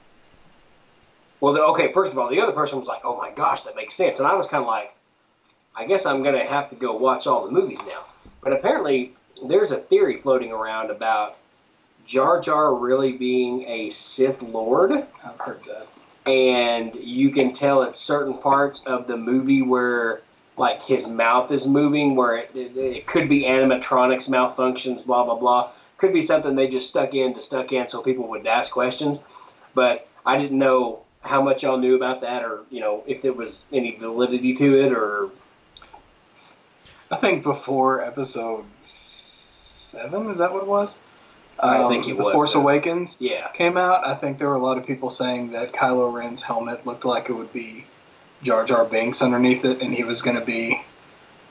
well, 1.40 1.54
the, 1.54 1.64
okay, 1.64 1.94
first 1.94 2.12
of 2.12 2.18
all, 2.18 2.30
the 2.30 2.42
other 2.42 2.52
person 2.52 2.80
was 2.80 2.88
like, 2.88 3.02
oh 3.06 3.18
my 3.18 3.32
gosh, 3.32 3.62
that 3.62 3.76
makes 3.76 3.96
sense. 3.96 4.20
And 4.20 4.28
I 4.28 4.36
was 4.36 4.48
kind 4.48 4.62
of 4.62 4.68
like, 4.68 4.94
I 5.76 5.86
guess 5.86 6.06
I'm 6.06 6.24
going 6.24 6.36
to 6.36 6.46
have 6.46 6.70
to 6.72 6.76
go 6.76 6.98
watch 6.98 7.28
all 7.28 7.46
the 7.46 7.52
movies 7.52 7.80
now. 7.88 8.06
But 8.42 8.54
apparently, 8.54 9.14
there's 9.48 9.72
a 9.72 9.78
theory 9.78 10.22
floating 10.22 10.52
around 10.52 10.92
about 10.92 11.38
Jar 12.06 12.42
Jar 12.42 12.74
really 12.74 13.14
being 13.14 13.64
a 13.64 13.92
Sith 13.92 14.42
Lord. 14.42 14.92
I've 14.92 15.40
heard 15.40 15.62
that. 15.68 15.88
And 16.30 16.96
you 16.96 17.32
can 17.32 17.54
tell 17.54 17.84
at 17.84 17.98
certain 17.98 18.38
parts 18.38 18.82
of 18.86 19.08
the 19.08 19.16
movie 19.16 19.62
where, 19.62 20.22
like, 20.60 20.84
his 20.84 21.08
mouth 21.08 21.52
is 21.52 21.66
moving, 21.66 22.16
where 22.16 22.38
it, 22.38 22.52
it, 22.54 22.78
it 22.78 23.08
could 23.08 23.30
be 23.30 23.44
animatronics 23.44 24.28
malfunctions, 24.28 25.06
blah, 25.06 25.24
blah, 25.24 25.36
blah. 25.36 25.72
Could 25.98 26.14
be 26.14 26.22
something 26.22 26.56
they 26.56 26.68
just 26.68 26.90
stuck 26.90 27.14
in 27.14 27.34
to 27.36 27.42
stuck 27.42 27.72
in 27.72 27.88
so 27.90 28.02
people 28.02 28.28
would 28.30 28.46
ask 28.46 28.72
questions. 28.72 29.18
But 29.74 30.08
I 30.26 30.38
didn't 30.38 30.58
know 30.58 31.02
how 31.22 31.42
much 31.42 31.64
y'all 31.64 31.78
knew 31.78 31.96
about 31.96 32.22
that, 32.22 32.44
or 32.44 32.62
you 32.70 32.80
know, 32.80 33.04
if 33.08 33.22
there 33.22 33.34
was 33.34 33.62
any 33.74 33.96
validity 33.96 34.56
to 34.56 34.86
it, 34.86 34.94
or 34.94 35.30
I 37.12 37.18
think 37.18 37.44
before 37.44 38.02
episode 38.02 38.66
seven, 38.84 40.30
is 40.30 40.38
that 40.38 40.54
what 40.54 40.64
it 40.64 40.70
was? 40.70 40.94
I 41.62 41.80
um, 41.80 41.92
think 41.92 42.08
it 42.08 42.18
the 42.18 42.24
was. 42.24 42.34
Force 42.34 42.56
Awakens. 42.56 43.18
Yeah. 43.20 43.50
Came 43.50 43.76
out. 43.76 44.08
I 44.08 44.16
think 44.16 44.38
there 44.38 44.48
were 44.48 44.56
a 44.56 44.64
lot 44.64 44.78
of 44.78 44.86
people 44.86 45.10
saying 45.10 45.52
that 45.52 45.74
Kylo 45.74 46.14
Ren's 46.14 46.42
helmet 46.42 46.86
looked 46.86 47.06
like 47.06 47.30
it 47.30 47.34
would 47.34 47.52
be 47.52 47.86
Jar 48.44 48.66
Jar 48.66 48.86
Binks 48.86 49.22
underneath 49.22 49.66
it, 49.66 49.82
and 49.82 49.94
he 49.94 50.04
was 50.04 50.22
going 50.22 50.36
to 50.36 50.46
be 50.46 50.82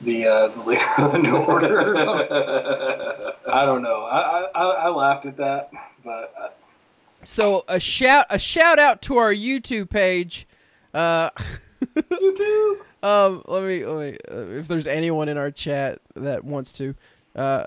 the 0.01 0.27
uh, 0.27 0.47
the 0.47 0.61
leader 0.61 0.85
of 0.97 1.11
the 1.11 1.17
New 1.19 1.35
Order 1.35 1.93
or 1.93 1.97
something. 1.97 2.27
I 3.51 3.65
don't 3.65 3.81
know. 3.81 4.03
I, 4.03 4.49
I 4.55 4.61
I 4.61 4.89
laughed 4.89 5.25
at 5.25 5.37
that, 5.37 5.71
but. 6.03 6.33
Uh, 6.39 6.49
so 7.23 7.65
a 7.67 7.79
shout 7.79 8.25
a 8.29 8.39
shout 8.39 8.79
out 8.79 9.01
to 9.03 9.17
our 9.17 9.33
YouTube 9.33 9.89
page. 9.89 10.47
Uh, 10.93 11.29
YouTube. 11.95 12.77
um, 13.03 13.43
let 13.45 13.63
me 13.63 13.85
let 13.85 14.11
me 14.11 14.17
uh, 14.31 14.57
if 14.57 14.67
there's 14.67 14.87
anyone 14.87 15.27
in 15.27 15.37
our 15.37 15.51
chat 15.51 15.99
that 16.15 16.43
wants 16.43 16.71
to. 16.73 16.95
Uh, 17.35 17.65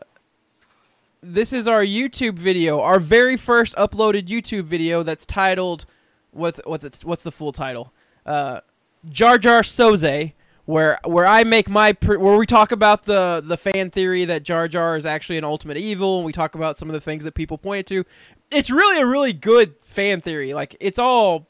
this 1.22 1.52
is 1.52 1.68
our 1.68 1.84
YouTube 1.84 2.34
video, 2.34 2.80
our 2.80 2.98
very 2.98 3.36
first 3.36 3.76
uploaded 3.76 4.26
YouTube 4.26 4.64
video 4.64 5.02
that's 5.02 5.24
titled 5.24 5.86
what's 6.32 6.60
what's 6.64 6.84
it, 6.84 6.98
what's 7.04 7.22
the 7.22 7.32
full 7.32 7.52
title? 7.52 7.92
Uh, 8.26 8.60
Jar 9.08 9.38
Jar 9.38 9.62
Soze, 9.62 10.32
where 10.64 10.98
where 11.04 11.26
I 11.26 11.44
make 11.44 11.68
my 11.68 11.92
pre- 11.92 12.16
where 12.16 12.36
we 12.36 12.46
talk 12.46 12.72
about 12.72 13.04
the 13.04 13.42
the 13.44 13.56
fan 13.56 13.90
theory 13.90 14.24
that 14.24 14.42
Jar 14.42 14.68
Jar 14.68 14.96
is 14.96 15.04
actually 15.04 15.38
an 15.38 15.44
ultimate 15.44 15.76
evil, 15.76 16.18
and 16.18 16.26
we 16.26 16.32
talk 16.32 16.54
about 16.54 16.76
some 16.76 16.88
of 16.88 16.92
the 16.92 17.00
things 17.00 17.24
that 17.24 17.34
people 17.34 17.58
pointed 17.58 17.86
to. 17.88 18.04
It's 18.50 18.70
really 18.70 19.00
a 19.00 19.06
really 19.06 19.32
good 19.32 19.74
fan 19.82 20.20
theory. 20.20 20.54
Like 20.54 20.76
it's 20.78 20.98
all 20.98 21.48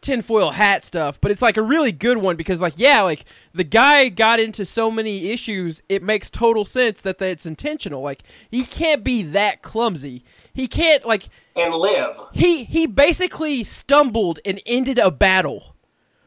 tinfoil 0.00 0.50
hat 0.50 0.84
stuff, 0.84 1.20
but 1.20 1.30
it's 1.30 1.42
like 1.42 1.56
a 1.56 1.62
really 1.62 1.92
good 1.92 2.18
one 2.18 2.36
because 2.36 2.60
like 2.60 2.74
yeah, 2.76 3.02
like 3.02 3.24
the 3.52 3.64
guy 3.64 4.08
got 4.08 4.40
into 4.40 4.64
so 4.64 4.90
many 4.90 5.30
issues, 5.30 5.82
it 5.88 6.02
makes 6.02 6.30
total 6.30 6.64
sense 6.64 7.00
that 7.02 7.20
it's 7.22 7.46
intentional. 7.46 8.02
Like 8.02 8.22
he 8.50 8.64
can't 8.64 9.04
be 9.04 9.22
that 9.22 9.62
clumsy. 9.62 10.24
He 10.52 10.66
can't 10.66 11.06
like 11.06 11.28
and 11.54 11.74
live. 11.74 12.16
He 12.32 12.64
he 12.64 12.86
basically 12.86 13.62
stumbled 13.62 14.40
and 14.44 14.60
ended 14.66 14.98
a 14.98 15.10
battle. 15.10 15.76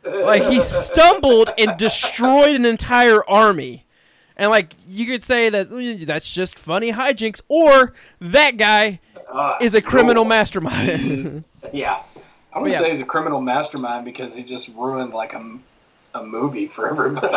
Like 0.06 0.43
he 0.43 0.62
stumbled 0.62 1.51
and 1.58 1.78
destroyed 1.78 2.56
an 2.56 2.66
entire 2.66 3.28
army. 3.30 3.86
And 4.36 4.49
like 4.49 4.74
you 4.88 5.06
could 5.06 5.24
say 5.24 5.49
that 5.49 5.70
that's 6.06 6.32
just 6.32 6.58
funny 6.58 6.91
hijinks 6.91 7.41
or 7.47 7.93
that 8.20 8.58
guy 8.58 8.99
uh, 9.32 9.58
is 9.62 9.74
a 9.74 9.82
criminal 9.82 10.26
mastermind. 10.26 11.43
yeah. 11.74 12.01
I 12.51 12.60
would 12.60 12.72
yeah. 12.72 12.80
say 12.80 12.91
he's 12.91 12.99
a 12.99 13.06
criminal 13.06 13.41
mastermind 13.41 14.06
because 14.06 14.34
he 14.34 14.43
just 14.43 14.68
ruined 14.70 15.14
like 15.14 15.34
a, 15.34 15.58
a 16.14 16.24
movie 16.24 16.68
for 16.68 16.88
everybody. 16.88 17.28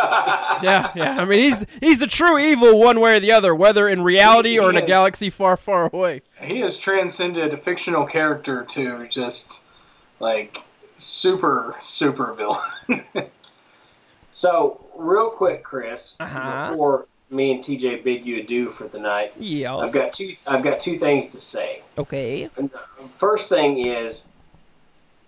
yeah, 0.63 0.91
yeah. 0.95 1.17
I 1.19 1.25
mean, 1.25 1.39
he's 1.39 1.65
he's 1.81 1.99
the 1.99 2.07
true 2.07 2.37
evil 2.37 2.79
one 2.79 2.99
way 2.99 3.15
or 3.15 3.19
the 3.19 3.31
other, 3.31 3.55
whether 3.55 3.87
in 3.87 4.03
reality 4.03 4.51
he, 4.51 4.59
or 4.59 4.69
in 4.69 4.77
a 4.77 4.85
galaxy 4.85 5.29
far, 5.29 5.57
far 5.57 5.89
away. 5.91 6.21
He 6.41 6.59
has 6.59 6.77
transcended 6.77 7.53
a 7.53 7.57
fictional 7.57 8.05
character 8.05 8.63
to 8.71 9.07
just 9.07 9.59
like 10.19 10.59
super, 10.99 11.75
super 11.81 12.33
villain. 12.33 13.03
so, 14.33 14.85
real 14.95 15.29
quick, 15.29 15.63
Chris, 15.63 16.15
uh-huh. 16.19 16.71
before 16.71 17.07
me 17.29 17.51
and 17.51 17.63
TJ 17.63 18.03
bid 18.03 18.25
you 18.25 18.41
adieu 18.41 18.71
for 18.71 18.87
the 18.87 18.99
night, 18.99 19.33
yes. 19.37 19.71
I've 19.71 19.91
got 19.91 20.13
two. 20.13 20.35
I've 20.45 20.63
got 20.63 20.79
two 20.79 20.97
things 20.97 21.31
to 21.33 21.39
say. 21.39 21.81
Okay. 21.97 22.49
First 23.17 23.49
thing 23.49 23.85
is 23.85 24.23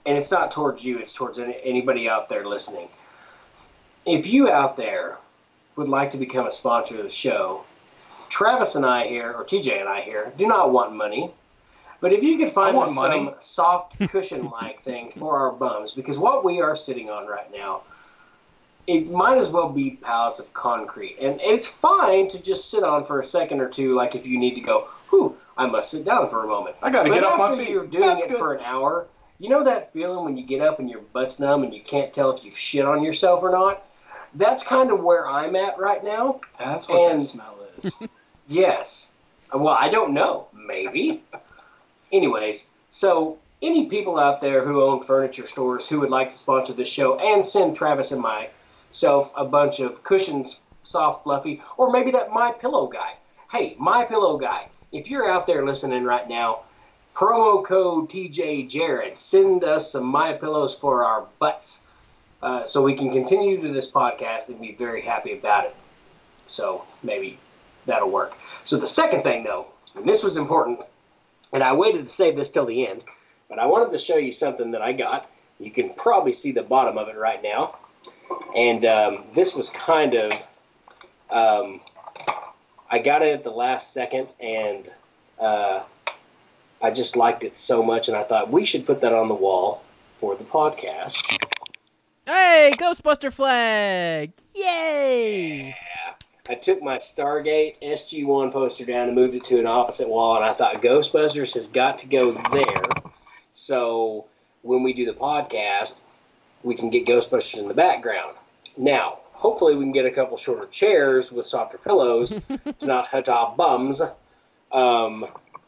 and 0.09 0.17
it's 0.17 0.31
not 0.31 0.51
towards 0.51 0.83
you, 0.83 0.97
it's 0.97 1.13
towards 1.13 1.39
anybody 1.39 2.09
out 2.09 2.29
there 2.29 2.47
listening. 2.47 2.87
If 4.05 4.25
you 4.25 4.49
out 4.49 4.77
there 4.77 5.17
would 5.75 5.87
like 5.87 6.11
to 6.13 6.17
become 6.17 6.47
a 6.47 6.51
sponsor 6.51 6.97
of 6.97 7.03
the 7.03 7.11
show, 7.11 7.63
Travis 8.27 8.73
and 8.73 8.85
I 8.85 9.07
here, 9.07 9.31
or 9.33 9.43
TJ 9.43 9.79
and 9.79 9.89
I 9.89 10.01
here, 10.01 10.31
do 10.37 10.47
not 10.47 10.71
want 10.71 10.95
money. 10.95 11.31
But 12.01 12.13
if 12.13 12.23
you 12.23 12.37
could 12.37 12.53
find 12.53 12.77
us 12.77 12.95
some 12.95 13.35
soft 13.41 13.99
cushion 14.09 14.49
like 14.49 14.83
thing 14.83 15.11
for 15.17 15.37
our 15.37 15.51
bums, 15.51 15.91
because 15.91 16.17
what 16.17 16.43
we 16.45 16.61
are 16.61 16.77
sitting 16.77 17.09
on 17.09 17.27
right 17.27 17.51
now, 17.51 17.81
it 18.87 19.11
might 19.11 19.37
as 19.37 19.49
well 19.49 19.69
be 19.69 19.91
pallets 20.01 20.39
of 20.39 20.51
concrete. 20.53 21.17
And 21.21 21.39
it's 21.41 21.67
fine 21.67 22.29
to 22.29 22.39
just 22.39 22.69
sit 22.71 22.83
on 22.83 23.05
for 23.05 23.19
a 23.19 23.25
second 23.25 23.59
or 23.59 23.69
two, 23.69 23.95
like 23.95 24.15
if 24.15 24.25
you 24.25 24.39
need 24.39 24.55
to 24.55 24.61
go, 24.61 24.87
whew, 25.09 25.35
I 25.57 25.65
must 25.67 25.91
sit 25.91 26.05
down 26.05 26.29
for 26.29 26.43
a 26.43 26.47
moment. 26.47 26.77
I 26.81 26.89
got 26.89 27.03
to 27.03 27.09
get 27.09 27.23
off 27.23 27.37
my 27.37 27.57
feet. 27.57 27.69
you're 27.69 27.85
doing 27.85 28.07
That's 28.07 28.23
it 28.23 28.29
good. 28.29 28.39
for 28.39 28.53
an 28.53 28.63
hour, 28.63 29.05
you 29.39 29.49
know 29.49 29.63
that 29.65 29.91
feeling 29.93 30.23
when 30.25 30.37
you 30.37 30.45
get 30.45 30.61
up 30.61 30.79
and 30.79 30.89
your 30.89 31.01
butt's 31.13 31.37
numb 31.39 31.63
and 31.63 31.73
you 31.73 31.81
can't 31.81 32.13
tell 32.13 32.31
if 32.35 32.43
you've 32.43 32.57
shit 32.57 32.85
on 32.85 33.03
yourself 33.03 33.43
or 33.43 33.51
not? 33.51 33.83
that's 34.35 34.61
kind 34.61 34.91
of 34.91 34.99
where 35.03 35.27
I'm 35.27 35.55
at 35.55 35.79
right 35.79 36.03
now. 36.03 36.39
That's 36.59 36.87
what 36.87 37.11
And- 37.11 37.21
that 37.21 37.25
smell 37.25 37.55
is. 37.83 37.95
Yes. 38.47 39.07
Well, 39.53 39.69
I 39.79 39.89
don't 39.89 40.13
know. 40.13 40.47
Maybe. 40.53 41.23
Anyways, 42.11 42.63
so 42.91 43.37
any 43.61 43.85
people 43.85 44.17
out 44.17 44.41
there 44.41 44.65
who 44.65 44.81
own 44.81 45.03
furniture 45.03 45.47
stores 45.47 45.87
who 45.87 45.99
would 45.99 46.09
like 46.09 46.31
to 46.31 46.37
sponsor 46.37 46.73
this 46.73 46.87
show 46.87 47.19
and 47.19 47.45
send 47.45 47.75
Travis 47.75 48.11
and 48.11 48.21
myself 48.21 49.31
a 49.35 49.45
bunch 49.45 49.79
of 49.79 50.03
cushions, 50.03 50.57
soft, 50.83 51.23
fluffy, 51.23 51.61
or 51.77 51.91
maybe 51.91 52.11
that 52.11 52.31
My 52.31 52.51
Pillow 52.51 52.87
guy. 52.87 53.15
Hey, 53.51 53.75
My 53.79 54.05
Pillow 54.05 54.37
guy, 54.37 54.69
if 54.91 55.07
you're 55.07 55.29
out 55.29 55.45
there 55.45 55.65
listening 55.65 56.03
right 56.03 56.27
now, 56.27 56.61
promo 57.15 57.65
code 57.65 58.09
TJ 58.09 58.69
Jared, 58.69 59.17
send 59.17 59.63
us 59.63 59.91
some 59.91 60.05
My 60.05 60.33
Pillows 60.33 60.75
for 60.79 61.03
our 61.03 61.27
butts, 61.37 61.77
uh, 62.41 62.65
so 62.65 62.81
we 62.81 62.95
can 62.95 63.11
continue 63.11 63.57
to 63.57 63.67
do 63.67 63.73
this 63.73 63.89
podcast 63.89 64.47
and 64.47 64.61
be 64.61 64.73
very 64.73 65.01
happy 65.01 65.37
about 65.37 65.65
it. 65.65 65.75
So 66.47 66.85
maybe 67.03 67.37
that'll 67.85 68.09
work. 68.09 68.33
So 68.63 68.77
the 68.77 68.87
second 68.87 69.23
thing, 69.23 69.43
though, 69.43 69.67
and 69.95 70.05
this 70.05 70.23
was 70.23 70.37
important, 70.37 70.79
and 71.53 71.63
I 71.63 71.73
waited 71.73 72.07
to 72.07 72.13
save 72.13 72.35
this 72.35 72.49
till 72.49 72.65
the 72.65 72.87
end, 72.87 73.03
but 73.49 73.59
I 73.59 73.65
wanted 73.65 73.91
to 73.91 73.99
show 73.99 74.17
you 74.17 74.31
something 74.31 74.71
that 74.71 74.81
I 74.81 74.93
got. 74.93 75.29
You 75.59 75.71
can 75.71 75.93
probably 75.93 76.31
see 76.31 76.51
the 76.51 76.61
bottom 76.63 76.97
of 76.97 77.07
it 77.09 77.17
right 77.17 77.41
now, 77.43 77.77
and 78.55 78.85
um, 78.85 79.23
this 79.35 79.53
was 79.53 79.69
kind 79.69 80.13
of, 80.13 80.31
um, 81.29 81.81
I 82.89 82.99
got 82.99 83.21
it 83.21 83.33
at 83.33 83.43
the 83.43 83.51
last 83.51 83.93
second, 83.93 84.27
and 84.39 84.89
uh, 85.39 85.83
I 86.81 86.91
just 86.91 87.15
liked 87.15 87.43
it 87.43 87.57
so 87.57 87.83
much, 87.83 88.07
and 88.07 88.15
I 88.15 88.23
thought 88.23 88.51
we 88.51 88.65
should 88.65 88.85
put 88.85 89.01
that 89.01 89.13
on 89.13 89.27
the 89.27 89.35
wall 89.35 89.83
for 90.19 90.35
the 90.35 90.43
podcast. 90.43 91.17
Hey, 92.25 92.73
Ghostbuster 92.77 93.33
flag! 93.33 94.31
Yay! 94.53 95.75
I 96.49 96.55
took 96.55 96.81
my 96.81 96.97
Stargate 96.97 97.75
SG1 97.79 98.51
poster 98.51 98.83
down 98.83 99.07
and 99.07 99.15
moved 99.15 99.35
it 99.35 99.45
to 99.45 99.59
an 99.59 99.67
opposite 99.67 100.09
wall, 100.09 100.35
and 100.35 100.43
I 100.43 100.55
thought 100.55 100.81
Ghostbusters 100.81 101.53
has 101.53 101.67
got 101.67 101.99
to 101.99 102.07
go 102.07 102.33
there. 102.51 102.81
So 103.53 104.25
when 104.63 104.81
we 104.81 104.93
do 104.93 105.05
the 105.05 105.13
podcast, 105.13 105.93
we 106.63 106.73
can 106.73 106.89
get 106.89 107.05
Ghostbusters 107.05 107.59
in 107.59 107.67
the 107.67 107.75
background. 107.75 108.35
Now, 108.77 109.19
hopefully, 109.33 109.75
we 109.75 109.83
can 109.83 109.91
get 109.91 110.07
a 110.07 110.11
couple 110.11 110.37
shorter 110.37 110.65
chairs 110.65 111.31
with 111.31 111.45
softer 111.45 111.77
pillows 111.77 112.29
to 112.47 112.75
not 112.81 113.09
hurt 113.09 113.29
our 113.29 113.55
bums. 113.55 114.01
Um, 114.01 115.27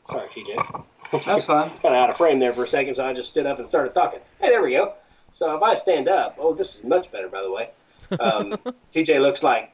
sorry, 0.10 0.30
TJ. 0.36 0.84
That's 1.28 1.46
fine. 1.46 1.70
Kind 1.82 1.94
of 1.94 2.02
out 2.02 2.10
of 2.10 2.18
frame 2.18 2.40
there 2.40 2.54
for 2.54 2.64
a 2.64 2.68
second, 2.68 2.96
so 2.96 3.06
I 3.06 3.14
just 3.14 3.30
stood 3.30 3.46
up 3.46 3.60
and 3.60 3.68
started 3.68 3.94
talking. 3.94 4.20
Hey, 4.40 4.50
there 4.50 4.64
we 4.64 4.72
go. 4.72 4.96
So 5.32 5.56
if 5.56 5.62
I 5.62 5.76
stand 5.76 6.10
up, 6.10 6.38
oh, 6.40 6.56
this 6.56 6.76
is 6.76 6.84
much 6.84 7.12
better, 7.12 7.30
by 7.30 7.44
the 7.44 7.52
way. 7.52 7.70
Um, 8.20 8.58
TJ 8.94 9.22
looks 9.22 9.44
like 9.44 9.72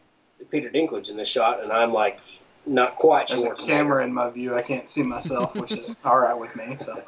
Peter 0.49 0.69
Dinklage 0.69 1.09
in 1.09 1.17
this 1.17 1.29
shot, 1.29 1.63
and 1.63 1.71
I'm 1.71 1.93
like 1.93 2.19
not 2.65 2.95
quite 2.97 3.29
There's 3.29 3.41
sure. 3.41 3.53
a 3.53 3.55
camera 3.55 4.03
in 4.03 4.13
my 4.13 4.29
view. 4.29 4.55
I 4.55 4.61
can't 4.61 4.89
see 4.89 5.03
myself, 5.03 5.55
which 5.55 5.71
is 5.71 5.95
all 6.05 6.19
right 6.19 6.38
with 6.38 6.55
me. 6.55 6.77
So 6.83 7.01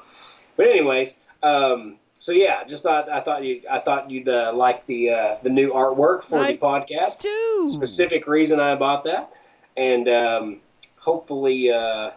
But 0.55 0.67
anyways, 0.67 1.13
um, 1.43 1.97
so 2.19 2.31
yeah, 2.31 2.63
just 2.65 2.83
thought 2.83 3.09
I 3.09 3.21
thought 3.21 3.43
you 3.43 3.61
I 3.69 3.79
thought 3.79 4.11
you'd 4.11 4.27
uh, 4.27 4.51
like 4.53 4.85
the 4.87 5.09
uh, 5.11 5.37
the 5.41 5.49
new 5.49 5.71
artwork 5.71 6.25
for 6.25 6.39
I 6.39 6.53
the 6.53 6.57
podcast. 6.57 7.19
Two. 7.19 7.67
Specific 7.69 8.27
reason 8.27 8.59
I 8.59 8.75
bought 8.75 9.05
that, 9.05 9.31
and 9.77 10.07
um, 10.09 10.57
hopefully 10.97 11.71
uh, 11.71 12.11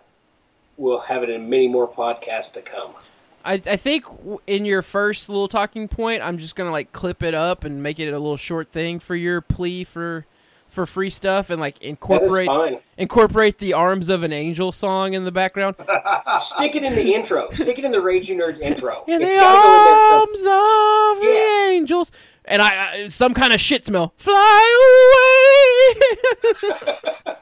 we'll 0.76 1.00
have 1.00 1.22
it 1.22 1.30
in 1.30 1.48
many 1.48 1.68
more 1.68 1.88
podcasts 1.88 2.52
to 2.52 2.62
come. 2.62 2.92
I, 3.44 3.54
I 3.54 3.76
think 3.76 4.04
in 4.46 4.64
your 4.64 4.82
first 4.82 5.28
little 5.28 5.48
talking 5.48 5.88
point, 5.88 6.22
I'm 6.22 6.38
just 6.38 6.56
gonna 6.56 6.70
like 6.70 6.92
clip 6.92 7.22
it 7.22 7.34
up 7.34 7.64
and 7.64 7.82
make 7.82 7.98
it 7.98 8.08
a 8.08 8.18
little 8.18 8.36
short 8.36 8.70
thing 8.72 8.98
for 8.98 9.16
your 9.16 9.40
plea 9.40 9.84
for 9.84 10.26
for 10.72 10.86
free 10.86 11.10
stuff 11.10 11.50
and 11.50 11.60
like 11.60 11.80
incorporate 11.82 12.48
incorporate 12.96 13.58
the 13.58 13.74
arms 13.74 14.08
of 14.08 14.22
an 14.22 14.32
angel 14.32 14.72
song 14.72 15.12
in 15.12 15.24
the 15.24 15.30
background. 15.32 15.76
Stick 16.38 16.74
it 16.74 16.82
in 16.82 16.94
the 16.94 17.14
intro. 17.14 17.50
Stick 17.52 17.78
it 17.78 17.84
in 17.84 17.92
the 17.92 18.00
Rage 18.00 18.28
You 18.28 18.36
Nerds 18.36 18.60
intro. 18.60 19.04
In 19.08 19.20
It's 19.22 19.34
the 19.34 19.38
gotta 19.40 20.30
in. 20.32 20.36
So 20.38 20.50
arms 20.54 21.18
of 21.18 21.22
Yes. 21.24 21.68
the 21.68 21.74
angels, 21.74 22.12
and 22.46 22.62
I, 22.62 22.92
I 23.04 23.08
some 23.08 23.34
kind 23.34 23.52
of 23.52 23.60
shit 23.60 23.84
smell. 23.84 24.14
Fly 24.18 25.94
away. 27.26 27.36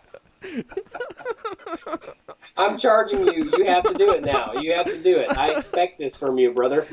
I'm 2.56 2.76
charging 2.78 3.26
you. 3.26 3.50
You 3.56 3.64
have 3.66 3.84
to 3.84 3.94
do 3.94 4.10
it 4.12 4.22
now. 4.24 4.52
You 4.54 4.74
have 4.74 4.86
to 4.86 5.00
do 5.02 5.18
it. 5.18 5.30
I 5.36 5.50
expect 5.56 5.98
this 5.98 6.16
from 6.16 6.36
you, 6.38 6.52
brother. 6.52 6.86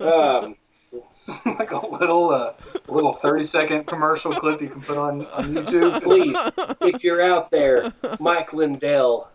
Um, 0.00 0.56
like 1.46 1.70
a 1.70 1.86
little 1.86 2.30
uh, 2.30 2.52
little 2.88 3.14
30 3.14 3.44
second 3.44 3.86
commercial 3.86 4.32
clip 4.32 4.60
you 4.60 4.68
can 4.68 4.82
put 4.82 4.98
on 4.98 5.26
on 5.26 5.54
YouTube. 5.54 6.02
please, 6.02 6.36
if 6.82 7.02
you're 7.02 7.22
out 7.22 7.50
there, 7.50 7.92
Mike 8.20 8.52
Lindell, 8.52 9.28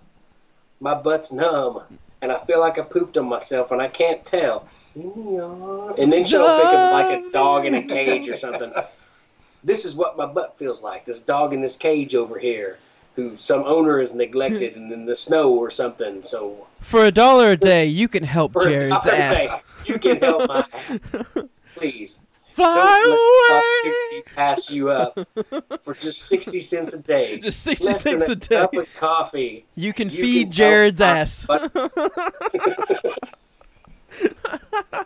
my 0.79 0.93
butt's 0.93 1.31
numb, 1.31 1.81
and 2.21 2.31
I 2.31 2.43
feel 2.45 2.59
like 2.59 2.77
I 2.77 2.81
pooped 2.83 3.17
on 3.17 3.25
myself, 3.27 3.71
and 3.71 3.81
I 3.81 3.87
can't 3.87 4.23
tell. 4.25 4.67
And 4.95 6.11
then 6.11 6.25
she'll 6.25 6.45
think 6.45 6.73
of 6.73 6.91
like 6.91 7.23
a 7.23 7.31
dog 7.31 7.65
in 7.65 7.75
a 7.75 7.83
cage 7.83 8.27
or 8.29 8.37
something. 8.37 8.71
This 9.63 9.85
is 9.85 9.93
what 9.93 10.17
my 10.17 10.25
butt 10.25 10.57
feels 10.57 10.81
like. 10.81 11.05
This 11.05 11.19
dog 11.19 11.53
in 11.53 11.61
this 11.61 11.75
cage 11.75 12.15
over 12.15 12.39
here, 12.39 12.77
who 13.15 13.37
some 13.39 13.63
owner 13.63 13.99
has 13.99 14.13
neglected 14.13 14.75
and 14.75 14.91
in 14.91 15.05
the 15.05 15.15
snow 15.15 15.51
or 15.51 15.69
something. 15.71 16.23
So 16.23 16.67
For 16.79 17.05
a 17.05 17.11
dollar 17.11 17.51
a 17.51 17.57
day, 17.57 17.85
you 17.85 18.07
can 18.07 18.23
help 18.23 18.53
Jared's 18.61 19.05
ass. 19.07 19.37
day, 19.49 19.49
you 19.85 19.99
can 19.99 20.17
help 20.17 20.47
my 20.47 20.65
ass, 20.73 21.15
please. 21.79 22.17
Fly 22.53 23.01
Don't 23.05 23.87
away. 24.15 24.21
pass 24.35 24.69
you 24.69 24.89
up 24.89 25.17
for 25.85 25.93
just 25.93 26.23
sixty 26.23 26.61
cents 26.61 26.93
a 26.93 26.97
day. 26.97 27.39
Just 27.41 27.61
sixty 27.63 27.85
Less 27.87 28.03
than 28.03 28.19
cents 28.19 28.29
a 28.31 28.35
day. 28.35 28.55
cup 28.57 28.73
of 28.73 28.87
coffee. 28.97 29.65
You 29.75 29.93
can 29.93 30.09
You 30.09 30.17
feed 30.21 30.43
can 30.45 30.51
Jared's 30.51 30.99
ass. 31.01 31.45
butt. 31.45 31.71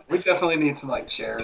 We 0.08 0.18
definitely 0.18 0.56
need 0.56 0.76
some 0.76 0.88
like 0.88 1.08
chairs. 1.08 1.42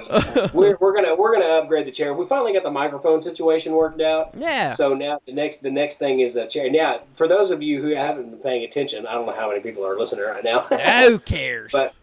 we're, 0.54 0.76
we're 0.80 0.94
gonna 0.94 1.14
we're 1.14 1.32
gonna 1.32 1.44
upgrade 1.60 1.86
the 1.86 1.90
chair. 1.92 2.14
We 2.14 2.26
finally 2.26 2.52
got 2.52 2.62
the 2.62 2.70
microphone 2.70 3.22
situation 3.22 3.72
worked 3.72 4.00
out. 4.00 4.32
yeah. 4.36 4.74
So 4.74 4.94
now 4.94 5.18
the 5.26 5.32
next 5.32 5.62
the 5.62 5.70
next 5.70 5.98
thing 5.98 6.20
is 6.20 6.36
a 6.36 6.46
chair. 6.46 6.70
Now, 6.70 7.00
for 7.16 7.26
those 7.28 7.50
of 7.50 7.62
you 7.62 7.82
who 7.82 7.94
haven't 7.94 8.30
been 8.30 8.38
paying 8.38 8.64
attention, 8.64 9.06
I 9.06 9.12
don't 9.14 9.26
know 9.26 9.34
how 9.34 9.48
many 9.48 9.60
people 9.60 9.84
are 9.84 9.98
listening 9.98 10.24
right 10.24 10.42
now. 10.44 10.62
Who 11.08 11.18
cares? 11.18 11.72
But 11.72 11.94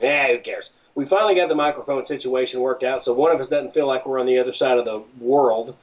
yeah, 0.00 0.28
who 0.28 0.38
cares? 0.40 0.70
We 0.94 1.06
finally 1.06 1.34
got 1.34 1.48
the 1.48 1.54
microphone 1.54 2.04
situation 2.06 2.60
worked 2.60 2.82
out, 2.82 3.02
so 3.02 3.12
one 3.12 3.32
of 3.32 3.40
us 3.40 3.48
doesn't 3.48 3.74
feel 3.74 3.86
like 3.86 4.06
we're 4.06 4.20
on 4.20 4.26
the 4.26 4.38
other 4.38 4.52
side 4.52 4.78
of 4.78 4.84
the 4.84 5.02
world, 5.18 5.76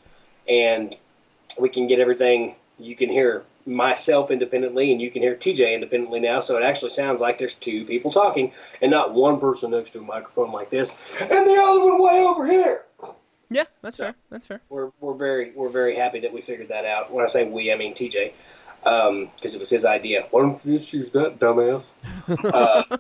and 0.48 0.96
we 1.60 1.70
can 1.70 1.88
get 1.88 2.00
everything. 2.00 2.56
You 2.78 2.96
can 2.96 3.10
hear 3.10 3.44
myself 3.66 4.32
independently, 4.32 4.92
and 4.92 5.02
you 5.02 5.12
can 5.12 5.22
hear 5.22 5.36
TJ 5.36 5.74
independently 5.74 6.20
now. 6.20 6.42
So 6.42 6.58
it 6.58 6.64
actually 6.64 6.92
sounds 6.92 7.20
like 7.20 7.40
there's 7.40 7.56
two 7.56 7.86
people 7.86 8.12
talking, 8.12 8.54
and 8.82 8.92
not 8.92 9.14
one 9.14 9.40
person 9.40 9.72
next 9.72 9.94
to 9.94 10.00
a 10.00 10.04
microphone 10.04 10.52
like 10.52 10.70
this, 10.70 10.92
and 11.20 11.30
the 11.30 11.56
other 11.56 11.86
one 11.86 12.02
way 12.02 12.20
over 12.20 12.46
here. 12.48 12.84
yeah, 13.50 13.66
that's 13.82 13.98
fair. 13.98 14.16
That's 14.30 14.46
fair. 14.46 14.62
We're 14.70 14.92
we're 15.00 15.16
very 15.16 15.52
we're 15.52 15.70
very 15.70 15.96
happy 15.96 16.20
that 16.22 16.34
we 16.34 16.42
figured 16.42 16.70
that 16.70 16.86
out. 16.86 17.12
When 17.12 17.24
I 17.24 17.28
say 17.28 17.46
we, 17.46 17.72
I 17.72 17.78
mean 17.78 17.94
TJ, 17.94 18.34
because 18.84 19.54
it 19.54 19.60
was 19.60 19.70
his 19.70 19.86
idea. 19.86 20.28
Why 20.32 20.42
don't 20.42 20.66
you 20.66 20.80
just 20.80 20.94
use 20.94 21.12
that, 21.14 21.40
dumbass? 21.40 21.84
uh, 22.54 22.98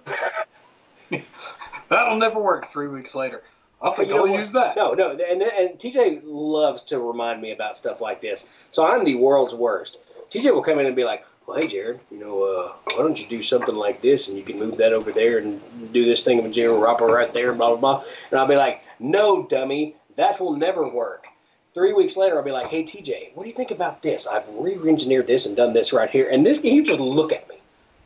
That'll 1.89 2.17
never 2.17 2.39
work. 2.39 2.71
Three 2.71 2.87
weeks 2.87 3.15
later, 3.15 3.43
I 3.81 3.91
think 3.95 4.11
I'll 4.11 4.27
use 4.27 4.51
that. 4.53 4.75
No, 4.75 4.93
no, 4.93 5.11
and, 5.11 5.41
and 5.41 5.79
TJ 5.79 6.21
loves 6.23 6.81
to 6.83 6.99
remind 6.99 7.41
me 7.41 7.51
about 7.51 7.77
stuff 7.77 8.01
like 8.01 8.21
this. 8.21 8.45
So 8.71 8.85
I'm 8.85 9.05
the 9.05 9.15
world's 9.15 9.53
worst. 9.53 9.97
TJ 10.31 10.53
will 10.53 10.63
come 10.63 10.79
in 10.79 10.85
and 10.85 10.95
be 10.95 11.03
like, 11.03 11.25
"Well, 11.45 11.57
hey, 11.57 11.67
Jared, 11.67 11.99
you 12.11 12.19
know, 12.19 12.43
uh, 12.43 12.73
why 12.85 12.97
don't 12.97 13.19
you 13.19 13.27
do 13.27 13.41
something 13.43 13.75
like 13.75 14.01
this, 14.01 14.27
and 14.27 14.37
you 14.37 14.43
can 14.43 14.59
move 14.59 14.77
that 14.77 14.93
over 14.93 15.11
there 15.11 15.37
and 15.37 15.61
do 15.93 16.05
this 16.05 16.23
thing 16.23 16.43
with 16.43 16.53
Jim 16.53 16.71
Roper 16.71 17.05
right 17.05 17.31
there, 17.33 17.53
blah 17.53 17.69
blah 17.69 17.77
blah." 17.77 18.03
And 18.31 18.39
I'll 18.39 18.47
be 18.47 18.55
like, 18.55 18.81
"No, 18.99 19.43
dummy, 19.43 19.95
that 20.15 20.39
will 20.39 20.55
never 20.55 20.87
work." 20.87 21.25
Three 21.73 21.93
weeks 21.93 22.17
later, 22.17 22.37
I'll 22.37 22.43
be 22.43 22.51
like, 22.51 22.67
"Hey, 22.67 22.83
TJ, 22.83 23.31
what 23.35 23.43
do 23.43 23.49
you 23.49 23.55
think 23.55 23.71
about 23.71 24.01
this? 24.01 24.25
I've 24.25 24.43
re-engineered 24.49 25.27
this 25.27 25.45
and 25.45 25.55
done 25.55 25.73
this 25.73 25.93
right 25.93 26.09
here." 26.09 26.27
And 26.29 26.43
this, 26.43 26.57
he 26.57 26.81
just 26.81 26.99
look 26.99 27.31
at 27.31 27.47
me, 27.47 27.55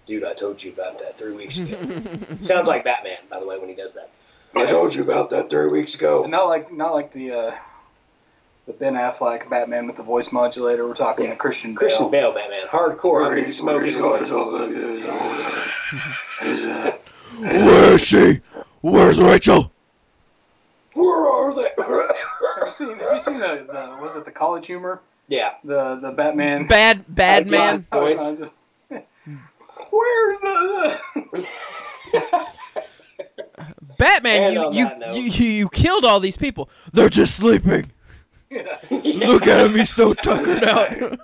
dude. 0.07 0.23
I 0.23 0.33
told 0.33 0.61
you 0.63 0.71
about 0.71 0.99
that 0.99 1.17
three 1.17 1.33
weeks 1.33 1.57
ago. 1.57 1.77
Sounds 2.41 2.67
like 2.67 2.83
Batman, 2.83 3.17
by 3.29 3.39
the 3.39 3.45
way, 3.45 3.57
when 3.57 3.69
he 3.69 3.75
does 3.75 3.93
that. 3.93 4.09
I 4.55 4.65
told 4.65 4.93
you 4.93 5.01
about 5.01 5.29
that 5.29 5.49
three 5.49 5.67
weeks 5.69 5.95
ago. 5.95 6.23
And 6.23 6.31
not 6.31 6.47
like 6.47 6.71
not 6.73 6.93
like 6.93 7.13
the 7.13 7.31
uh, 7.31 7.55
the 8.67 8.73
Ben 8.73 8.93
Affleck 8.95 9.49
Batman 9.49 9.87
with 9.87 9.95
the 9.97 10.03
voice 10.03 10.31
modulator. 10.31 10.87
We're 10.87 10.93
talking 10.93 11.25
Yeah. 11.25 11.31
the 11.31 11.37
Christian 11.37 11.71
Bale. 11.71 11.77
Christian 11.79 12.11
Bale 12.11 12.33
Batman, 12.33 12.67
hardcore. 12.67 13.27
I've 13.29 13.35
been 13.35 13.49
smoking. 13.51 13.95
Where's 17.39 18.01
she? 18.01 18.41
Where's 18.81 19.19
Rachel? 19.21 19.71
Where 20.93 21.27
are 21.27 21.55
they? 21.55 21.69
Have 21.77 22.67
you 22.67 22.71
seen? 22.73 22.99
Have 22.99 23.13
you 23.13 23.19
seen 23.19 23.39
the, 23.39 23.65
the 23.67 23.97
was 24.01 24.15
it 24.15 24.25
the 24.25 24.31
College 24.31 24.65
Humor? 24.65 25.01
yeah. 25.27 25.53
The 25.63 25.95
the 26.01 26.11
Batman. 26.11 26.67
Bad, 26.67 27.05
bad 27.07 27.47
man. 27.47 27.85
Voice. 27.93 28.19
Where's 29.91 30.39
the? 30.41 30.99
Batman, 33.97 34.53
you 34.53 34.73
you, 34.73 34.89
you 35.13 35.21
you 35.21 35.49
you 35.51 35.69
killed 35.69 36.05
all 36.05 36.19
these 36.19 36.37
people. 36.37 36.69
They're 36.91 37.09
just 37.09 37.35
sleeping. 37.35 37.91
Look 38.89 39.47
at 39.47 39.65
him, 39.65 39.75
he's 39.77 39.93
so 39.93 40.13
tuckered 40.13 40.63
out. 40.65 40.91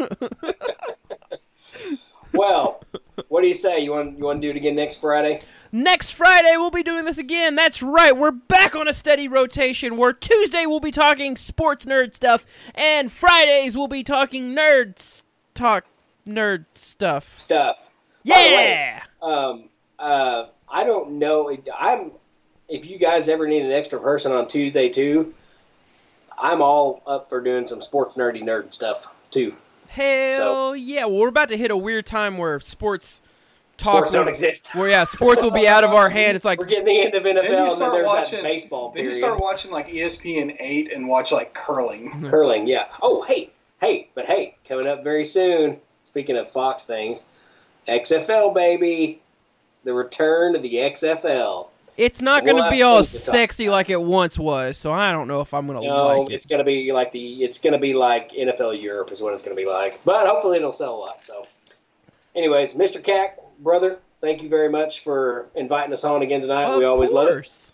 well, 2.33 2.81
what 3.27 3.41
do 3.41 3.47
you 3.47 3.53
say? 3.53 3.79
You 3.79 3.91
want 3.91 4.17
you 4.17 4.23
want 4.23 4.41
to 4.41 4.47
do 4.47 4.51
it 4.51 4.57
again 4.57 4.75
next 4.75 5.01
Friday? 5.01 5.41
Next 5.71 6.11
Friday, 6.11 6.55
we'll 6.55 6.71
be 6.71 6.83
doing 6.83 7.05
this 7.05 7.17
again. 7.17 7.55
That's 7.55 7.81
right, 7.81 8.15
we're 8.15 8.31
back 8.31 8.75
on 8.75 8.87
a 8.87 8.93
steady 8.93 9.27
rotation 9.27 9.97
where 9.97 10.13
Tuesday 10.13 10.65
we'll 10.65 10.79
be 10.79 10.91
talking 10.91 11.35
sports 11.35 11.85
nerd 11.85 12.15
stuff, 12.15 12.45
and 12.75 13.11
Fridays 13.11 13.75
we'll 13.75 13.87
be 13.87 14.03
talking 14.03 14.55
nerds 14.55 15.23
talk 15.53 15.85
nerd 16.25 16.65
stuff. 16.75 17.41
Stuff. 17.41 17.77
Yeah! 18.27 19.03
Um, 19.21 19.69
uh, 19.97 20.47
I 20.69 20.83
don't 20.83 21.19
know. 21.19 21.55
I'm. 21.77 22.11
If 22.69 22.85
you 22.85 22.99
guys 22.99 23.29
ever 23.29 23.47
need 23.47 23.63
an 23.63 23.71
extra 23.71 23.99
person 23.99 24.33
on 24.33 24.49
Tuesday 24.49 24.89
too, 24.89 25.33
I'm 26.37 26.61
all 26.61 27.01
up 27.07 27.29
for 27.29 27.39
doing 27.39 27.67
some 27.67 27.81
sports 27.81 28.15
nerdy 28.17 28.43
nerd 28.43 28.73
stuff 28.73 29.05
too. 29.31 29.55
Hell 29.87 30.75
yeah! 30.75 31.05
Well, 31.05 31.19
we're 31.19 31.29
about 31.29 31.49
to 31.49 31.57
hit 31.57 31.71
a 31.71 31.77
weird 31.77 32.05
time 32.05 32.37
where 32.37 32.59
sports 32.59 33.21
talk 33.77 33.95
Sports 33.95 34.11
don't 34.11 34.27
exist. 34.27 34.69
Where 34.75 34.89
yeah, 34.89 35.05
sports 35.05 35.41
will 35.41 35.51
be 35.51 35.67
out 35.67 35.83
of 35.83 35.91
our 35.91 36.09
hand. 36.09 36.35
It's 36.35 36.45
like 36.45 36.59
We're 36.59 36.65
getting 36.65 36.85
the 36.85 37.01
end 37.05 37.13
of 37.13 37.23
NFL, 37.23 37.35
Then 37.35 37.43
you 37.43 37.57
and 37.57 37.69
then 37.69 37.75
start 37.75 37.93
there's 37.93 38.05
watching 38.05 38.43
that 38.43 38.43
baseball 38.43 38.91
Then 38.93 39.05
you 39.05 39.13
start 39.13 39.39
watching 39.39 39.71
like 39.71 39.87
ESPN 39.87 40.55
eight 40.59 40.91
and 40.91 41.07
watch 41.07 41.31
like 41.31 41.53
curling. 41.53 42.27
Curling, 42.29 42.67
yeah. 42.67 42.85
Oh, 43.01 43.23
hey, 43.23 43.51
hey, 43.79 44.09
but 44.15 44.25
hey, 44.25 44.57
coming 44.67 44.87
up 44.87 45.03
very 45.03 45.25
soon. 45.25 45.77
Speaking 46.09 46.37
of 46.37 46.51
Fox 46.51 46.83
things, 46.83 47.19
XFL 47.87 48.53
baby, 48.53 49.21
the 49.83 49.93
return 49.93 50.55
of 50.55 50.61
the 50.61 50.73
XFL. 50.75 51.67
it's 51.95 52.21
not 52.21 52.45
going 52.45 52.61
to 52.61 52.69
be 52.69 52.81
all 52.83 52.99
to 52.99 53.03
sexy 53.03 53.69
like 53.69 53.89
it 53.89 54.01
once 54.01 54.37
was. 54.37 54.77
So 54.77 54.91
I 54.91 55.11
don't 55.11 55.27
know 55.27 55.41
if 55.41 55.53
I'm 55.53 55.65
going 55.67 55.79
to 55.79 55.85
No, 55.85 56.21
like 56.21 56.31
it's 56.33 56.45
gonna 56.45 56.63
be 56.63 56.91
like 56.91 57.11
the 57.11 57.43
it's 57.43 57.57
gonna 57.57 57.79
be 57.79 57.93
like 57.93 58.31
NFL 58.31 58.81
Europe 58.81 59.11
is 59.11 59.19
what 59.21 59.33
it's 59.33 59.41
gonna 59.41 59.55
be 59.55 59.65
like. 59.65 60.03
But 60.03 60.27
hopefully 60.27 60.57
it'll 60.57 60.73
sell 60.73 60.95
a 60.95 60.97
lot. 60.97 61.23
So, 61.23 61.45
anyways, 62.35 62.73
Mr. 62.73 63.03
Cack, 63.03 63.37
brother, 63.59 63.99
thank 64.21 64.43
you 64.43 64.49
very 64.49 64.69
much 64.69 65.03
for 65.03 65.47
inviting 65.55 65.93
us 65.93 66.03
on 66.03 66.21
again 66.21 66.41
tonight. 66.41 66.77
we 66.77 66.83
Of 66.83 66.91
always 66.91 67.09
love 67.11 67.27
it. 67.29 67.31
course. 67.31 67.73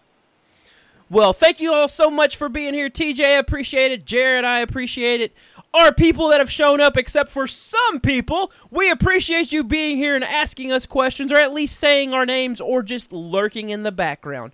Well, 1.09 1.33
thank 1.33 1.59
you 1.59 1.71
all 1.73 1.87
so 1.87 2.09
much 2.09 2.37
for 2.37 2.49
being 2.49 2.73
here. 2.73 2.89
TJ, 2.89 3.23
I 3.23 3.29
appreciate 3.37 3.91
it. 3.91 4.03
Jared, 4.05 4.45
I 4.45 4.59
appreciate 4.59 5.21
it. 5.21 5.33
Our 5.73 5.91
people 5.91 6.27
that 6.29 6.39
have 6.39 6.51
shown 6.51 6.79
up, 6.79 6.97
except 6.97 7.31
for 7.31 7.47
some 7.47 7.99
people, 7.99 8.51
we 8.69 8.91
appreciate 8.91 9.51
you 9.51 9.63
being 9.63 9.97
here 9.97 10.13
and 10.13 10.23
asking 10.23 10.71
us 10.71 10.85
questions, 10.85 11.31
or 11.31 11.37
at 11.37 11.53
least 11.53 11.79
saying 11.79 12.13
our 12.13 12.25
names, 12.25 12.61
or 12.61 12.83
just 12.83 13.11
lurking 13.11 13.71
in 13.71 13.81
the 13.83 13.91
background. 13.91 14.53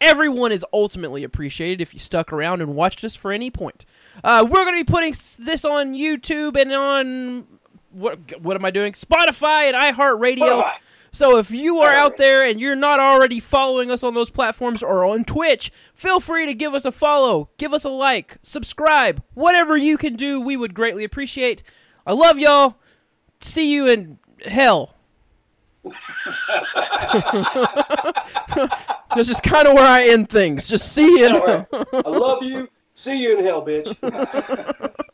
Everyone 0.00 0.52
is 0.52 0.64
ultimately 0.72 1.24
appreciated 1.24 1.80
if 1.80 1.92
you 1.92 2.00
stuck 2.00 2.32
around 2.32 2.62
and 2.62 2.74
watched 2.74 3.04
us 3.04 3.14
for 3.14 3.32
any 3.32 3.50
point. 3.50 3.84
Uh, 4.22 4.46
we're 4.48 4.64
going 4.64 4.78
to 4.78 4.84
be 4.84 4.90
putting 4.90 5.14
this 5.38 5.64
on 5.64 5.92
YouTube 5.94 6.56
and 6.58 6.72
on 6.72 7.46
what? 7.90 8.40
What 8.40 8.56
am 8.56 8.64
I 8.64 8.70
doing? 8.70 8.92
Spotify 8.92 9.72
and 9.72 9.76
iHeartRadio. 9.76 10.62
Spotify. 10.62 10.74
So 11.12 11.38
if 11.38 11.50
you 11.50 11.78
are 11.78 11.92
out 11.92 12.16
there 12.16 12.44
and 12.44 12.60
you're 12.60 12.76
not 12.76 13.00
already 13.00 13.40
following 13.40 13.90
us 13.90 14.04
on 14.04 14.14
those 14.14 14.30
platforms 14.30 14.82
or 14.82 15.04
on 15.04 15.24
Twitch, 15.24 15.72
feel 15.92 16.20
free 16.20 16.46
to 16.46 16.54
give 16.54 16.72
us 16.74 16.84
a 16.84 16.92
follow, 16.92 17.50
give 17.58 17.72
us 17.72 17.84
a 17.84 17.90
like, 17.90 18.38
subscribe, 18.42 19.22
whatever 19.34 19.76
you 19.76 19.98
can 19.98 20.14
do, 20.14 20.40
we 20.40 20.56
would 20.56 20.74
greatly 20.74 21.04
appreciate. 21.04 21.62
I 22.06 22.12
love 22.12 22.38
y'all. 22.38 22.76
See 23.40 23.72
you 23.72 23.86
in 23.88 24.18
hell. 24.46 24.94
That's 29.16 29.28
just 29.28 29.42
kind 29.42 29.66
of 29.66 29.74
where 29.74 29.86
I 29.86 30.08
end 30.08 30.28
things. 30.28 30.68
Just 30.68 30.92
see 30.92 31.18
you 31.20 31.26
in 31.26 31.34
hell. 31.34 31.66
I 31.72 32.08
love 32.08 32.42
you. 32.42 32.68
See 32.94 33.16
you 33.16 33.38
in 33.38 33.44
hell, 33.44 33.64
bitch. 33.64 33.96